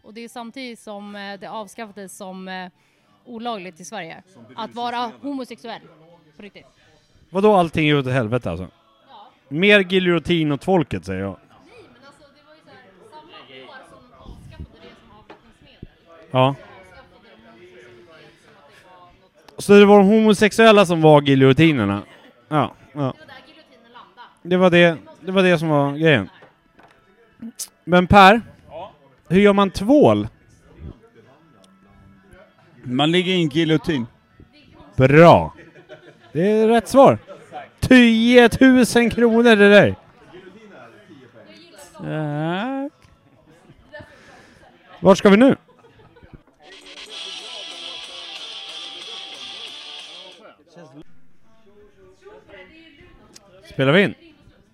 och 0.03 0.15
det 0.15 0.21
är 0.21 0.29
samtidigt 0.29 0.79
som 0.79 1.17
eh, 1.17 1.41
det 1.41 1.51
avskaffades 1.51 2.17
som 2.17 2.49
eh, 2.49 2.71
olagligt 3.25 3.81
i 3.81 3.85
Sverige. 3.85 4.23
Att 4.57 4.75
vara 4.75 5.13
homosexuell. 5.23 5.81
På 6.37 6.43
riktigt. 6.43 6.67
Vadå 7.31 7.55
allting 7.55 7.89
är 7.89 7.99
åt 7.99 8.07
helvete 8.07 8.51
alltså? 8.51 8.69
Mer 9.49 9.81
giljotin 9.81 10.53
åt 10.53 10.65
folket 10.65 11.05
säger 11.05 11.21
jag. 11.21 11.37
Ja. 16.31 16.55
Så 19.61 19.73
det 19.73 19.85
var 19.85 19.99
de 19.99 20.07
homosexuella 20.07 20.87
som 20.87 21.01
var 21.01 21.23
giljotinerna? 21.23 22.03
Ja, 22.49 22.75
ja. 22.93 23.15
Det 24.43 24.57
var 24.57 24.71
det, 24.71 24.97
det 25.21 25.33
var 25.33 25.43
det 25.43 25.59
som 25.59 25.69
var 25.69 25.93
grejen. 25.93 26.29
Men 27.85 28.07
Per, 28.07 28.43
hur 29.29 29.41
gör 29.41 29.53
man 29.53 29.71
tvål? 29.71 30.29
Man 32.83 33.13
ligger 33.13 33.33
i 33.33 33.43
en 33.43 33.49
giljotin. 33.49 34.07
Bra! 34.97 35.55
Det 36.33 36.51
är 36.51 36.69
rätt 36.69 36.89
svar. 36.89 37.19
10 37.81 38.49
000 38.61 39.11
kronor 39.11 39.57
det 39.57 39.71
där! 39.71 39.95
Tack. 41.93 42.93
Vart 45.01 45.19
ska 45.19 45.31
vi 45.31 45.37
nu? 45.37 45.57
Spelar 53.81 53.93
vi 53.93 54.03
in? 54.03 54.15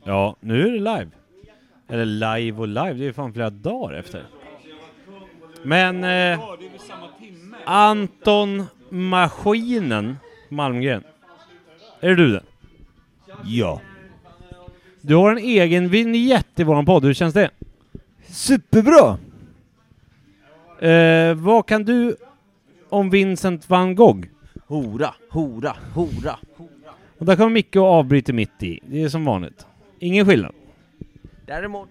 Ja, 0.05 0.37
nu 0.41 0.69
är 0.69 0.73
det 0.73 0.79
live. 0.79 1.09
Eller 1.89 2.05
live 2.05 2.59
och 2.59 2.69
live, 2.69 2.93
det 2.93 3.03
är 3.03 3.07
ju 3.07 3.13
fan 3.13 3.33
flera 3.33 3.51
dagar 3.51 3.99
efter. 3.99 4.27
Men 5.63 6.05
eh, 6.05 6.41
Anton 7.65 8.67
Maskinen 8.89 10.17
Malmgren. 10.49 11.05
Är 12.01 12.09
det 12.09 12.15
du 12.15 12.33
det? 12.33 12.43
Ja. 13.45 13.81
Du 15.01 15.15
har 15.15 15.31
en 15.31 15.39
egen 15.39 15.89
vignett 15.89 16.61
i 16.61 16.65
våran 16.65 16.87
podd, 16.87 17.05
hur 17.05 17.15
känns 17.15 17.35
det? 17.35 17.51
Superbra! 18.29 19.19
Eh, 20.89 21.35
vad 21.35 21.67
kan 21.67 21.85
du 21.85 22.17
om 22.89 23.11
Vincent 23.11 23.71
van 23.71 23.95
Gogh? 23.95 24.27
Hora, 24.67 25.15
hora, 25.31 25.77
hora. 25.95 26.39
Och 27.19 27.27
där 27.27 27.37
kommer 27.37 27.51
Micke 27.51 27.77
och 27.77 27.85
avbryter 27.87 28.33
mitt 28.33 28.63
i. 28.63 28.81
Det 28.87 29.03
är 29.03 29.09
som 29.09 29.25
vanligt. 29.25 29.67
Ingen 29.99 30.27
skillnad. 30.27 30.53
Däremot 31.47 31.89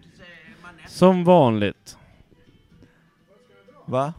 Som 0.88 1.24
vanligt. 1.24 1.98
Va? 3.86 4.14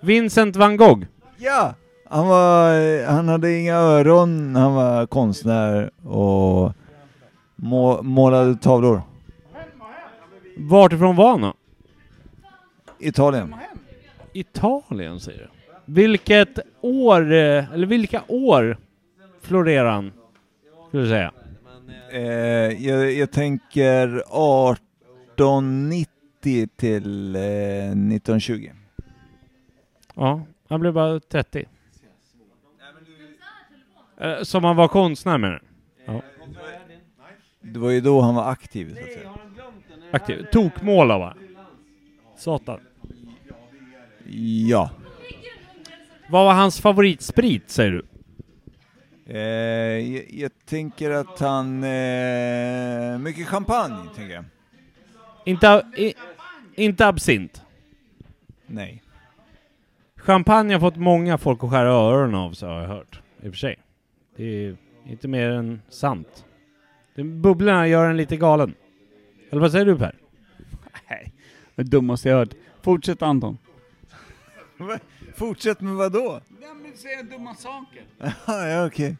Vincent 0.00 0.56
van 0.56 0.76
Gogh. 0.76 1.06
Ja! 1.36 1.74
Han, 2.08 2.28
var, 2.28 3.06
han 3.06 3.28
hade 3.28 3.58
inga 3.58 3.74
öron, 3.74 4.56
han 4.56 4.74
var 4.74 5.06
konstnär 5.06 5.90
och 6.06 6.72
må, 7.56 8.02
målade 8.02 8.56
tavlor. 8.56 9.02
Vart 10.56 10.92
ifrån 10.92 11.16
var 11.16 11.30
han 11.30 11.40
då? 11.40 11.54
Italien. 12.98 13.54
Italien 14.32 15.20
säger 15.20 15.38
du? 15.38 15.48
Vilket 15.92 16.58
år, 16.80 17.32
eh, 17.32 17.72
eller 17.72 17.86
vilka 17.86 18.22
år 18.28 18.76
florerar 19.42 19.90
han? 19.90 20.12
Skulle 20.90 21.02
du 21.02 21.08
säga? 21.08 21.32
Eh, 22.12 22.20
jag, 22.88 23.12
jag 23.12 23.30
tänker 23.30 24.06
1890 24.16 26.68
till 26.76 27.36
eh, 27.36 27.42
1920. 27.42 28.70
Ja, 30.14 30.42
han 30.68 30.80
blev 30.80 30.92
bara 30.92 31.20
30. 31.20 31.64
Eh, 34.20 34.42
Som 34.42 34.64
han 34.64 34.76
var 34.76 34.88
konstnär 34.88 35.38
med 35.38 35.50
det? 35.52 35.60
Ja. 36.04 36.22
Det 37.60 37.78
var 37.78 37.90
ju 37.90 38.00
då 38.00 38.20
han 38.20 38.34
var 38.34 38.50
aktiv 38.50 38.94
så 38.94 39.00
att 39.00 39.06
säga. 39.12 39.30
Aktiv. 40.12 40.46
Tokmåla 40.52 41.18
va? 41.18 41.36
Satan. 42.36 42.80
Ja. 44.68 44.90
Vad 46.28 46.44
var 46.44 46.54
hans 46.54 46.80
favoritsprit 46.80 47.70
säger 47.70 47.90
du? 47.90 48.02
Eh, 49.34 49.38
jag, 50.14 50.24
jag 50.30 50.50
tänker 50.64 51.10
att 51.10 51.38
han... 51.40 51.84
Eh, 51.84 53.18
mycket 53.18 53.48
champagne, 53.48 54.08
tänker 54.16 54.34
jag. 54.34 54.44
Inte, 55.44 55.86
i, 55.96 56.14
inte 56.74 57.06
absint? 57.06 57.62
Nej. 58.66 59.02
Champagne 60.16 60.72
har 60.74 60.80
fått 60.80 60.96
många 60.96 61.38
folk 61.38 61.64
att 61.64 61.70
skära 61.70 61.88
öronen 61.88 62.34
av 62.34 62.52
sig 62.52 62.68
har 62.68 62.80
jag 62.80 62.88
hört. 62.88 63.20
I 63.42 63.48
och 63.48 63.52
för 63.52 63.58
sig. 63.58 63.78
Det 64.36 64.44
är 64.44 64.76
inte 65.06 65.28
mer 65.28 65.50
än 65.50 65.82
sant. 65.88 66.44
Det- 67.14 67.24
Bubblorna 67.24 67.86
gör 67.88 68.10
en 68.10 68.16
lite 68.16 68.36
galen. 68.36 68.74
Eller 69.50 69.60
vad 69.60 69.72
säger 69.72 69.84
du 69.86 69.96
Per? 69.98 70.14
Nej, 71.10 71.32
det 71.74 71.82
dummaste 71.82 72.28
jag 72.28 72.36
hört. 72.36 72.54
Fortsätt 72.82 73.22
Anton. 73.22 73.58
Fortsätt 75.34 75.80
med 75.80 75.94
vad 75.94 76.12
då? 76.12 76.40
Nej 76.60 76.68
men 76.82 76.96
säga 76.96 77.22
dumma 77.22 77.54
saker. 77.54 78.02
ja, 78.46 78.86
okej. 78.86 79.16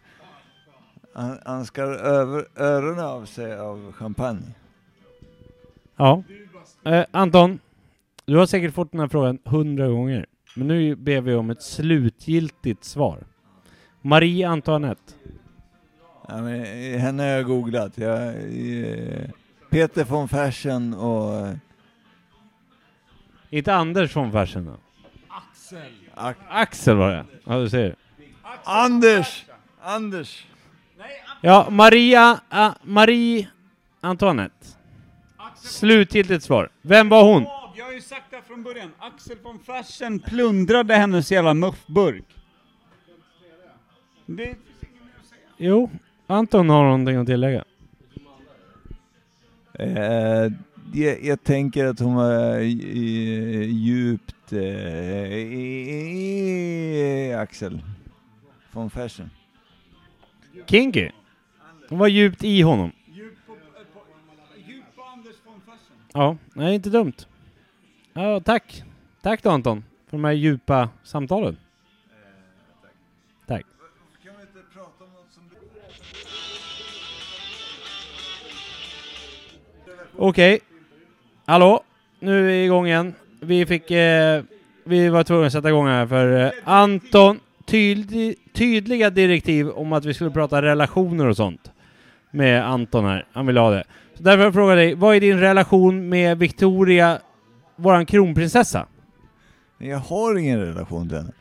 Han, 1.15 1.39
han 1.45 1.67
ska 1.67 1.83
över 1.83 2.47
öronen 2.57 3.05
av 3.05 3.25
sig 3.25 3.59
av 3.59 3.93
champagne. 3.93 4.55
Ja. 5.97 6.23
Eh, 6.85 7.05
Anton, 7.11 7.59
du 8.25 8.37
har 8.37 8.47
säkert 8.47 8.75
fått 8.75 8.91
den 8.93 9.01
här 9.01 9.09
frågan 9.09 9.39
hundra 9.45 9.89
gånger. 9.89 10.27
Men 10.57 10.69
nu 10.69 10.95
ber 10.97 11.21
vi 11.21 11.35
om 11.35 11.51
ett 11.51 11.63
slutgiltigt 11.63 12.85
svar. 12.85 13.19
Marie 14.03 14.49
Antoinette. 14.49 15.13
Ja, 16.29 16.43
men, 16.43 16.65
henne 17.01 17.23
har 17.23 17.29
jag 17.31 17.45
googlat. 17.47 17.99
Jag, 17.99 18.27
eh, 18.29 19.31
Peter 19.71 20.05
von 20.05 20.29
Fersen 20.29 20.95
och... 20.95 21.47
eh, 21.47 21.55
Inte 23.51 23.75
Anders 23.75 24.17
von 24.17 24.33
Fersen 24.33 24.65
då? 24.65 24.77
Axel. 25.73 26.45
Axel 26.49 26.97
var 26.97 27.11
det. 27.11 27.25
Ja, 27.45 27.59
du 27.59 27.71
ser. 27.71 27.97
Anders! 28.64 29.45
Anders! 29.83 30.47
Ja, 31.41 31.68
Maria, 31.71 32.41
ah, 32.49 32.73
Marie 32.83 33.49
Antoinette. 34.01 34.66
Slutgiltigt 35.57 36.45
svar. 36.45 36.68
Vem 36.83 37.09
var 37.09 37.25
hon? 37.25 37.47
Jag 37.77 37.85
har 37.85 37.93
ju 37.93 38.01
sagt 38.01 38.31
det 38.31 38.43
från 38.47 38.62
början. 38.62 38.91
Axel 38.99 39.37
von 39.43 39.59
Fersen 39.59 40.18
plundrade 40.18 40.95
hennes 40.95 41.33
jävla 41.33 41.55
muffburk. 41.55 42.25
Det... 44.27 44.55
Jo, 45.57 45.91
Anton 46.27 46.71
har 46.71 46.85
någonting 46.85 47.16
att 47.16 47.27
tillägga. 47.27 47.64
Eh, 49.73 50.53
jag, 50.93 51.23
jag 51.25 51.43
tänker 51.43 51.87
att 51.87 52.01
hon 52.01 52.14
var 52.14 52.59
djupt 52.59 54.35
eh, 54.53 55.32
i, 55.32 56.44
Axel 57.34 57.82
von 58.72 58.90
Fersen. 58.90 59.30
Kinky. 60.66 61.11
Hon 61.88 61.98
var 61.98 62.09
djupt 62.09 62.44
i 62.44 62.62
honom. 62.62 62.92
Ja, 66.12 66.36
nej 66.55 66.74
inte 66.74 66.90
dumt. 66.90 67.12
Ja, 68.12 68.40
tack. 68.40 68.82
Tack 69.22 69.42
då 69.42 69.51
Anton, 69.51 69.84
för 70.07 70.16
de 70.16 70.24
här 70.24 70.32
djupa 70.32 70.88
samtalen. 71.03 71.57
Tack. 73.46 73.66
Okej. 80.16 80.61
Hallå, 81.44 81.84
nu 82.18 82.38
är 82.38 82.42
vi 82.42 82.64
igång 82.64 82.86
igen. 82.86 83.14
Vi 83.41 83.66
fick... 83.66 83.91
Eh, 83.91 84.43
vi 84.84 85.09
var 85.09 85.24
tvungna 85.24 85.47
att 85.47 85.53
sätta 85.53 85.68
igång 85.68 85.86
här 85.86 86.07
för 86.07 86.45
eh, 86.45 86.51
Anton, 86.64 87.41
tydlig, 87.66 88.36
tydliga 88.55 89.11
direktiv 89.11 89.68
om 89.70 89.93
att 89.93 90.05
vi 90.05 90.14
skulle 90.14 90.30
prata 90.30 90.62
relationer 90.62 91.26
och 91.26 91.36
sånt. 91.36 91.70
Med 92.30 92.66
Anton 92.66 93.05
här. 93.05 93.26
Han 93.32 93.47
ville 93.47 93.61
ha 93.61 93.70
det. 93.70 93.84
Så 94.14 94.22
därför 94.22 94.45
jag 94.45 94.55
frågar 94.55 94.76
dig, 94.76 94.95
vad 94.95 95.16
är 95.16 95.20
din 95.20 95.41
relation 95.41 96.09
med 96.09 96.38
Victoria, 96.38 97.18
våran 97.76 98.07
kronprinsessa? 98.07 98.86
Jag 99.78 99.99
har 99.99 100.38
ingen 100.38 100.61
relation 100.61 101.09
till 101.09 101.18
henne. 101.18 101.32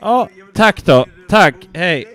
Ja, 0.00 0.28
tack 0.54 0.84
då. 0.84 1.06
Tack, 1.28 1.54
hej. 1.74 2.06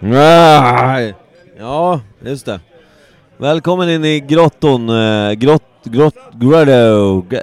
Nej. 0.00 1.14
Ja, 1.60 2.00
just 2.24 2.46
det. 2.46 2.60
Välkommen 3.36 3.90
in 3.90 4.04
i 4.04 4.20
grotton, 4.20 4.88
eh, 4.88 5.32
grott, 5.32 5.62
grott, 5.84 6.16
grotto, 6.32 7.22
gra- 7.30 7.42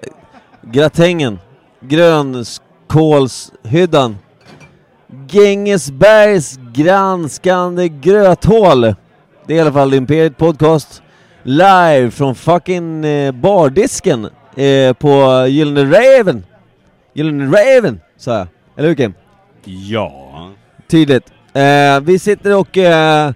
gratängen, 0.61 1.39
grönkolshyddan, 1.79 4.17
Grängesbergs 5.27 6.59
granskande 6.73 7.89
gröthål. 7.89 8.81
Det 8.81 8.95
är 9.53 9.57
i 9.57 9.59
alla 9.59 9.73
fall 9.73 9.93
Imperiet 9.93 10.37
Podcast, 10.37 11.01
live 11.43 12.11
från 12.11 12.35
fucking 12.35 13.05
eh, 13.05 13.31
bardisken 13.31 14.29
eh, 14.55 14.93
på 14.93 15.45
Gyllene 15.47 15.97
Raven. 15.97 16.45
Gyllene 17.13 17.57
Raven, 17.57 18.01
sa 18.17 18.37
jag. 18.37 18.47
Eller 18.77 18.87
hur 18.87 18.95
Kim? 18.95 19.13
Ja. 19.63 20.49
Tydligt. 20.87 21.33
Eh, 21.53 21.99
vi 22.01 22.19
sitter 22.19 22.55
och... 22.57 22.77
Eh, 22.77 23.31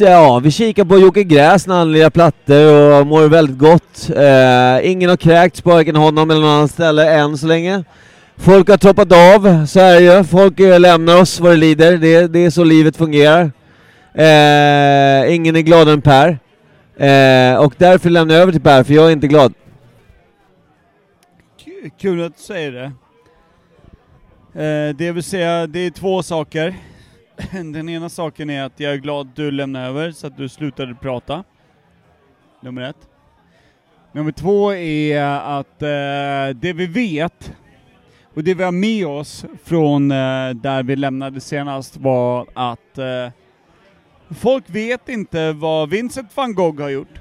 ja, 0.00 0.38
vi 0.38 0.50
kikar 0.50 0.84
på 0.84 0.98
Jocke 0.98 1.24
Gräs 1.24 1.66
när 1.66 1.74
han 1.74 1.92
lirar 1.92 2.10
plattor 2.10 3.00
och 3.00 3.06
mår 3.06 3.28
väldigt 3.28 3.58
gott. 3.58 4.10
Eh, 4.16 4.90
ingen 4.90 5.10
har 5.10 5.16
kräkts 5.16 5.60
på 5.60 5.70
varken 5.70 5.96
honom 5.96 6.30
eller 6.30 6.40
någon 6.40 6.50
annan 6.50 6.68
ställe 6.68 7.12
än 7.12 7.38
så 7.38 7.46
länge. 7.46 7.84
Folk 8.36 8.68
har 8.68 8.76
troppat 8.76 9.12
av, 9.12 9.66
så 9.66 9.80
är 9.80 9.94
det 9.94 10.16
ju. 10.16 10.24
Folk 10.24 10.60
eh, 10.60 10.80
lämnar 10.80 11.20
oss 11.20 11.40
vad 11.40 11.52
det 11.52 11.56
lider. 11.56 11.96
Det, 11.96 12.26
det 12.26 12.38
är 12.38 12.50
så 12.50 12.64
livet 12.64 12.96
fungerar. 12.96 13.52
Eh, 14.14 15.34
ingen 15.34 15.56
är 15.56 15.60
gladare 15.60 15.94
än 15.94 16.02
Per. 16.02 16.28
Eh, 16.96 17.56
och 17.56 17.74
därför 17.78 18.10
lämnar 18.10 18.34
jag 18.34 18.42
över 18.42 18.52
till 18.52 18.60
Per, 18.60 18.82
för 18.82 18.94
jag 18.94 19.06
är 19.08 19.12
inte 19.12 19.28
glad. 19.28 19.54
Kul 22.00 22.24
att 22.24 22.36
du 22.36 22.42
säger 22.42 22.72
det. 22.72 22.92
Eh, 24.54 24.96
det 24.96 25.12
vill 25.12 25.22
säga, 25.22 25.66
det 25.66 25.78
är 25.78 25.90
två 25.90 26.22
saker. 26.22 26.74
Den 27.52 27.88
ena 27.88 28.08
saken 28.08 28.50
är 28.50 28.62
att 28.62 28.80
jag 28.80 28.92
är 28.92 28.96
glad 28.96 29.26
att 29.26 29.36
du 29.36 29.50
lämnade 29.50 29.86
över 29.86 30.12
så 30.12 30.26
att 30.26 30.36
du 30.36 30.48
slutade 30.48 30.94
prata. 30.94 31.44
Nummer 32.60 32.82
ett. 32.82 33.08
Nummer 34.12 34.32
två 34.32 34.74
är 34.74 35.24
att 35.58 35.82
eh, 35.82 36.60
det 36.60 36.72
vi 36.72 36.86
vet 36.86 37.52
och 38.34 38.44
det 38.44 38.54
vi 38.54 38.64
har 38.64 38.72
med 38.72 39.06
oss 39.06 39.44
från 39.64 40.10
eh, 40.10 40.50
där 40.50 40.82
vi 40.82 40.96
lämnade 40.96 41.40
senast 41.40 41.96
var 41.96 42.46
att 42.54 42.98
eh, 42.98 43.28
folk 44.30 44.64
vet 44.66 45.08
inte 45.08 45.52
vad 45.52 45.90
Vincent 45.90 46.36
van 46.36 46.54
Gogh 46.54 46.82
har 46.82 46.88
gjort 46.88 47.20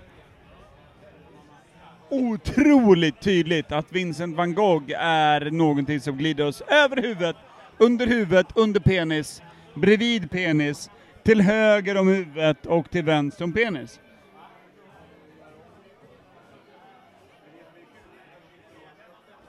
otroligt 2.10 3.22
tydligt 3.22 3.72
att 3.72 3.92
Vincent 3.92 4.38
van 4.38 4.54
Gogh 4.54 4.94
är 5.00 5.52
någonting 5.52 6.00
som 6.00 6.18
glider 6.18 6.48
oss 6.48 6.62
över 6.62 7.02
huvudet, 7.02 7.36
under 7.78 8.08
huvudet, 8.08 8.48
under 8.56 8.80
penis, 8.80 9.42
bredvid 9.74 10.32
penis, 10.32 10.90
till 11.24 11.42
höger 11.42 11.98
om 11.98 12.08
huvudet 12.08 12.66
och 12.66 12.90
till 12.90 13.04
vänster 13.04 13.44
om 13.44 13.54
penis. 13.54 14.00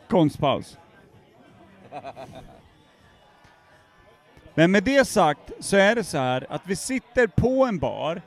Konstpaus. 0.09 0.79
Men 4.55 4.71
med 4.71 4.85
det 4.85 5.05
sagt 5.05 5.51
så 5.61 5.77
är 5.77 5.95
det 5.95 6.05
så 6.05 6.19
här 6.19 6.47
att 6.49 6.63
vi 6.65 6.77
sitter 6.77 7.27
på 7.27 7.65
en 7.65 7.79
bar 7.79 8.23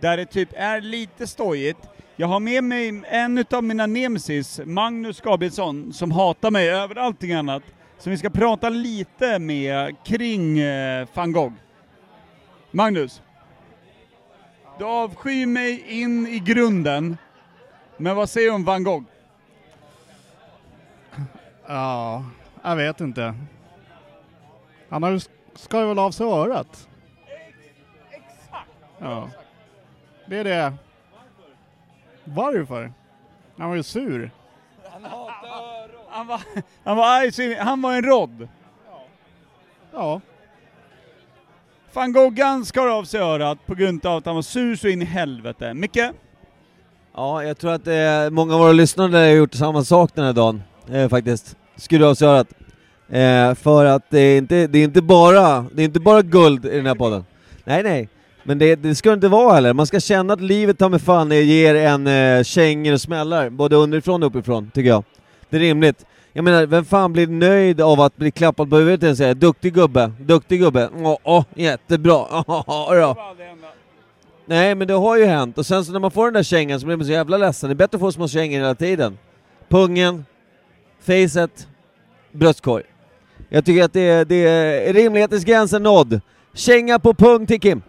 där 0.00 0.16
det 0.16 0.26
typ 0.26 0.48
är 0.52 0.80
lite 0.80 1.26
stojigt. 1.26 1.78
Jag 2.16 2.26
har 2.26 2.40
med 2.40 2.64
mig 2.64 3.02
en 3.06 3.38
utav 3.38 3.64
mina 3.64 3.86
nemesis, 3.86 4.60
Magnus 4.64 5.20
Gabrielsson, 5.20 5.92
som 5.92 6.10
hatar 6.10 6.50
mig 6.50 6.70
över 6.70 6.98
allting 6.98 7.32
annat. 7.32 7.62
Som 7.98 8.10
vi 8.10 8.18
ska 8.18 8.30
prata 8.30 8.68
lite 8.68 9.38
med 9.38 9.96
kring 10.04 10.58
eh, 10.58 11.08
van 11.14 11.32
Gogh. 11.32 11.52
Magnus. 12.70 13.22
Du 14.78 14.84
avskyr 14.84 15.46
mig 15.46 16.00
in 16.02 16.26
i 16.26 16.38
grunden, 16.38 17.16
men 17.96 18.16
vad 18.16 18.30
säger 18.30 18.48
du 18.48 18.54
om 18.54 18.64
van 18.64 18.84
Gogh? 18.84 19.04
Ja, 21.66 22.24
jag 22.62 22.76
vet 22.76 23.00
inte. 23.00 23.34
Han 24.88 25.02
har 25.02 25.10
ju 25.10 25.20
skar 25.54 25.86
väl 25.86 25.98
av 25.98 26.10
sig 26.10 26.26
örat? 26.26 26.88
Ja. 28.98 29.30
Det 30.26 30.36
är 30.36 30.44
det. 30.44 30.72
Varför? 32.24 32.92
Han 33.56 33.68
var 33.68 33.76
ju 33.76 33.82
sur. 33.82 34.30
Han 36.16 36.26
var, 36.26 36.40
han 36.84 36.96
var 36.96 37.06
arg, 37.06 37.32
så 37.32 37.54
han 37.58 37.82
var 37.82 37.92
en 37.94 38.02
rodd. 38.02 38.48
Ja. 39.92 40.20
Van 41.92 42.12
Gogh 42.12 42.62
skar 42.64 42.86
av 42.88 43.04
sig 43.04 43.20
örat 43.20 43.66
på 43.66 43.74
grund 43.74 44.06
av 44.06 44.16
att 44.16 44.26
han 44.26 44.34
var 44.34 44.42
sur 44.42 44.76
så 44.76 44.88
in 44.88 45.02
i 45.02 45.04
helvete. 45.04 45.74
Micke? 45.74 45.98
Ja, 47.14 47.42
jag 47.44 47.58
tror 47.58 47.72
att 47.72 47.86
eh, 47.86 48.30
många 48.30 48.54
av 48.54 48.60
våra 48.60 48.72
lyssnare 48.72 49.16
har 49.16 49.26
gjort 49.26 49.54
samma 49.54 49.84
sak 49.84 50.10
den 50.14 50.24
här 50.24 50.32
dagen, 50.32 50.62
eh, 50.92 51.08
faktiskt. 51.08 51.56
Skruva 51.76 52.06
av 52.08 52.14
sig 52.14 52.28
örat. 52.28 52.48
Eh, 53.08 53.54
för 53.54 53.84
att 53.84 54.10
det 54.10 54.20
är, 54.20 54.38
inte, 54.38 54.66
det, 54.66 54.78
är 54.78 54.84
inte 54.84 55.02
bara, 55.02 55.66
det 55.72 55.82
är 55.82 55.84
inte 55.84 56.00
bara 56.00 56.22
guld 56.22 56.66
i 56.66 56.76
den 56.76 56.86
här 56.86 56.94
podden. 56.94 57.24
Nej, 57.64 57.82
nej. 57.82 58.08
Men 58.42 58.58
det, 58.58 58.76
det 58.76 58.94
ska 58.94 59.08
det 59.10 59.14
inte 59.14 59.28
vara 59.28 59.54
heller. 59.54 59.72
Man 59.72 59.86
ska 59.86 60.00
känna 60.00 60.32
att 60.32 60.40
livet 60.40 60.78
ta 60.78 60.88
med 60.88 61.02
fan 61.02 61.32
är- 61.32 61.36
ger 61.36 61.74
en 61.74 62.06
eh, 62.06 62.42
kängor 62.42 62.92
och 62.92 63.00
smällar, 63.00 63.50
både 63.50 63.76
underifrån 63.76 64.22
och 64.22 64.26
uppifrån, 64.26 64.70
tycker 64.74 64.88
jag. 64.90 65.04
Det 65.50 65.56
är 65.56 65.60
rimligt. 65.60 66.06
Jag 66.32 66.44
menar, 66.44 66.66
vem 66.66 66.84
fan 66.84 67.12
blir 67.12 67.26
nöjd 67.26 67.80
av 67.80 68.00
att 68.00 68.16
bli 68.16 68.30
klappad 68.30 68.70
på 68.70 68.76
huvudet 68.76 69.10
och 69.10 69.16
säga 69.16 69.34
”duktig 69.34 69.74
gubbe, 69.74 70.12
duktig 70.20 70.60
gubbe”, 70.60 70.88
åh, 70.94 71.18
åh 71.22 71.44
jättebra, 71.54 72.26
då. 72.66 73.16
Nej 74.46 74.74
men 74.74 74.88
det 74.88 74.94
har 74.94 75.16
ju 75.16 75.24
hänt, 75.24 75.58
och 75.58 75.66
sen 75.66 75.84
så 75.84 75.92
när 75.92 76.00
man 76.00 76.10
får 76.10 76.24
den 76.24 76.34
där 76.34 76.42
kängan 76.42 76.80
så 76.80 76.86
blir 76.86 76.96
man 76.96 77.06
så 77.06 77.12
jävla 77.12 77.36
ledsen. 77.36 77.70
Det 77.70 77.72
är 77.72 77.76
bättre 77.76 77.96
att 77.96 78.00
få 78.00 78.12
små 78.12 78.28
kängor 78.28 78.58
hela 78.58 78.74
tiden. 78.74 79.18
Pungen, 79.68 80.24
facet, 81.00 81.68
bröstkorg. 82.32 82.84
Jag 83.48 83.64
tycker 83.64 83.84
att 83.84 83.92
det 83.92 84.00
är, 84.00 84.24
det 84.24 84.46
är 84.46 84.92
rimlighetens 84.92 85.44
gräns 85.44 85.72
är 85.72 85.80
nådd. 85.80 86.20
Känga 86.54 86.98
på 86.98 87.14
pung 87.14 87.46
till 87.46 87.60
Kim. 87.60 87.82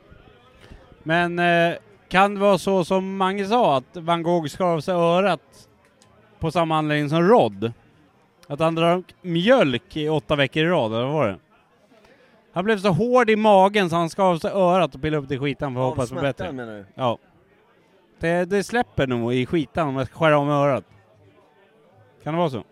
Men 1.04 1.40
eh, 1.40 1.76
kan 2.10 2.34
det 2.34 2.40
vara 2.40 2.58
så 2.58 2.86
som 2.86 3.18
Mange 3.18 3.46
sa, 3.46 3.78
att 3.78 3.98
van 3.98 4.24
Gogh 4.24 4.48
skar 4.48 4.66
av 4.66 4.82
sig 4.82 4.94
örat 4.94 5.67
på 6.40 6.52
samma 6.52 6.78
anledning 6.78 7.10
som 7.10 7.24
Rod? 7.30 7.72
Att 8.48 8.60
han 8.60 8.76
drack 8.76 9.16
mjölk 9.22 9.98
i 9.98 10.10
åtta 10.10 10.36
veckor 10.36 10.64
i 10.64 10.68
rad, 10.68 10.94
eller 10.94 11.04
vad 11.04 11.14
var 11.14 11.28
det? 11.28 11.38
Han 12.54 12.66
blev 12.66 12.78
så 12.78 12.90
hård 12.90 13.30
i 13.30 13.36
magen 13.36 13.90
så 13.90 13.96
han 13.96 14.10
skar 14.10 14.24
av 14.24 14.38
sig 14.38 14.52
örat 14.52 14.96
och 14.96 15.02
pillade 15.02 15.24
upp 15.24 15.30
det 15.30 15.36
i 15.36 15.40
skitan 15.40 15.74
för 15.74 15.82
att 15.82 15.88
hoppas 15.88 16.10
på 16.10 16.22
bättre. 16.22 16.52
menar 16.52 16.74
du? 16.74 16.86
Ja. 16.96 17.18
Det, 18.20 18.46
det 18.46 18.64
släpper 18.64 19.08
nog 19.08 19.34
i 19.34 19.46
skitan 19.46 19.88
om 19.88 19.96
jag 19.96 20.10
skär 20.10 20.32
av 20.32 20.46
mig 20.46 20.56
örat. 20.56 20.84
Kan 22.24 22.34
det 22.34 22.38
vara 22.38 22.50
så? 22.50 22.64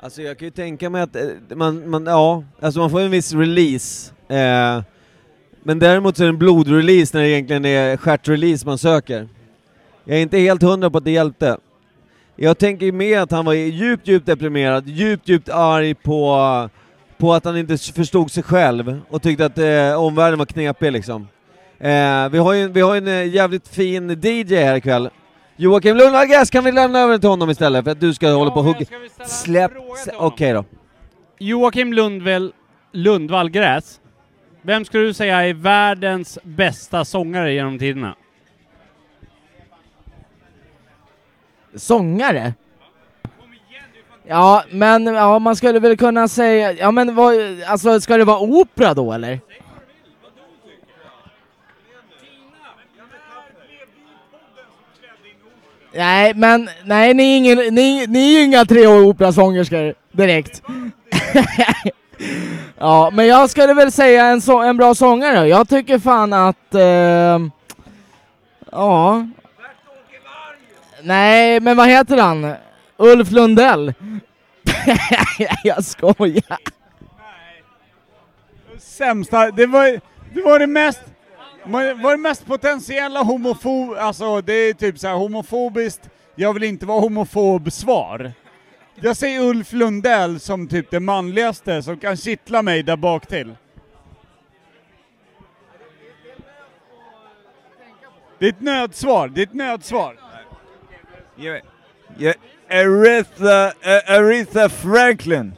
Alltså 0.00 0.22
jag 0.22 0.38
kan 0.38 0.46
ju 0.46 0.50
tänka 0.50 0.90
mig 0.90 1.02
att 1.02 1.16
eh, 1.16 1.28
man, 1.54 1.90
man 1.90 2.06
ja, 2.06 2.44
alltså 2.60 2.80
man 2.80 2.90
får 2.90 3.00
en 3.00 3.10
viss 3.10 3.34
release. 3.34 4.14
Eh, 4.28 4.82
men 5.62 5.78
däremot 5.78 6.16
så 6.16 6.22
är 6.22 6.26
det 6.26 6.32
en 6.32 6.38
blodrelease 6.38 7.16
när 7.16 7.24
det 7.24 7.30
egentligen 7.30 7.64
är 7.64 7.96
stjärtrelease 7.96 8.66
man 8.66 8.78
söker. 8.78 9.28
Jag 10.04 10.18
är 10.18 10.22
inte 10.22 10.38
helt 10.38 10.62
hundra 10.62 10.90
på 10.90 10.98
att 10.98 11.04
det 11.04 11.10
hjälpte. 11.10 11.58
Jag 12.40 12.58
tänker 12.58 12.92
med 12.92 13.22
att 13.22 13.30
han 13.30 13.44
var 13.44 13.52
djupt, 13.52 14.08
djupt 14.08 14.26
deprimerad, 14.26 14.88
djupt, 14.88 15.28
djupt 15.28 15.48
arg 15.48 15.94
på, 15.94 16.70
på 17.16 17.34
att 17.34 17.44
han 17.44 17.56
inte 17.56 17.78
förstod 17.78 18.30
sig 18.30 18.42
själv 18.42 19.00
och 19.08 19.22
tyckte 19.22 19.46
att 19.46 19.58
eh, 19.58 20.02
omvärlden 20.02 20.38
var 20.38 20.46
knepig 20.46 20.92
liksom. 20.92 21.28
Eh, 21.78 22.28
vi 22.28 22.38
har 22.38 22.52
ju, 22.52 22.68
vi 22.68 22.80
har 22.80 22.94
ju 22.94 22.98
en 22.98 23.08
eh, 23.08 23.34
jävligt 23.34 23.68
fin 23.68 24.10
DJ 24.22 24.54
här 24.54 24.76
ikväll. 24.76 25.10
Joakim 25.56 25.96
Lundvall 25.96 26.26
kan 26.50 26.64
vi 26.64 26.72
lämna 26.72 26.98
över 26.98 27.18
till 27.18 27.28
honom 27.28 27.50
istället 27.50 27.84
för 27.84 27.90
att 27.90 28.00
du 28.00 28.14
ska 28.14 28.30
hålla 28.30 28.50
på 28.50 28.58
och 28.58 28.64
hugga... 28.64 28.86
Släpp... 29.26 29.72
Okej 30.18 30.52
då. 30.52 30.64
Joakim 31.38 31.92
Lundvall, 31.92 32.52
Lundvall 32.92 33.50
Gräs. 33.50 34.00
Vem 34.62 34.84
skulle 34.84 35.04
du 35.04 35.14
säga 35.14 35.46
är 35.46 35.54
världens 35.54 36.38
bästa 36.42 37.04
sångare 37.04 37.52
genom 37.52 37.78
tiderna? 37.78 38.14
Sångare? 41.74 42.54
Ja, 44.26 44.64
men 44.70 45.06
ja, 45.06 45.38
man 45.38 45.56
skulle 45.56 45.78
väl 45.78 45.96
kunna 45.96 46.28
säga, 46.28 46.72
ja 46.72 46.90
men 46.90 47.14
vad, 47.14 47.34
alltså 47.66 48.00
ska 48.00 48.16
det 48.16 48.24
vara 48.24 48.40
opera 48.40 48.94
då 48.94 49.12
eller? 49.12 49.40
Nej, 55.94 56.34
men 56.34 56.68
nej, 56.84 57.14
ni 57.14 57.32
är, 57.32 57.36
ingen, 57.36 57.58
ni, 57.58 58.06
ni 58.06 58.34
är 58.34 58.38
ju 58.38 58.44
inga 58.44 58.64
tre 58.64 58.86
operasångerskor 58.86 59.94
direkt. 60.12 60.62
ja, 62.78 63.10
men 63.12 63.26
jag 63.26 63.50
skulle 63.50 63.74
väl 63.74 63.92
säga 63.92 64.26
en, 64.26 64.40
så, 64.40 64.62
en 64.62 64.76
bra 64.76 64.94
sångare. 64.94 65.48
Jag 65.48 65.68
tycker 65.68 65.98
fan 65.98 66.32
att, 66.32 66.74
eh, 66.74 67.38
ja. 68.72 69.26
Nej, 71.02 71.60
men 71.60 71.76
vad 71.76 71.88
heter 71.88 72.16
han? 72.16 72.54
Ulf 72.96 73.30
Lundell. 73.30 73.94
jag 75.64 75.84
skojar. 75.84 76.58
Sämsta, 78.78 79.50
det 79.50 79.66
var, 79.66 80.00
det 80.34 80.42
var 80.42 80.58
det 80.58 80.66
mest, 80.66 81.00
var 81.64 82.10
det 82.10 82.16
mest 82.16 82.46
potentiella 82.46 83.22
homofob, 83.22 83.96
alltså 83.98 84.40
det 84.40 84.52
är 84.52 84.74
typ 84.74 84.98
så 84.98 85.08
här 85.08 85.14
homofobiskt, 85.14 86.10
jag 86.34 86.54
vill 86.54 86.62
inte 86.62 86.86
vara 86.86 87.00
homofob 87.00 87.72
svar. 87.72 88.32
Jag 88.94 89.16
säger 89.16 89.40
Ulf 89.40 89.72
Lundell 89.72 90.40
som 90.40 90.68
typ 90.68 90.90
det 90.90 91.00
manligaste 91.00 91.82
som 91.82 91.98
kan 91.98 92.16
kittla 92.16 92.62
mig 92.62 92.82
där 92.82 92.96
bak 92.96 93.26
till. 93.26 93.54
Det 98.38 98.46
är 98.46 98.50
ett 98.50 98.60
nödsvar, 98.60 99.28
det 99.28 99.40
är 99.40 99.46
ett 99.46 99.54
nödsvar. 99.54 100.27
Ja, 101.40 101.60
ja, 102.16 102.32
Aretha, 102.68 103.66
uh, 103.68 104.12
Aretha 104.12 104.68
Franklin. 104.68 105.52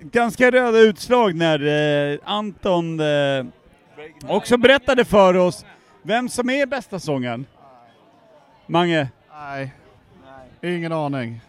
Ganska 0.00 0.50
röda 0.50 0.78
utslag 0.78 1.34
när 1.34 1.66
eh, 2.12 2.18
Anton 2.24 3.00
eh, 3.00 3.46
också 4.28 4.56
berättade 4.56 5.04
för 5.04 5.36
oss 5.36 5.64
vem 6.02 6.28
som 6.28 6.50
är 6.50 6.66
bästa 6.66 7.00
sången. 7.00 7.46
Mange? 8.66 9.08
Nej. 9.32 9.74
Ingen 10.62 10.92
aning. 10.92 11.40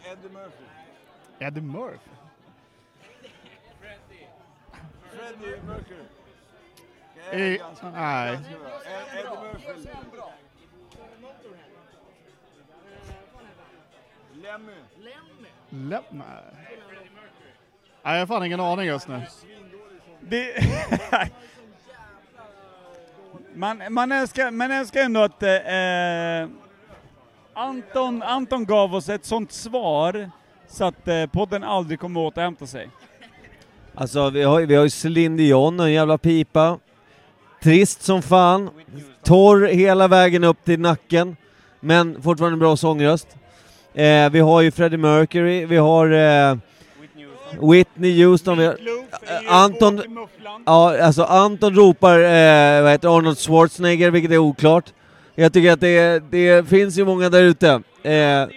Eddie 1.40 1.62
Murphy. 1.62 2.10
I, 7.34 7.60
nej. 7.94 8.40
Lem, 15.70 16.04
nej. 16.10 16.26
Nej, 18.04 18.14
jag 18.14 18.20
har 18.20 18.26
fan 18.26 18.46
ingen 18.46 18.60
aning 18.60 18.86
just 18.86 19.08
nu. 19.08 19.22
Det... 20.20 20.64
man, 23.54 23.84
man, 23.90 24.12
älskar, 24.12 24.52
man 24.52 24.72
älskar 24.72 25.02
ändå 25.02 25.20
att 25.20 25.44
eh, 25.44 26.50
Anton, 27.54 28.24
Anton 28.24 28.66
gav 28.66 28.96
oss 28.96 29.10
ett 29.10 29.26
sånt 29.26 29.52
svar 29.52 30.32
så 30.70 30.86
att 30.86 31.08
eh, 31.08 31.26
podden 31.26 31.64
aldrig 31.64 32.00
kommer 32.00 32.20
återhämta 32.20 32.68
sig. 32.68 32.90
Alltså 33.96 34.30
vi 34.30 34.44
har, 34.44 34.62
vi 34.62 34.76
har 34.76 34.84
ju 34.84 34.90
Céline 34.90 35.38
Dion 35.38 35.80
och 35.80 35.86
en 35.86 35.94
jävla 35.94 36.18
pipa. 36.18 36.80
Trist 37.64 38.02
som 38.02 38.22
fan. 38.22 38.70
Torr 39.24 39.68
hela 39.68 40.08
vägen 40.08 40.44
upp 40.44 40.66
till 40.66 40.80
nacken. 40.80 41.36
Men 41.80 42.22
fortfarande 42.22 42.56
en 42.56 42.60
bra 42.60 42.78
sångröst. 42.78 43.28
Eh, 43.94 44.30
vi 44.30 44.40
har 44.40 44.62
ju 44.62 44.72
Freddie 44.72 44.98
Mercury, 44.98 45.66
vi 45.66 45.78
har 45.78 46.12
eh, 46.12 46.58
Whitney 47.72 48.24
Houston, 48.24 48.58
vi 48.58 48.66
har, 48.66 48.74
eh, 48.74 49.54
Anton, 49.54 50.02
ja, 50.66 51.04
alltså 51.04 51.24
Anton 51.24 51.76
ropar 51.76 52.20
eh, 52.20 52.82
vad 52.82 52.92
heter 52.92 53.18
Arnold 53.18 53.38
Schwarzenegger, 53.38 54.12
vilket 54.12 54.32
är 54.32 54.38
oklart. 54.38 54.94
Jag 55.36 55.54
tycker 55.54 55.72
att 55.72 55.80
det, 55.80 56.24
det 56.32 56.70
finns 56.70 56.98
ju 56.98 57.06
många 57.06 57.30
där 57.30 57.44
ute. 57.44 57.82
Eh, 58.04 58.48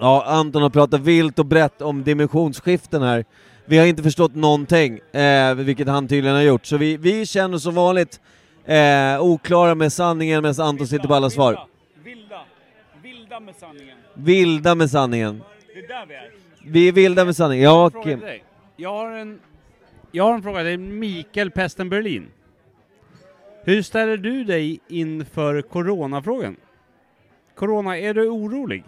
Ja, 0.00 0.24
Anton 0.26 0.62
har 0.62 0.70
pratat 0.70 1.00
vilt 1.00 1.38
och 1.38 1.46
brett 1.46 1.82
om 1.82 2.04
dimensionsskiften 2.04 3.02
här. 3.02 3.24
Vi 3.64 3.78
har 3.78 3.86
inte 3.86 4.02
förstått 4.02 4.34
någonting, 4.34 4.98
eh, 5.12 5.54
vilket 5.54 5.88
han 5.88 6.08
tydligen 6.08 6.36
har 6.36 6.42
gjort. 6.42 6.66
Så 6.66 6.76
vi, 6.76 6.96
vi 6.96 7.26
känner 7.26 7.58
som 7.58 7.74
vanligt 7.74 8.20
Eh, 8.64 9.20
oklara 9.20 9.74
med 9.74 9.92
sanningen 9.92 10.42
medan 10.42 10.66
Anton 10.66 10.86
sitter 10.86 11.08
på 11.08 11.14
alla 11.14 11.30
svar. 11.30 11.66
Vilda. 12.04 12.40
Vilda 13.02 13.40
med 13.40 13.54
sanningen. 13.56 13.98
Vilda 14.14 14.74
med 14.74 14.90
sanningen. 14.90 15.42
Det 15.74 15.80
är 15.80 15.88
där 15.88 16.06
vi 16.06 16.14
är. 16.14 16.30
Vi 16.64 16.88
är 16.88 16.92
vilda 16.92 17.24
med 17.24 17.36
sanningen. 17.36 17.64
Ja, 17.64 17.90
Fråga 17.90 18.04
Kim. 18.04 18.20
Jag 18.76 18.90
har 18.92 19.12
en, 19.12 19.40
jag 20.12 20.24
har 20.24 20.34
en 20.34 20.42
fråga 20.42 20.62
till 20.62 20.78
Mikael 20.78 21.50
Pesten 21.50 21.88
Berlin. 21.88 22.28
Hur 23.64 23.82
ställer 23.82 24.16
du 24.16 24.44
dig 24.44 24.80
inför 24.88 25.62
coronafrågan? 25.62 26.56
Corona, 27.54 27.98
är 27.98 28.14
du 28.14 28.28
orolig? 28.28 28.84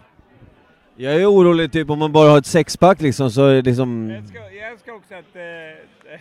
Jag 0.95 1.15
är 1.15 1.25
orolig 1.31 1.71
typ 1.71 1.89
om 1.89 1.99
man 1.99 2.11
bara 2.11 2.29
har 2.29 2.37
ett 2.37 2.45
sexpack 2.45 3.01
liksom 3.01 3.31
så 3.31 3.45
är 3.45 3.53
det 3.55 3.61
liksom... 3.61 4.09
Jag 4.09 4.17
älskar, 4.17 4.41
jag 4.41 4.71
älskar 4.71 4.93
också 4.93 5.15
att 5.15 5.35
eh, 5.35 6.19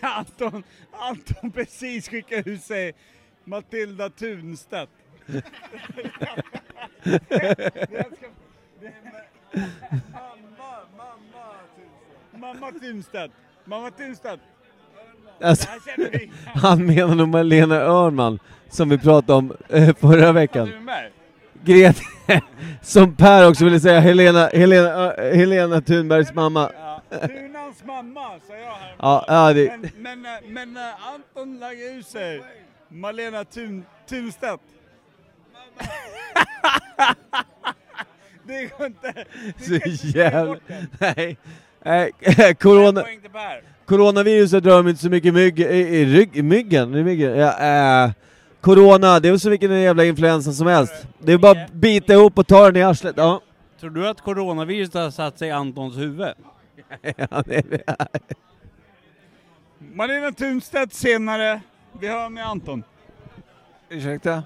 Anton, 0.18 0.62
Anton 0.92 1.50
precis 1.50 2.08
skickade 2.08 2.50
ut 2.50 2.62
sig 2.62 2.92
Matilda 3.44 4.10
Tunstedt. 4.10 4.90
Mamma, 10.12 10.70
mamma 12.32 12.70
Tunstedt. 12.70 12.70
Mamma 12.70 12.70
Tunstedt. 12.80 13.32
Mamma 13.64 13.90
Tunstedt. 13.90 14.40
Alltså, 15.40 15.68
han 16.54 16.86
menar 16.86 17.14
nog 17.14 17.28
Malena 17.28 17.76
Örnman, 17.76 18.38
som 18.68 18.88
vi 18.88 18.98
pratade 18.98 19.38
om 19.38 19.56
eh, 19.68 19.94
förra 19.94 20.32
veckan. 20.32 20.70
Grete, 21.64 22.02
som 22.82 23.14
Per 23.16 23.48
också 23.48 23.64
ville 23.64 23.80
säga, 23.80 24.00
Helena, 24.00 24.46
Helena, 24.52 25.12
Helena 25.34 25.80
Thunbergs 25.80 26.34
mamma. 26.34 26.70
Tunans 27.10 27.84
mamma, 27.84 28.20
sa 28.48 28.54
jag 28.54 28.64
här. 28.64 28.94
Ja, 28.98 29.24
ja, 29.28 29.52
det- 29.52 29.78
Men, 29.78 29.90
men, 30.22 30.26
eh, 30.26 30.30
men 30.48 30.76
eh, 30.76 30.82
Anton 31.14 31.58
lagde 31.58 31.84
ut 31.84 32.06
sig 32.06 32.42
Malena 32.88 33.44
Thun, 33.44 33.84
Tunstedt. 34.08 34.60
det 38.46 38.70
går 38.78 38.86
inte. 38.86 39.24
Det 39.68 39.98
Så 39.98 40.06
jävla... 40.18 40.56
Nej. 40.98 41.36
Nej, 41.84 42.12
corona... 42.60 43.04
Coronaviruset 43.86 44.64
rör 44.64 44.82
mig 44.82 44.90
inte 44.90 45.02
så 45.02 45.08
mycket 45.10 45.34
mygg, 45.34 45.60
i, 45.60 45.64
i, 45.64 46.04
rygg, 46.04 46.36
i 46.36 46.42
myggen, 46.42 46.94
i 46.94 47.04
myggen. 47.04 47.36
Ja, 47.38 48.04
äh, 48.04 48.10
corona, 48.68 49.20
det 49.20 49.28
är 49.28 49.32
väl 49.32 49.40
så 49.40 49.50
vilken 49.50 49.80
jävla 49.80 50.04
influensa 50.04 50.52
som 50.52 50.66
helst. 50.66 51.06
Det 51.18 51.32
är 51.32 51.38
bara 51.38 51.62
att 51.62 51.72
bita 51.72 52.12
ihop 52.12 52.38
och 52.38 52.46
ta 52.46 52.64
den 52.64 52.76
i 52.76 52.82
arslet. 52.82 53.14
Ja. 53.16 53.40
Tror 53.80 53.90
du 53.90 54.08
att 54.08 54.20
coronaviruset 54.20 54.94
har 54.94 55.10
satt 55.10 55.38
sig 55.38 55.48
i 55.48 55.50
Antons 55.50 55.96
huvud? 55.96 56.26
ja 57.16 57.42
det 57.46 57.56
är... 57.56 57.82
Malena 59.78 60.32
Tunstedt 60.32 60.94
senare. 60.94 61.60
Vi 62.00 62.08
hör 62.08 62.28
med 62.28 62.46
Anton. 62.46 62.82
Ursäkta? 63.88 64.42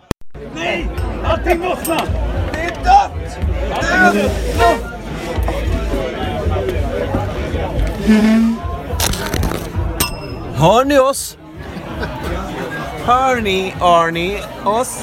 Nej! 0.55 0.89
Allting 1.25 1.61
lossnar! 1.65 2.07
Det 2.53 2.61
är 2.61 2.71
dött! 2.71 3.39
Det 3.81 3.87
är 3.87 4.13
dött! 4.59 4.93
Hör 10.55 10.85
ni 10.85 10.99
oss? 10.99 11.39
Hör 13.05 13.41
ni, 13.41 13.75
Arnie, 13.81 14.39
oss? 14.65 15.03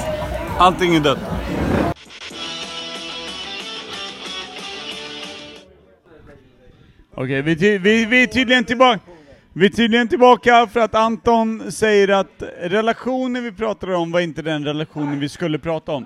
Allting 0.58 0.96
är 0.96 1.00
dött. 1.00 1.20
Okej, 7.14 7.42
vi, 7.42 7.56
ty- 7.58 7.78
vi, 7.78 8.06
vi 8.06 8.24
är 8.24 8.28
tydligen 8.28 8.64
tillbaka. 8.66 9.00
Vi 9.54 9.66
är 9.66 9.70
tydligen 9.70 10.08
tillbaka 10.08 10.68
för 10.68 10.80
att 10.80 10.96
Anton 10.96 11.72
säger 11.72 12.08
att 12.08 12.44
relationen 12.62 13.44
vi 13.44 13.52
pratade 13.52 13.96
om 13.96 14.12
var 14.12 14.20
inte 14.20 14.42
den 14.42 14.66
relationen 14.66 15.20
vi 15.20 15.30
skulle 15.30 15.60
prata 15.60 15.92
om. 15.92 16.06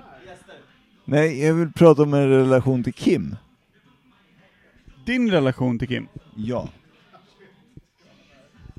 Nej, 1.06 1.46
jag 1.46 1.54
vill 1.54 1.72
prata 1.74 2.02
om 2.04 2.14
en 2.14 2.30
relation 2.30 2.84
till 2.84 2.94
Kim. 2.94 3.36
Din 5.06 5.32
relation 5.32 5.80
till 5.80 5.88
Kim, 5.88 6.08
Ja. 6.36 6.70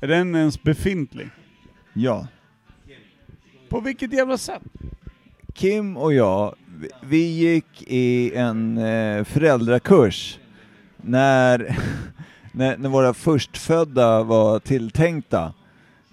är 0.01 0.07
den 0.07 0.35
ens 0.35 0.63
befintlig? 0.63 1.29
Ja. 1.93 2.27
På 3.69 3.79
vilket 3.79 4.13
jävla 4.13 4.37
sätt? 4.37 4.61
Kim 5.53 5.97
och 5.97 6.13
jag, 6.13 6.55
vi- 7.01 7.17
gick 7.37 7.83
i 7.87 8.35
en 8.35 8.77
eh, 8.77 9.23
föräldrakurs 9.23 10.39
när, 10.97 11.77
när, 12.51 12.77
när 12.77 12.89
våra 12.89 13.13
förstfödda 13.13 14.23
var 14.23 14.59
tilltänkta. 14.59 15.53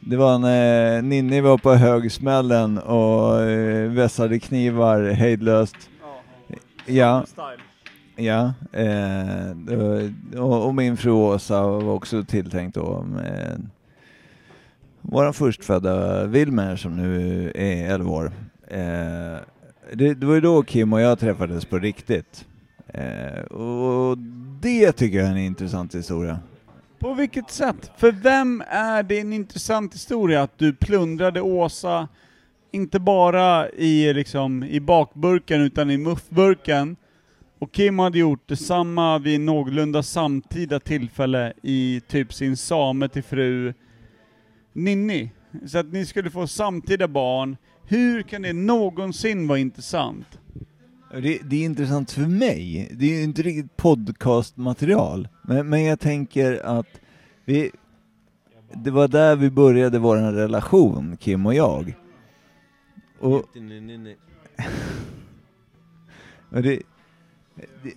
Det 0.00 0.16
var 0.16 0.38
när 0.38 1.02
Ninni 1.02 1.40
var 1.40 1.58
på 1.58 1.74
högsmällen 1.74 2.78
och 2.78 3.40
eh, 3.42 3.90
vässade 3.90 4.38
knivar 4.38 5.02
hejdlöst. 5.10 5.76
Ja. 6.86 7.24
Ja, 8.16 8.52
eh, 8.72 10.40
och, 10.40 10.66
och 10.66 10.74
min 10.74 10.96
fru 10.96 11.10
Åsa 11.10 11.62
var 11.66 11.92
också 11.92 12.24
tilltänkt 12.24 12.74
då 12.74 13.02
med 13.02 13.68
vår 15.02 15.32
förstfödda 15.32 16.26
Wilmer 16.26 16.76
som 16.76 16.96
nu 16.96 17.52
är 17.54 17.94
11 17.94 18.10
år. 18.10 18.32
Eh, 18.68 19.38
det, 19.92 20.14
det 20.14 20.26
var 20.26 20.34
ju 20.34 20.40
då 20.40 20.62
Kim 20.62 20.92
och 20.92 21.00
jag 21.00 21.18
träffades 21.18 21.64
på 21.64 21.78
riktigt. 21.78 22.46
Eh, 22.88 23.42
och 23.42 24.18
det 24.60 24.92
tycker 24.92 25.18
jag 25.18 25.26
är 25.26 25.30
en 25.30 25.38
intressant 25.38 25.94
historia. 25.94 26.38
På 26.98 27.14
vilket 27.14 27.50
sätt? 27.50 27.92
För 27.96 28.12
vem 28.12 28.62
är 28.68 29.02
det 29.02 29.20
en 29.20 29.32
intressant 29.32 29.94
historia 29.94 30.42
att 30.42 30.58
du 30.58 30.72
plundrade 30.72 31.40
Åsa, 31.40 32.08
inte 32.70 33.00
bara 33.00 33.70
i, 33.70 34.14
liksom, 34.14 34.64
i 34.64 34.80
bakburken 34.80 35.60
utan 35.60 35.90
i 35.90 35.98
muffburken, 35.98 36.96
och 37.58 37.72
Kim 37.72 37.98
hade 37.98 38.18
gjort 38.18 38.48
detsamma 38.48 39.18
vid 39.18 39.40
någorlunda 39.40 40.02
samtida 40.02 40.80
tillfälle 40.80 41.52
i 41.62 42.00
typ 42.08 42.32
sin 42.32 42.56
same 42.56 43.08
till 43.08 43.22
fru 43.22 43.74
Ninni. 44.72 45.30
Så 45.66 45.78
att 45.78 45.92
ni 45.92 46.06
skulle 46.06 46.30
få 46.30 46.46
samtida 46.46 47.08
barn. 47.08 47.56
Hur 47.84 48.22
kan 48.22 48.42
det 48.42 48.52
någonsin 48.52 49.48
vara 49.48 49.58
intressant? 49.58 50.38
Det, 51.12 51.38
det 51.44 51.56
är 51.56 51.64
intressant 51.64 52.10
för 52.10 52.22
mig. 52.22 52.90
Det 52.92 53.04
är 53.04 53.16
ju 53.18 53.22
inte 53.22 53.42
riktigt 53.42 53.76
podcastmaterial. 53.76 55.28
Men, 55.42 55.68
men 55.68 55.84
jag 55.84 56.00
tänker 56.00 56.66
att 56.66 57.00
vi... 57.44 57.70
Det 58.74 58.90
var 58.90 59.08
där 59.08 59.36
vi 59.36 59.50
började 59.50 59.98
vår 59.98 60.16
relation, 60.16 61.16
Kim 61.16 61.46
och 61.46 61.54
jag. 61.54 61.94
Och, 63.18 63.32
och 66.50 66.62
det, 66.62 66.82
det, 67.82 67.92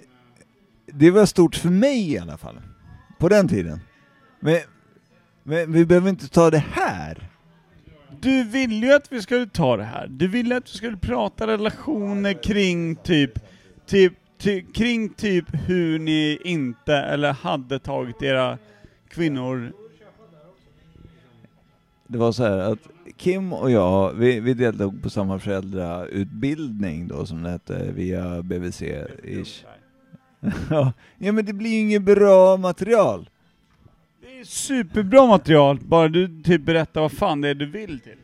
det 0.85 1.11
var 1.11 1.25
stort 1.25 1.55
för 1.55 1.69
mig 1.69 2.11
i 2.11 2.17
alla 2.17 2.37
fall. 2.37 2.61
På 3.19 3.29
den 3.29 3.47
tiden. 3.47 3.79
Men, 4.39 4.59
men 5.47 5.71
vi 5.71 5.85
behöver 5.85 6.09
inte 6.09 6.27
ta 6.27 6.49
det 6.49 6.63
här. 6.71 7.29
Du 8.21 8.43
ville 8.43 8.87
ju 8.87 8.93
att 8.93 9.11
vi 9.11 9.21
skulle 9.21 9.47
ta 9.47 9.77
det 9.77 9.83
här. 9.83 10.07
Du 10.07 10.27
ville 10.27 10.57
att 10.57 10.73
vi 10.73 10.77
skulle 10.77 10.97
prata 10.97 11.47
relationer 11.47 12.43
kring 12.43 12.95
typ, 12.95 13.31
typ, 13.85 14.13
ty, 14.37 14.61
kring 14.61 15.09
typ 15.09 15.45
hur 15.67 15.99
ni 15.99 16.39
inte 16.43 16.95
eller 16.95 17.33
hade 17.33 17.79
tagit 17.79 18.21
era 18.21 18.57
kvinnor. 19.07 19.73
Det 22.07 22.17
var 22.17 22.31
så 22.31 22.43
här 22.43 22.57
att 22.57 22.79
Kim 23.17 23.53
och 23.53 23.71
jag, 23.71 24.13
vi, 24.13 24.39
vi 24.39 24.53
deltog 24.53 25.03
på 25.03 25.09
samma 25.09 25.39
föräldrautbildning 25.39 27.07
då 27.07 27.25
som 27.25 27.43
det 27.43 27.49
hette 27.49 27.91
via 27.91 28.41
BVC-ish. 28.41 29.65
ja, 31.17 31.31
men 31.31 31.45
det 31.45 31.53
blir 31.53 31.69
ju 31.69 31.79
inget 31.79 32.01
bra 32.01 32.57
material. 32.57 33.29
Superbra 34.45 35.27
material, 35.27 35.79
bara 35.79 36.07
du 36.07 36.41
typ 36.43 36.61
berättar 36.61 37.01
vad 37.01 37.11
fan 37.11 37.41
det 37.41 37.49
är 37.49 37.55
du 37.55 37.65
vill 37.65 37.99
till. 37.99 38.17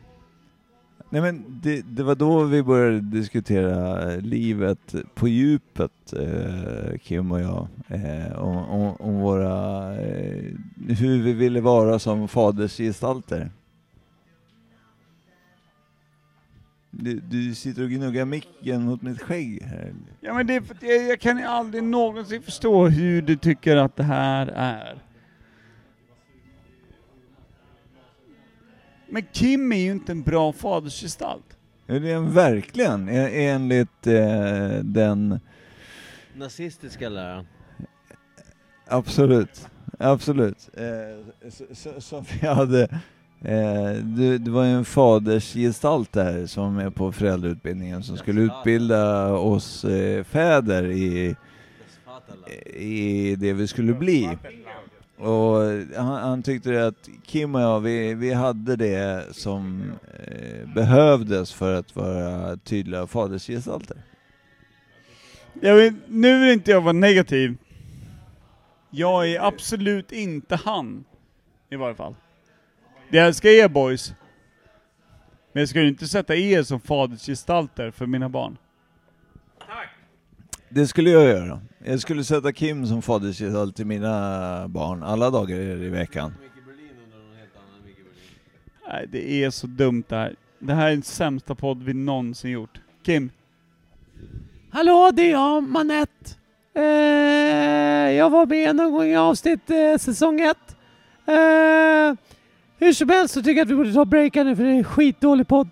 Nej 1.12 1.22
men 1.22 1.60
det, 1.62 1.82
det 1.82 2.02
var 2.02 2.14
då 2.14 2.44
vi 2.44 2.62
började 2.62 3.00
diskutera 3.00 4.04
livet 4.16 4.94
på 5.14 5.28
djupet, 5.28 6.12
eh, 6.12 6.98
Kim 7.02 7.32
och 7.32 7.40
jag. 7.40 7.68
Eh, 7.88 8.42
om, 8.42 8.56
om, 8.56 8.96
om 8.96 9.20
våra, 9.20 9.94
eh, 10.00 10.44
hur 10.88 11.22
vi 11.22 11.32
ville 11.32 11.60
vara 11.60 11.98
som 11.98 12.28
fadersgestalter. 12.28 13.50
Du, 16.90 17.20
du 17.20 17.54
sitter 17.54 17.82
och 17.82 17.90
gnuggar 17.90 18.24
micken 18.24 18.82
mot 18.82 19.02
mitt 19.02 19.22
skägg 19.22 19.62
här. 19.62 19.94
Ja 20.20 20.34
men 20.34 20.46
det 20.46 20.54
är 20.54 20.60
för 20.60 20.74
att 20.74 20.82
jag, 20.82 21.08
jag 21.08 21.20
kan 21.20 21.44
aldrig 21.44 21.82
någonsin 21.82 22.42
förstå 22.42 22.88
hur 22.88 23.22
du 23.22 23.36
tycker 23.36 23.76
att 23.76 23.96
det 23.96 24.02
här 24.02 24.46
är. 24.46 24.98
Men 29.12 29.22
Kim 29.32 29.72
är 29.72 29.76
ju 29.76 29.90
inte 29.90 30.12
en 30.12 30.22
bra 30.22 30.52
fadersgestalt. 30.52 31.56
Det 31.86 31.94
är 31.96 32.16
en 32.16 32.32
verkligen, 32.32 33.08
en- 33.08 33.32
enligt 33.32 34.06
eh, 34.06 34.68
den, 34.82 35.40
Nazistiska 36.36 37.08
läran. 37.08 37.46
absolut, 38.86 39.68
absolut. 39.98 40.70
Eh, 40.74 41.50
som 41.98 42.24
vi 42.40 42.46
hade 42.46 42.88
Eh, 43.44 43.92
det, 44.02 44.38
det 44.38 44.50
var 44.50 44.64
ju 44.64 44.70
en 44.70 44.84
fadersgestalt 44.84 46.12
där 46.12 46.46
som 46.46 46.74
med 46.74 46.94
på 46.94 47.12
föräldrautbildningen 47.12 48.02
som 48.02 48.16
skulle 48.16 48.40
utbilda 48.40 49.32
oss 49.32 49.84
eh, 49.84 50.24
fäder 50.24 50.90
i, 50.90 51.36
i 52.74 53.36
det 53.36 53.52
vi 53.52 53.66
skulle 53.66 53.92
bli. 53.92 54.38
Och 55.22 55.58
han, 55.96 56.22
han 56.22 56.42
tyckte 56.42 56.86
att 56.86 57.08
Kim 57.26 57.54
och 57.54 57.60
jag, 57.60 57.80
vi, 57.80 58.14
vi 58.14 58.32
hade 58.32 58.76
det 58.76 59.26
som 59.34 59.92
eh, 60.26 60.74
behövdes 60.74 61.52
för 61.52 61.74
att 61.74 61.96
vara 61.96 62.56
tydliga 62.56 63.06
fadersgestalter. 63.06 63.96
Jag 65.60 65.74
vill, 65.76 65.94
nu 66.08 66.40
vill 66.40 66.52
inte 66.52 66.70
jag 66.70 66.80
vara 66.80 66.92
negativ. 66.92 67.56
Jag 68.90 69.28
är 69.28 69.40
absolut 69.40 70.12
inte 70.12 70.56
han. 70.56 71.04
I 71.70 71.76
varje 71.76 71.94
fall. 71.94 72.14
Jag 73.10 73.26
älskar 73.26 73.48
er 73.48 73.68
boys. 73.68 74.14
Men 75.52 75.60
jag 75.60 75.68
skulle 75.68 75.88
inte 75.88 76.06
sätta 76.06 76.36
er 76.36 76.62
som 76.62 76.80
fadersgestalter 76.80 77.90
för 77.90 78.06
mina 78.06 78.28
barn. 78.28 78.56
Det 80.74 80.86
skulle 80.86 81.10
jag 81.10 81.24
göra. 81.24 81.60
Jag 81.84 82.00
skulle 82.00 82.24
sätta 82.24 82.52
Kim 82.52 82.86
som 82.86 83.02
fadersgestalt 83.02 83.76
till 83.76 83.86
mina 83.86 84.68
barn 84.68 85.02
alla 85.02 85.30
dagar 85.30 85.56
i 85.56 85.88
veckan. 85.88 86.34
Nej, 88.88 89.06
det 89.12 89.44
är 89.44 89.50
så 89.50 89.66
dumt 89.66 90.04
det 90.08 90.16
här. 90.16 90.36
Det 90.58 90.74
här 90.74 90.86
är 90.86 90.90
den 90.90 91.02
sämsta 91.02 91.54
podd 91.54 91.82
vi 91.82 91.94
någonsin 91.94 92.50
gjort. 92.50 92.80
Kim? 93.02 93.30
Hallå, 94.70 95.10
det 95.14 95.22
är 95.22 95.30
jag, 95.30 95.62
Manette. 95.62 96.34
Eh, 96.74 96.82
jag 98.12 98.30
var 98.30 98.46
med 98.46 98.76
någon 98.76 98.92
gång 98.92 99.06
i 99.06 99.16
avsnitt 99.16 99.70
eh, 99.70 99.98
säsong 99.98 100.40
ett. 100.40 100.76
Eh, 101.26 102.14
hur 102.78 102.92
som 102.92 103.08
helst 103.08 103.34
så 103.34 103.42
tycker 103.42 103.56
jag 103.56 103.64
att 103.64 103.70
vi 103.70 103.74
borde 103.74 103.92
ta 103.92 104.04
breaka 104.04 104.44
nu 104.44 104.56
för 104.56 104.64
det 104.64 104.70
är 104.70 104.74
en 104.74 104.84
skitdålig 104.84 105.48
podd. 105.48 105.68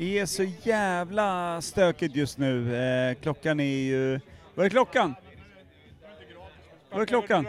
Det 0.00 0.18
är 0.18 0.26
så 0.26 0.42
jävla 0.62 1.60
stökigt 1.62 2.16
just 2.16 2.38
nu. 2.38 2.76
Eh, 2.76 3.14
klockan 3.14 3.60
är 3.60 3.64
ju... 3.64 4.20
Vad 4.54 4.66
är 4.66 4.70
klockan? 4.70 5.14
Vad 6.90 7.02
är 7.02 7.06
klockan? 7.06 7.46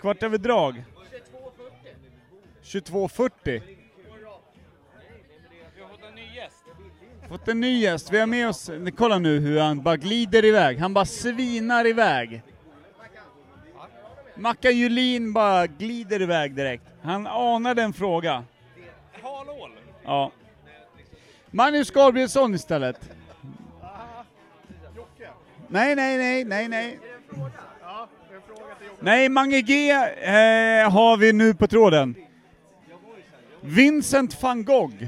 Kvart 0.00 0.22
över 0.22 0.38
drag. 0.38 0.84
22.40. 2.62 3.62
Fått 7.28 7.48
en 7.48 7.60
ny 7.60 7.80
gäst. 7.80 8.12
Vi 8.12 8.18
har 8.18 8.26
med 8.26 8.48
oss, 8.48 8.70
kolla 8.96 9.18
nu 9.18 9.38
hur 9.38 9.60
han 9.60 9.82
bara 9.82 9.96
glider 9.96 10.44
iväg. 10.44 10.78
Han 10.78 10.94
bara 10.94 11.06
svinar 11.06 11.86
iväg. 11.86 12.42
Mackan 14.34 14.76
Julin 14.76 15.32
bara 15.32 15.66
glider 15.66 16.22
iväg 16.22 16.54
direkt. 16.54 16.84
Han 17.02 17.26
anade 17.26 17.82
en 17.82 17.92
fråga. 17.92 18.44
Ja. 20.04 20.32
Magnus 21.50 21.90
Gabrielsson 21.90 22.54
istället. 22.54 23.10
Nej, 25.68 25.96
nej, 25.96 26.18
nej, 26.18 26.44
nej, 26.44 26.68
nej. 26.68 26.98
Nej, 29.00 29.28
Mange 29.28 29.60
G 29.60 29.90
eh, 29.90 30.90
har 30.90 31.16
vi 31.16 31.32
nu 31.32 31.54
på 31.54 31.66
tråden. 31.66 32.14
Vincent 33.60 34.42
van 34.42 34.64
Gogh. 34.64 35.04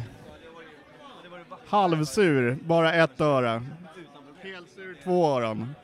Halvsur, 1.66 2.58
bara 2.62 2.92
ett 2.94 3.20
öra. 3.20 3.62
Helsur, 4.42 4.96
två 5.04 5.26
öron. 5.26 5.74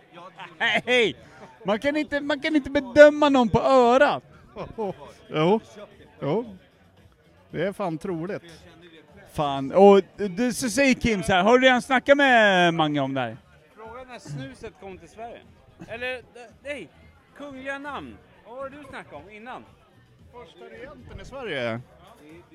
Nej, 0.58 0.82
hej! 0.86 1.16
Man 1.64 1.78
kan, 1.78 1.96
inte, 1.96 2.20
man 2.20 2.40
kan 2.40 2.56
inte 2.56 2.70
bedöma 2.70 3.28
någon 3.28 3.48
på 3.48 3.60
örat. 3.60 4.22
Jo, 5.30 5.60
jo. 6.20 6.56
Det 7.50 7.66
är 7.66 7.72
fan 7.72 7.98
troligt. 7.98 8.42
Fan, 9.38 9.72
och 9.72 10.00
du, 10.16 10.52
så 10.52 10.70
säger 10.70 10.94
Kim 10.94 11.22
så 11.22 11.32
här, 11.32 11.42
har 11.42 11.58
du 11.58 11.66
redan 11.66 11.82
snackat 11.82 12.16
med 12.16 12.74
Mange 12.74 13.00
om 13.00 13.14
det 13.14 13.20
här? 13.20 13.36
Fråga 13.76 14.04
när 14.08 14.18
snuset 14.18 14.72
kom 14.80 14.98
till 14.98 15.08
Sverige. 15.08 15.38
Eller, 15.88 16.22
nej, 16.64 16.88
kungliga 17.36 17.78
namn. 17.78 18.16
Vad 18.46 18.56
var 18.56 18.70
det 18.70 18.76
du 18.76 18.82
snackade 18.84 19.16
om 19.16 19.30
innan? 19.30 19.64
Första 20.32 20.64
regenten 20.64 21.20
i 21.20 21.24
Sverige. 21.24 21.80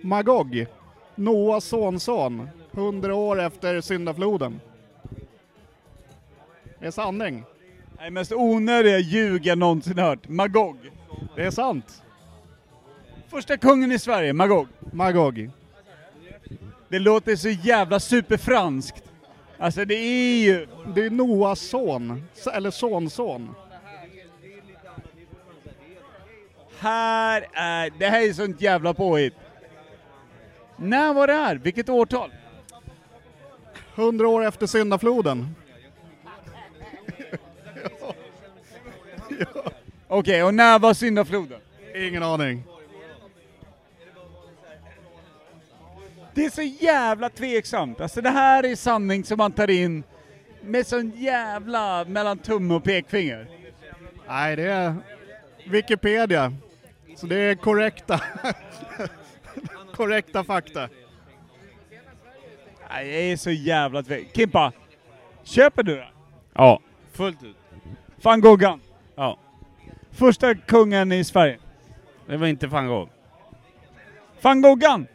Magog. 0.01 0.65
Noas 1.15 1.65
sonson. 1.65 2.49
Hundra 2.71 3.15
år 3.15 3.41
efter 3.41 3.81
syndafloden. 3.81 4.59
Det 6.79 6.87
är 6.87 6.91
sanning. 6.91 7.43
Det 7.97 8.03
är 8.03 8.11
mest 8.11 8.31
onödiga 8.31 8.99
ljug 8.99 9.45
jag 9.45 9.57
någonsin 9.57 9.97
hört. 9.97 10.27
Magog. 10.27 10.77
Det 11.35 11.45
är 11.45 11.51
sant. 11.51 12.03
Första 13.27 13.57
kungen 13.57 13.91
i 13.91 13.99
Sverige, 13.99 14.33
Magog. 14.33 14.67
Magog. 14.91 15.51
Det 16.93 16.99
låter 16.99 17.35
så 17.35 17.49
jävla 17.49 17.99
superfranskt. 17.99 19.03
Alltså 19.57 19.85
det 19.85 19.95
är 19.95 20.43
ju... 20.43 20.67
Det 20.95 21.05
är 21.05 21.09
Noas 21.09 21.59
son. 21.59 22.27
Eller 22.53 22.71
sonson. 22.71 23.55
Här 26.79 27.47
är... 27.53 27.89
Det 27.99 28.07
här 28.07 28.21
är 28.21 28.33
sånt 28.33 28.61
jävla 28.61 28.93
påhitt. 28.93 29.33
När 30.77 31.13
var 31.13 31.27
det 31.27 31.33
här? 31.33 31.55
Vilket 31.55 31.89
årtal? 31.89 32.33
Hundra 33.95 34.27
år 34.27 34.45
efter 34.45 34.67
syndafloden. 34.67 35.55
Okej, 40.07 40.43
och 40.43 40.53
när 40.53 40.79
var 40.79 40.93
syndafloden? 40.93 41.59
Ingen 41.95 42.23
aning. 42.23 42.63
Det 46.33 46.45
är 46.45 46.49
så 46.49 46.61
jävla 46.61 47.29
tveksamt. 47.29 48.01
Alltså 48.01 48.21
det 48.21 48.29
här 48.29 48.65
är 48.65 48.75
sanning 48.75 49.23
som 49.23 49.37
man 49.37 49.51
tar 49.51 49.69
in 49.69 50.03
med 50.61 50.87
sån 50.87 51.11
jävla 51.15 52.05
mellan 52.05 52.37
tumme 52.37 52.73
och 52.73 52.83
pekfinger. 52.83 53.47
Nej, 54.27 54.55
det 54.55 54.63
är 54.63 54.95
Wikipedia. 55.65 56.53
Så 57.15 57.25
det 57.27 57.35
är 57.35 57.55
korrekta. 57.55 58.21
korrekta 59.95 60.43
fakta. 60.43 60.89
Nej, 62.89 63.11
jag 63.11 63.31
är 63.31 63.37
så 63.37 63.51
jävla 63.51 64.03
tvek. 64.03 64.27
Kimpa, 64.33 64.71
köper 65.43 65.83
du 65.83 65.95
det? 65.95 66.07
Ja, 66.53 66.79
fullt 67.11 67.43
ut. 67.43 67.57
Van 68.21 68.41
Goghan. 68.41 68.81
Ja. 69.15 69.37
Första 70.11 70.55
kungen 70.55 71.11
i 71.11 71.23
Sverige. 71.23 71.59
Det 72.27 72.37
var 72.37 72.47
inte 72.47 72.67
van 72.67 72.87
Gogh. 72.87 73.09
Van 74.41 74.61
Goghan! 74.61 75.07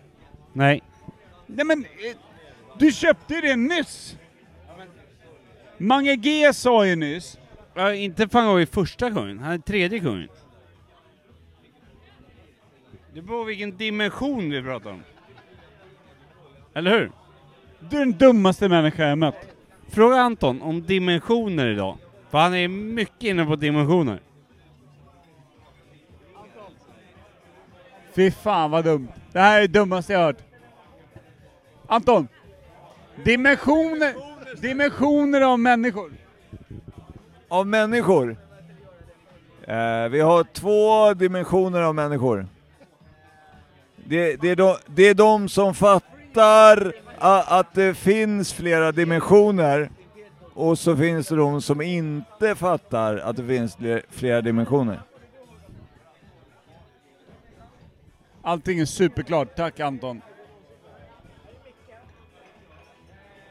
Nej. 0.53 0.83
Nej 1.51 1.65
men, 1.65 1.85
eh, 1.85 2.17
du 2.79 2.93
köpte 2.93 3.35
ju 3.35 3.41
det 3.41 3.57
nyss! 3.57 4.17
Mange 5.79 6.17
G 6.17 6.53
sa 6.53 6.87
ju 6.87 6.97
nyss. 6.97 7.39
Ja, 7.75 7.95
inte 7.95 8.27
van 8.27 8.47
Gogh 8.47 8.63
är 8.63 8.67
första 8.67 9.11
kungen, 9.11 9.39
han 9.39 9.53
är 9.53 9.59
tredje 9.59 10.01
kungen. 10.01 10.29
Det 13.15 13.23
beror 13.23 13.39
på 13.39 13.45
vilken 13.45 13.77
dimension 13.77 14.51
vi 14.51 14.63
pratar 14.63 14.91
om. 14.91 15.03
Eller 16.75 16.91
hur? 16.91 17.13
Du 17.81 17.97
är 17.97 18.01
den 18.01 18.19
dummaste 18.19 18.69
människa 18.69 19.09
jag 19.09 19.19
mött. 19.19 19.55
Fråga 19.89 20.17
Anton 20.17 20.63
om 20.63 20.83
dimensioner 20.83 21.67
idag. 21.67 21.99
För 22.31 22.39
han 22.39 22.55
är 22.55 22.69
mycket 22.69 23.23
inne 23.23 23.45
på 23.45 23.57
dimensioner. 23.57 24.21
Fy 28.15 28.31
fan 28.31 28.71
vad 28.71 28.85
dumt. 28.85 29.09
Det 29.33 29.39
här 29.41 29.57
är 29.57 29.61
det 29.61 29.79
dummaste 29.79 30.13
jag 30.13 30.21
hört. 30.21 30.48
Anton! 31.91 32.29
Dimensioner, 33.25 34.15
dimensioner 34.61 35.41
av 35.41 35.59
människor. 35.59 36.13
Av 37.49 37.67
människor? 37.67 38.37
Eh, 39.67 40.09
vi 40.09 40.21
har 40.21 40.45
två 40.45 41.15
dimensioner 41.15 41.83
av 41.83 41.95
människor. 41.95 42.47
Det, 43.97 44.37
det, 44.37 44.49
är, 44.51 44.57
de, 44.57 44.77
det 44.87 45.03
är 45.03 45.15
de 45.15 45.49
som 45.49 45.75
fattar 45.75 46.93
a, 47.19 47.45
att 47.47 47.75
det 47.75 47.95
finns 47.95 48.53
flera 48.53 48.93
dimensioner 48.93 49.91
och 50.55 50.79
så 50.79 50.97
finns 50.97 51.29
det 51.29 51.37
de 51.37 51.63
som 51.63 51.81
inte 51.81 52.55
fattar 52.55 53.17
att 53.17 53.37
det 53.37 53.47
finns 53.47 53.77
fler- 53.77 54.03
flera 54.11 54.41
dimensioner. 54.41 55.01
Allting 58.43 58.79
är 58.79 58.85
superklart. 58.85 59.57
Tack 59.57 59.81
Anton. 59.81 60.21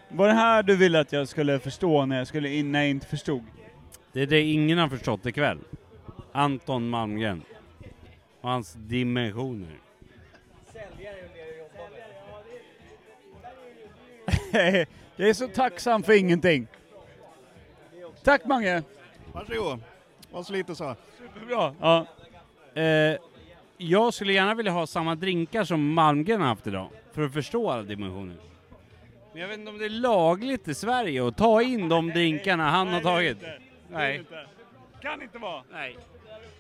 Var 0.10 0.28
det 0.28 0.34
här 0.34 0.64
du 0.64 0.76
ville 0.76 1.00
att 1.00 1.12
jag 1.12 1.28
skulle 1.28 1.60
förstå 1.60 2.06
när 2.06 2.18
jag, 2.18 2.28
skulle 2.28 2.50
in, 2.50 2.72
när 2.72 2.80
jag 2.80 2.90
inte 2.90 3.08
förstod? 3.08 3.44
Det 4.12 4.22
är 4.22 4.28
det 4.28 4.42
ingen 4.42 4.78
har 4.78 4.90
förstått 4.90 5.26
ikväll. 5.26 5.60
Anton 6.32 6.90
Malmgren. 6.90 7.42
Och 8.42 8.50
hans 8.50 8.74
dimensioner. 8.74 9.80
jag 15.16 15.30
är 15.30 15.34
så 15.34 15.48
tacksam 15.48 16.04
för 16.04 16.14
ingenting. 16.14 16.68
Tack 18.24 18.46
Mange! 18.46 18.84
Varsågod. 19.34 19.80
var 20.32 20.44
så 20.44 20.54
lite 20.54 20.76
så. 20.76 20.96
Superbra. 21.18 21.76
Ja. 21.82 22.06
Eh, 22.82 23.18
jag 23.78 24.14
skulle 24.14 24.34
gärna 24.34 24.56
vilja 24.56 24.72
ha 24.72 24.88
samma 24.88 25.16
drinkar 25.16 25.64
som 25.64 25.94
Malmgren 25.94 26.42
har 26.42 26.48
haft 26.48 26.68
idag, 26.68 26.90
för 27.14 27.26
att 27.26 27.34
förstå 27.34 27.70
alla 27.70 27.84
dimensioner. 27.84 28.36
Men 29.38 29.42
jag 29.42 29.50
vet 29.50 29.60
inte 29.60 29.72
om 29.72 29.78
det 29.78 29.86
är 29.86 29.90
lagligt 29.90 30.68
i 30.68 30.74
Sverige 30.74 31.28
att 31.28 31.38
ta 31.38 31.62
in 31.62 31.90
de 31.90 32.10
drinkarna 32.10 32.70
han 32.70 32.88
har 32.88 33.02
tagit. 33.02 33.38
Nej. 33.90 34.24
Kan 35.02 35.22
inte 35.22 35.38
vara. 35.38 35.64
Nej. 35.72 35.98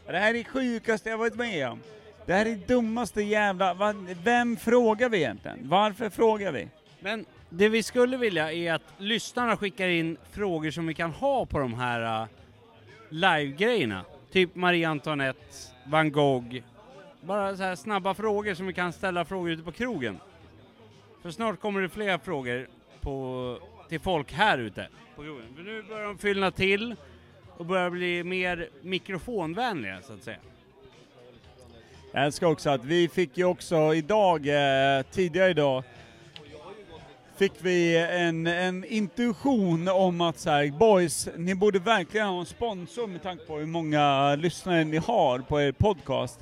Det 0.06 0.18
här 0.18 0.30
är 0.30 0.34
det 0.34 0.44
sjukaste 0.44 1.10
jag 1.10 1.18
varit 1.18 1.36
med 1.36 1.70
om. 1.70 1.80
Det 2.26 2.34
här 2.34 2.46
är 2.46 2.50
det 2.50 2.68
dummaste 2.68 3.22
jävla... 3.22 3.94
Vem 4.24 4.58
frågar 4.58 5.10
vi 5.10 5.18
egentligen? 5.18 5.60
Varför 5.62 6.10
frågar 6.10 6.52
vi? 6.52 6.68
Men 7.00 7.26
det 7.50 7.70
vi 7.70 7.84
skulle 7.84 8.18
vilja 8.18 8.52
är 8.52 8.74
att 8.74 8.94
lyssnarna 8.98 9.58
skickar 9.58 9.88
in 9.88 10.18
frågor 10.32 10.72
som 10.72 10.88
vi 10.88 10.94
kan 10.94 11.12
ha 11.12 11.46
på 11.46 11.60
de 11.60 11.74
här 11.74 12.22
uh, 12.22 12.28
live-grejerna. 13.10 14.06
Typ 14.32 14.56
Marie 14.56 14.90
Antoinette, 14.90 15.56
Van 15.86 16.12
Gogh. 16.12 16.56
Bara 17.22 17.58
så 17.58 17.64
här 17.64 17.76
snabba 17.76 18.14
frågor 18.14 18.54
som 18.54 18.68
vi 18.68 18.74
kan 18.74 18.94
ställa 18.94 19.26
frågor 19.26 19.52
ute 19.52 19.64
på 19.64 19.72
krogen. 19.72 20.20
För 21.22 21.32
snart 21.32 21.60
kommer 21.60 21.82
det 21.82 21.90
fler 21.90 22.18
frågor 22.18 22.68
på, 23.02 23.60
till 23.90 24.00
folk 24.00 24.34
här 24.34 24.58
ute 24.58 24.88
på 25.16 25.24
krogen. 25.24 25.56
För 25.56 25.64
nu 25.64 25.84
börjar 25.84 26.04
de 26.04 26.18
fyllna 26.18 26.52
till 26.52 26.96
och 27.58 27.66
börjar 27.66 27.90
bli 27.90 28.24
mer 28.24 28.70
mikrofonvänliga 28.82 30.02
så 30.02 30.14
att 30.14 30.24
säga. 30.24 30.38
Jag 32.12 32.26
älskar 32.26 32.48
också 32.48 32.70
att 32.70 32.86
vi 32.86 33.08
fick 33.08 33.38
ju 33.38 33.46
också 33.46 33.94
idag, 33.96 34.48
eh, 34.48 35.04
tidigare 35.12 35.50
idag, 35.50 35.84
fick 37.38 37.54
vi 37.60 37.98
en, 37.98 38.48
en 38.48 38.86
intuition 38.86 39.88
om 39.88 40.22
att 40.22 40.40
så 40.40 40.50
här, 40.50 40.72
boys, 40.72 41.30
ni 41.36 41.56
borde 41.56 41.80
verkligen 41.80 42.28
ha 42.28 42.40
en 42.40 42.46
sponsor 42.46 43.08
med 43.08 43.24
tanke 43.24 43.46
på 43.46 43.58
hur 43.58 43.66
många 43.66 44.36
lyssnare 44.36 44.84
ni 44.84 44.98
har 44.98 45.40
på 45.40 45.62
er 45.62 45.72
podcast. 45.72 46.40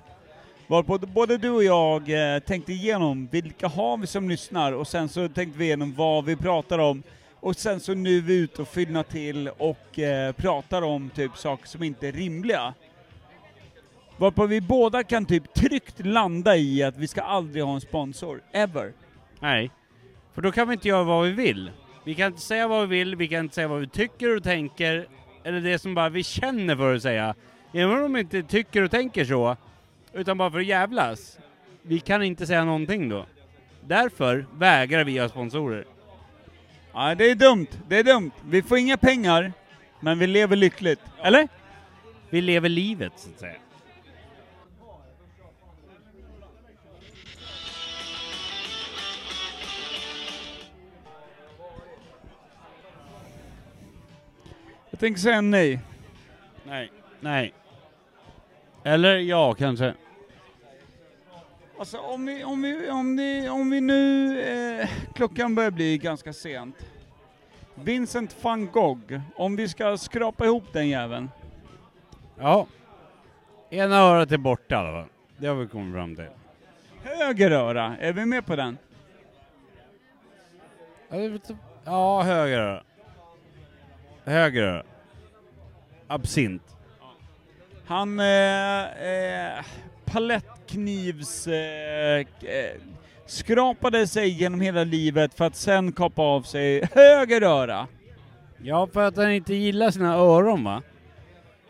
Varpå 0.67 0.97
både 0.97 1.37
du 1.37 1.49
och 1.49 1.63
jag 1.63 2.33
eh, 2.33 2.39
tänkte 2.39 2.73
igenom 2.73 3.27
vilka 3.31 3.67
har 3.67 3.97
vi 3.97 4.07
som 4.07 4.29
lyssnar 4.29 4.71
och 4.71 4.87
sen 4.87 5.09
så 5.09 5.29
tänkte 5.29 5.59
vi 5.59 5.65
igenom 5.65 5.93
vad 5.93 6.25
vi 6.25 6.35
pratar 6.35 6.79
om 6.79 7.03
och 7.39 7.55
sen 7.55 7.79
så 7.79 7.93
nu 7.93 8.17
är 8.17 8.21
vi 8.21 8.35
ute 8.35 8.61
och 8.61 8.67
fyllnar 8.67 9.03
till 9.03 9.47
och 9.47 9.99
eh, 9.99 10.31
pratar 10.31 10.81
om 10.81 11.09
typ 11.09 11.37
saker 11.37 11.67
som 11.67 11.83
inte 11.83 12.07
är 12.07 12.11
rimliga. 12.11 12.73
Varpå 14.17 14.45
vi 14.45 14.61
båda 14.61 15.03
kan 15.03 15.25
typ 15.25 15.53
tryggt 15.53 16.05
landa 16.05 16.57
i 16.57 16.83
att 16.83 16.97
vi 16.97 17.07
ska 17.07 17.21
aldrig 17.21 17.63
ha 17.63 17.73
en 17.73 17.81
sponsor, 17.81 18.41
ever. 18.51 18.93
Nej, 19.39 19.71
för 20.33 20.41
då 20.41 20.51
kan 20.51 20.67
vi 20.67 20.73
inte 20.73 20.87
göra 20.87 21.03
vad 21.03 21.25
vi 21.25 21.31
vill. 21.31 21.71
Vi 22.03 22.15
kan 22.15 22.27
inte 22.27 22.41
säga 22.41 22.67
vad 22.67 22.89
vi 22.89 22.97
vill, 22.97 23.15
vi 23.15 23.27
kan 23.27 23.39
inte 23.39 23.55
säga 23.55 23.67
vad 23.67 23.79
vi 23.79 23.87
tycker 23.87 24.35
och 24.35 24.43
tänker, 24.43 25.07
eller 25.43 25.61
det 25.61 25.79
som 25.79 25.95
bara 25.95 26.09
vi 26.09 26.23
känner 26.23 26.75
för 26.75 26.95
att 26.95 27.01
säga. 27.01 27.35
Även 27.73 28.03
om 28.03 28.13
vi 28.13 28.19
inte 28.19 28.43
tycker 28.43 28.81
och 28.81 28.91
tänker 28.91 29.25
så, 29.25 29.57
utan 30.15 30.37
bara 30.37 30.51
för 30.51 30.59
att 30.59 30.65
jävlas. 30.65 31.39
Vi 31.81 31.99
kan 31.99 32.23
inte 32.23 32.47
säga 32.47 32.65
någonting 32.65 33.09
då. 33.09 33.25
Därför 33.81 34.45
vägrar 34.53 35.03
vi 35.03 35.17
ha 35.17 35.29
sponsorer. 35.29 35.85
Ja, 36.93 37.15
det 37.15 37.31
är 37.31 37.35
dumt. 37.35 37.67
Det 37.87 37.99
är 37.99 38.03
dumt. 38.03 38.31
Vi 38.45 38.61
får 38.61 38.77
inga 38.77 38.97
pengar, 38.97 39.53
men 39.99 40.19
vi 40.19 40.27
lever 40.27 40.55
lyckligt. 40.55 40.99
Eller? 41.23 41.47
Vi 42.29 42.41
lever 42.41 42.69
livet, 42.69 43.13
så 43.15 43.29
att 43.29 43.39
säga. 43.39 43.55
Jag 54.89 54.99
tänker 54.99 55.21
säga 55.21 55.41
nej. 55.41 55.79
Nej. 56.65 56.91
Nej. 57.19 57.53
Eller 58.83 59.17
ja, 59.17 59.53
kanske. 59.53 59.93
Alltså 61.79 61.97
om 61.97 62.25
vi, 62.25 62.43
om 62.43 62.61
vi, 62.61 62.89
om 62.89 63.17
vi, 63.17 63.49
om 63.49 63.69
vi 63.69 63.81
nu, 63.81 64.39
eh, 64.41 64.89
klockan 65.13 65.55
börjar 65.55 65.71
bli 65.71 65.97
ganska 65.97 66.33
sent. 66.33 66.75
Vincent 67.75 68.43
van 68.43 68.71
Gogh, 68.71 69.19
om 69.35 69.55
vi 69.55 69.69
ska 69.69 69.97
skrapa 69.97 70.45
ihop 70.45 70.63
den 70.73 70.87
jäveln. 70.87 71.29
Ja. 72.39 72.67
Ena 73.69 73.95
örat 73.95 74.31
är 74.31 74.37
borta 74.37 74.75
fall. 74.75 75.05
Det 75.37 75.47
har 75.47 75.55
vi 75.55 75.67
kommit 75.67 75.95
fram 75.95 76.15
till. 76.15 76.27
Höger 77.03 77.51
öra, 77.51 77.97
är 77.99 78.13
vi 78.13 78.25
med 78.25 78.45
på 78.45 78.55
den? 78.55 78.77
Ja, 81.85 82.21
höger 82.23 82.59
öra. 82.59 82.83
Höger 84.23 84.63
öra. 84.63 84.83
Absint. 86.07 86.77
Han 87.85 88.19
eh, 88.19 88.83
eh, 89.07 89.65
palettknivs... 90.05 90.54
Eh, 90.77 92.19
eh, 92.49 92.81
skrapade 93.25 94.07
sig 94.07 94.29
genom 94.29 94.61
hela 94.61 94.83
livet 94.83 95.33
för 95.33 95.45
att 95.45 95.55
sen 95.55 95.91
kapa 95.91 96.21
av 96.21 96.41
sig 96.41 96.89
höger 96.91 97.41
öra. 97.41 97.87
Ja, 98.63 98.87
för 98.93 99.01
att 99.01 99.17
han 99.17 99.31
inte 99.31 99.55
gillar 99.55 99.91
sina 99.91 100.13
öron 100.15 100.63
va? 100.63 100.81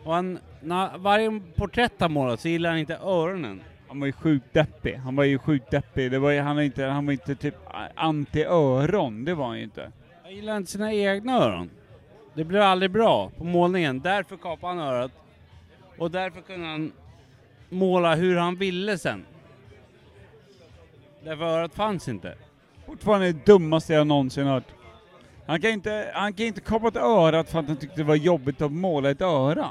Och 0.04 0.14
han, 0.14 0.38
när 0.60 0.98
varje 0.98 1.40
porträtt 1.56 1.92
han 1.98 2.12
målat 2.12 2.40
så 2.40 2.48
gillar 2.48 2.70
han 2.70 2.78
inte 2.78 2.96
öronen. 2.96 3.60
Han 3.88 4.00
var 4.00 4.06
ju 4.06 4.12
sjukt 4.12 4.52
deppig. 4.52 4.94
Han 4.94 5.16
var 5.16 5.24
ju 5.24 5.38
sjukt 5.38 5.70
deppig. 5.70 6.10
Det 6.10 6.18
var 6.18 6.30
ju, 6.30 6.40
han, 6.40 6.56
var 6.56 6.62
inte, 6.62 6.84
han 6.84 7.06
var 7.06 7.12
inte 7.12 7.34
typ 7.34 7.54
anti-öron, 7.94 9.24
det 9.24 9.34
var 9.34 9.46
han 9.46 9.56
ju 9.56 9.64
inte. 9.64 9.92
Han 10.22 10.34
gillar 10.34 10.56
inte 10.56 10.70
sina 10.70 10.92
egna 10.92 11.38
öron. 11.38 11.70
Det 12.34 12.44
blev 12.44 12.62
aldrig 12.62 12.90
bra 12.90 13.30
på 13.38 13.44
målningen, 13.44 14.00
därför 14.00 14.36
kapade 14.36 14.74
han 14.74 14.88
örat. 14.88 15.12
Och 15.98 16.10
därför 16.10 16.40
kunde 16.40 16.66
han 16.66 16.92
måla 17.68 18.14
hur 18.14 18.36
han 18.36 18.56
ville 18.56 18.98
sen. 18.98 19.24
Därför 21.24 21.44
örat 21.44 21.74
fanns 21.74 22.08
inte. 22.08 22.34
Fortfarande 22.86 23.32
det 23.32 23.46
dummaste 23.46 23.92
jag 23.92 24.06
någonsin 24.06 24.46
hört. 24.46 24.64
Han 25.46 25.60
kan 25.60 25.70
inte, 25.70 26.10
han 26.14 26.32
kan 26.32 26.46
inte 26.46 26.60
kapa 26.60 26.88
ett 26.88 26.96
örat 26.96 27.50
för 27.50 27.58
att 27.58 27.66
han 27.66 27.76
tyckte 27.76 27.96
det 27.96 28.04
var 28.04 28.14
jobbigt 28.14 28.62
att 28.62 28.72
måla 28.72 29.10
ett 29.10 29.20
öra. 29.20 29.70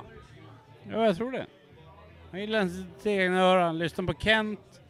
Ja, 0.91 1.05
jag 1.05 1.15
tror 1.15 1.31
det. 1.31 1.45
Han 2.31 2.39
gillar 2.41 2.61
inte 2.61 2.75
sitt 2.75 3.05
egna 3.05 3.41
öra, 3.41 3.65
han 3.65 3.77
lyssnar 3.77 4.05
på 4.05 4.13
Kent 4.19 4.81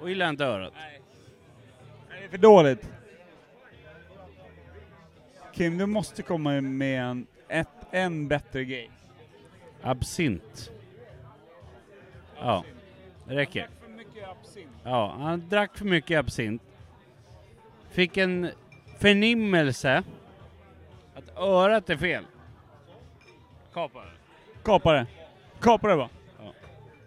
och 0.00 0.08
gillar 0.08 0.28
inte 0.28 0.44
örat. 0.44 0.72
Det 2.18 2.24
är 2.24 2.28
för 2.28 2.38
dåligt. 2.38 2.90
Kim, 5.54 5.78
du 5.78 5.86
måste 5.86 6.22
komma 6.22 6.60
med 6.60 7.02
en, 7.02 7.26
ett, 7.48 7.68
en 7.90 8.28
bättre 8.28 8.64
grej. 8.64 8.90
Absint. 9.82 10.70
Ja, 12.40 12.64
det 13.24 13.34
räcker. 13.34 13.68
Ja, 14.84 15.16
han 15.18 15.48
drack 15.48 15.78
för 15.78 15.84
mycket 15.84 16.18
absint. 16.18 16.62
Fick 17.90 18.16
en 18.16 18.50
förnimmelse 18.98 20.02
att 21.14 21.38
örat 21.38 21.90
är 21.90 21.96
fel. 21.96 22.24
Kapa 23.72 24.00
det. 24.04 24.10
Kapa 24.62 24.92
det. 24.92 25.06
Kapa 25.60 25.88
det 25.88 25.96
bara. 25.96 26.08
Ja. 26.38 26.52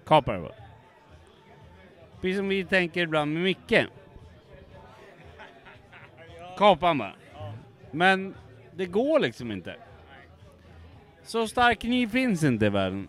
Kapa 0.05 0.33
det 0.33 0.39
bara. 0.39 0.55
Precis 2.21 2.37
som 2.37 2.47
vi 2.47 2.65
tänker 2.65 3.01
ibland 3.01 3.33
med 3.33 3.43
Micke. 3.43 3.87
Kapa 6.57 6.87
han 6.87 6.97
bara. 6.97 7.15
Men 7.91 8.35
det 8.75 8.85
går 8.85 9.19
liksom 9.19 9.51
inte. 9.51 9.75
Så 11.23 11.47
stark 11.47 11.79
kniv 11.79 12.07
finns 12.07 12.43
inte 12.43 12.65
i 12.65 12.69
världen. 12.69 13.07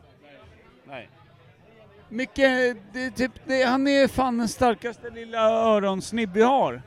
Micke, 2.12 2.76
det 2.92 3.10
typ, 3.10 3.32
det, 3.46 3.62
han 3.62 3.88
är 3.88 4.08
fan 4.08 4.38
den 4.38 4.48
starkaste 4.48 5.10
lilla 5.10 5.50
öronsnibb 5.50 6.32
vi 6.32 6.42
har. 6.42 6.82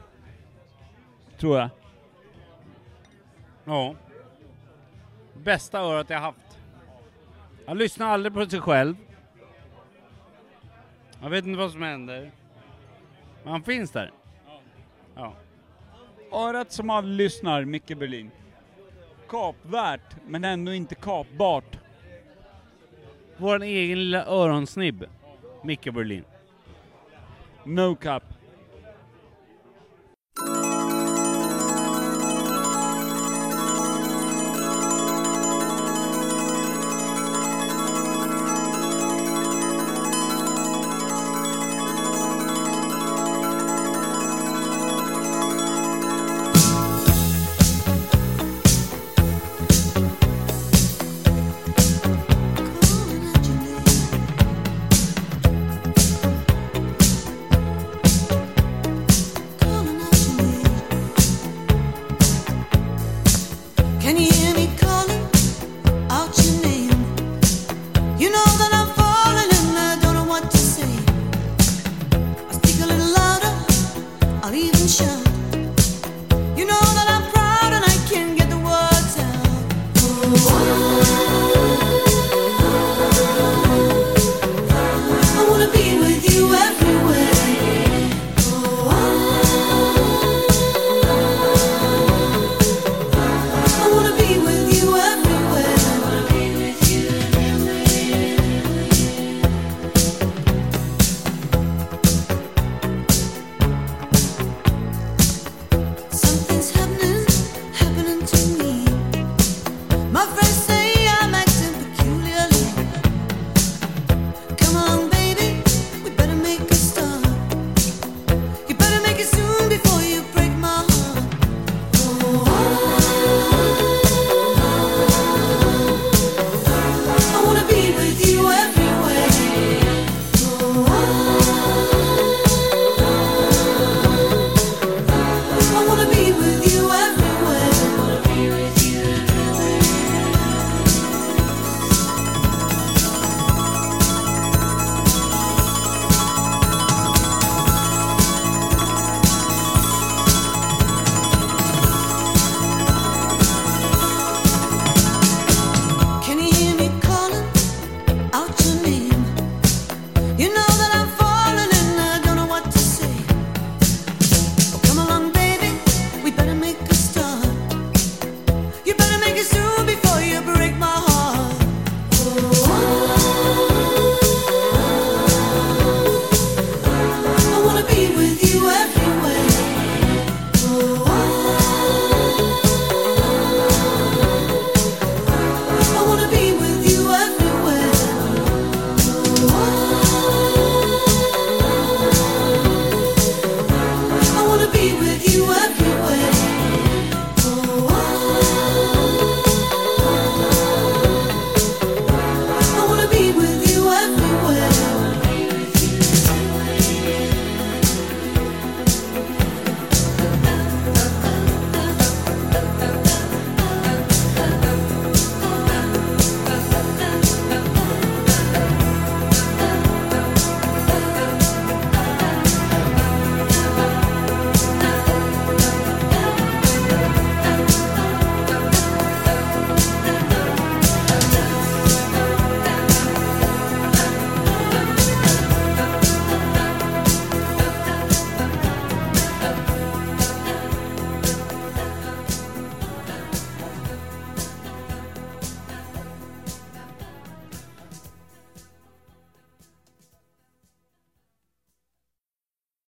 Tror 1.38 1.60
jag. 1.60 1.70
Ja. 3.64 3.96
Bästa 5.34 5.80
örat 5.80 6.10
jag 6.10 6.20
haft. 6.20 6.60
Han 7.68 7.78
lyssnar 7.78 8.08
aldrig 8.08 8.34
på 8.34 8.46
sig 8.46 8.62
själv. 8.62 8.96
Jag 11.22 11.30
vet 11.30 11.46
inte 11.46 11.60
vad 11.60 11.72
som 11.72 11.82
händer. 11.82 12.32
Men 13.44 13.52
han 13.52 13.64
finns 13.64 13.92
där. 13.92 14.12
Ja. 15.16 15.34
Örat 16.32 16.72
som 16.72 16.90
aldrig 16.90 17.18
lyssnar, 17.18 17.66
Micke 17.66 17.98
Berlin. 17.98 18.32
Kapvärt, 19.30 20.16
men 20.28 20.44
ändå 20.44 20.74
inte 20.74 20.96
kapbart. 20.96 21.78
Vår 23.38 23.64
egen 23.64 24.00
lilla 24.00 24.26
öronsnibb. 24.26 25.06
Micke 25.66 25.92
Berlin. 25.92 26.24
No 27.66 27.96
cap. 27.96 28.35